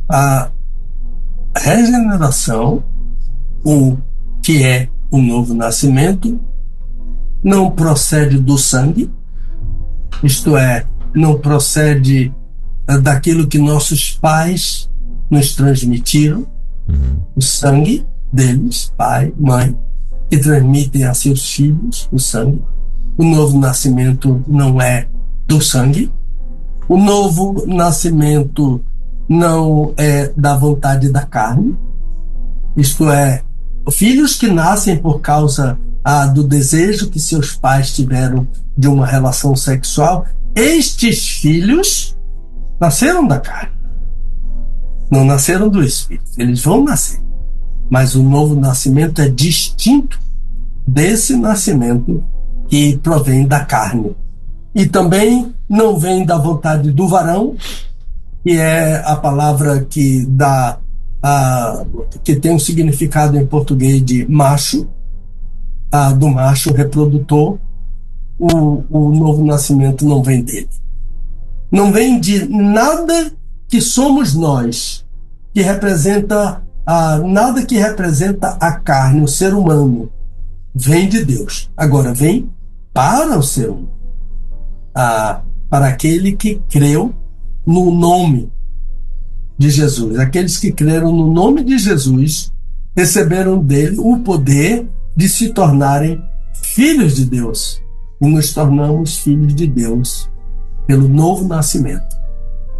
[0.09, 0.49] a
[1.55, 2.83] regeneração,
[3.63, 3.97] o
[4.41, 6.39] que é o novo nascimento,
[7.43, 9.11] não procede do sangue,
[10.23, 12.33] isto é, não procede
[12.97, 14.89] daquilo que nossos pais
[15.29, 16.47] nos transmitiram,
[16.87, 17.19] uhum.
[17.35, 19.77] o sangue deles, pai, mãe,
[20.29, 22.61] que transmitem a seus filhos o sangue.
[23.17, 25.07] O novo nascimento não é
[25.47, 26.11] do sangue.
[26.87, 28.81] O novo nascimento
[29.27, 31.77] não é da vontade da carne.
[32.77, 33.43] Isto é,
[33.91, 38.47] filhos que nascem por causa ah, do desejo que seus pais tiveram
[38.77, 40.25] de uma relação sexual,
[40.55, 42.17] estes filhos
[42.79, 43.73] nasceram da carne.
[45.11, 46.31] Não nasceram do espírito.
[46.37, 47.19] Eles vão nascer.
[47.89, 50.19] Mas o novo nascimento é distinto
[50.87, 52.23] desse nascimento
[52.67, 54.15] que provém da carne.
[54.73, 57.55] E também não vem da vontade do varão,
[58.43, 60.77] que é a palavra que dá
[61.21, 61.83] a,
[62.23, 64.87] que tem um significado em português de macho,
[65.91, 67.57] a, do macho reprodutor.
[68.37, 70.69] O, o novo nascimento não vem dele
[71.71, 73.31] não vem de nada
[73.67, 75.05] que somos nós,
[75.53, 80.09] que representa a, nada que representa a carne, o ser humano,
[80.73, 81.69] vem de Deus.
[81.77, 82.49] Agora vem
[82.91, 83.91] para o ser humano,
[84.95, 87.13] a, para aquele que creu
[87.65, 88.51] no nome
[89.57, 90.17] de Jesus.
[90.17, 92.51] Aqueles que creram no nome de Jesus
[92.95, 96.19] receberam dele o poder de se tornarem
[96.53, 97.81] filhos de Deus.
[98.19, 100.29] E nos tornamos filhos de Deus
[100.89, 102.17] pelo novo nascimento,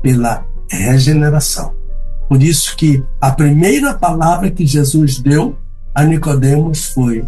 [0.02, 1.76] pela regeneração.
[2.28, 5.56] Por isso que a primeira palavra que Jesus deu
[5.94, 7.24] a Nicodemos foi: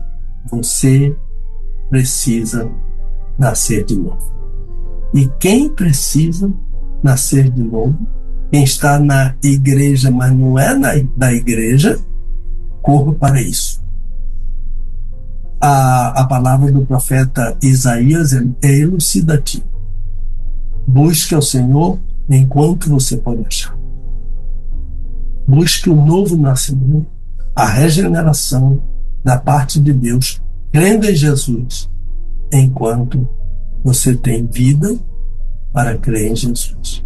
[0.49, 1.15] você
[1.87, 2.67] precisa
[3.37, 4.17] nascer de novo.
[5.13, 6.51] E quem precisa
[7.03, 7.95] nascer de novo,
[8.51, 11.99] quem está na igreja, mas não é na, da igreja,
[12.81, 13.83] corra para isso.
[15.61, 19.70] A, a palavra do profeta Isaías é, elucidativa.
[20.87, 21.99] Busque ao Senhor
[22.29, 23.77] enquanto você pode achar.
[25.47, 27.07] Busque o um novo nascimento,
[27.55, 28.81] a regeneração
[29.23, 30.41] da parte de Deus,
[30.71, 31.89] crendo em Jesus,
[32.51, 33.27] enquanto
[33.83, 34.97] você tem vida
[35.73, 37.03] para crer em Jesus.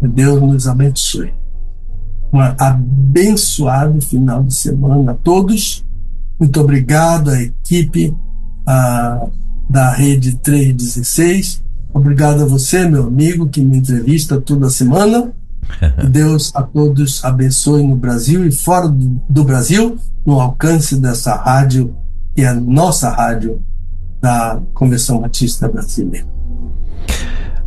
[0.00, 1.32] Que Deus nos abençoe.
[2.32, 5.84] Um abençoado final de semana a todos.
[6.38, 8.16] Muito obrigado à equipe
[8.66, 9.26] a,
[9.68, 15.32] da Rede 316 Obrigado a você, meu amigo, que me entrevista toda semana.
[16.00, 21.94] Que Deus a todos abençoe no Brasil e fora do Brasil, no alcance dessa rádio,
[22.34, 23.60] que é a nossa rádio
[24.18, 26.26] da Convenção Batista Brasileira.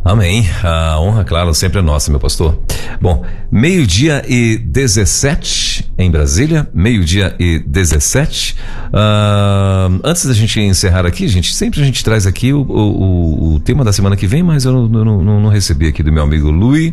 [0.04, 0.44] Amém.
[0.64, 2.58] A honra, claro, sempre é nossa, meu pastor.
[3.00, 8.56] Bom, meio-dia e 17 em Brasília, meio-dia e 17.
[8.88, 13.60] Uh, antes da gente encerrar aqui, gente, sempre a gente traz aqui o, o, o
[13.60, 16.24] tema da semana que vem, mas eu não, não, não, não recebi aqui do meu
[16.24, 16.92] amigo Lui.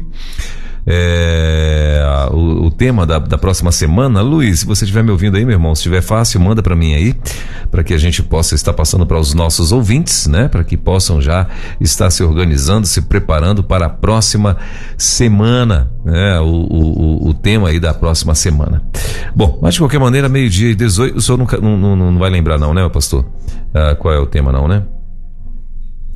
[0.91, 2.01] É,
[2.31, 4.21] o, o, tema da, da, próxima semana.
[4.21, 6.95] Luiz, se você estiver me ouvindo aí, meu irmão, se estiver fácil, manda para mim
[6.95, 7.15] aí,
[7.69, 10.47] para que a gente possa estar passando para os nossos ouvintes, né?
[10.47, 11.45] Para que possam já
[11.79, 14.57] estar se organizando, se preparando para a próxima
[14.97, 16.39] semana, né?
[16.39, 18.81] O, o, o tema aí da próxima semana.
[19.35, 22.31] Bom, mas de qualquer maneira, meio-dia e 18, o senhor nunca, não, não, não vai
[22.31, 23.25] lembrar, não, né, pastor?
[23.75, 24.81] Ah, qual é o tema, não, né?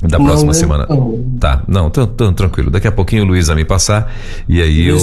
[0.08, 0.86] Da próxima não, semana.
[0.88, 1.36] Não.
[1.40, 2.70] Tá, não, tão, tão, tranquilo.
[2.70, 4.12] Daqui a pouquinho o Luiz vai me passar
[4.48, 4.98] e aí eu,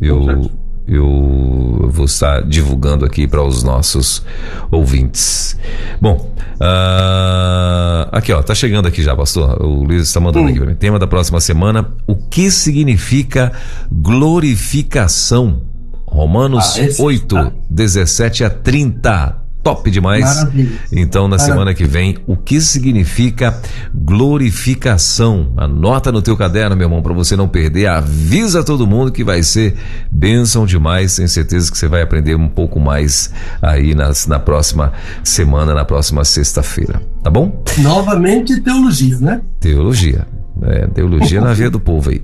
[0.00, 0.50] eu,
[0.86, 4.24] eu vou estar divulgando aqui para os nossos
[4.70, 5.58] ouvintes.
[6.00, 6.30] Bom,
[6.60, 9.62] uh, aqui ó, tá chegando aqui já, pastor.
[9.62, 10.50] O Luiz está mandando hum.
[10.50, 10.74] aqui para mim.
[10.74, 13.52] Tema da próxima semana: o que significa
[13.90, 15.62] glorificação?
[16.06, 17.52] Romanos ah, 8, tá.
[17.68, 20.24] 17 a 30 top demais.
[20.24, 20.78] Maravilha.
[20.92, 21.52] Então, na Maravilha.
[21.52, 23.58] semana que vem, o que significa
[23.92, 25.52] glorificação?
[25.56, 27.86] Anota no teu caderno, meu irmão, para você não perder.
[27.86, 29.74] Avisa todo mundo que vai ser
[30.12, 31.16] bênção demais.
[31.16, 33.32] Tenho certeza que você vai aprender um pouco mais
[33.62, 34.92] aí nas, na próxima
[35.24, 37.00] semana, na próxima sexta-feira.
[37.22, 37.64] Tá bom?
[37.78, 39.40] Novamente teologia, né?
[39.58, 40.33] Teologia.
[40.62, 42.22] É, teologia na veia do povo aí.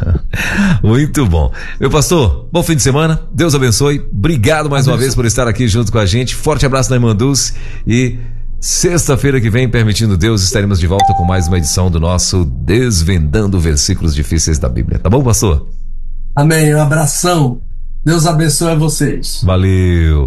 [0.82, 1.52] Muito bom.
[1.80, 3.20] Meu pastor, bom fim de semana.
[3.32, 4.06] Deus abençoe.
[4.12, 6.34] Obrigado mais uma vez por estar aqui junto com a gente.
[6.34, 7.54] Forte abraço na Irmanduz
[7.86, 8.18] e
[8.60, 13.58] Sexta-feira que vem, permitindo Deus, estaremos de volta com mais uma edição do nosso Desvendando
[13.60, 14.98] Versículos Difíceis da Bíblia.
[14.98, 15.68] Tá bom, pastor?
[16.34, 16.74] Amém.
[16.74, 17.60] Um abração.
[18.04, 19.42] Deus abençoe a vocês.
[19.44, 20.26] Valeu.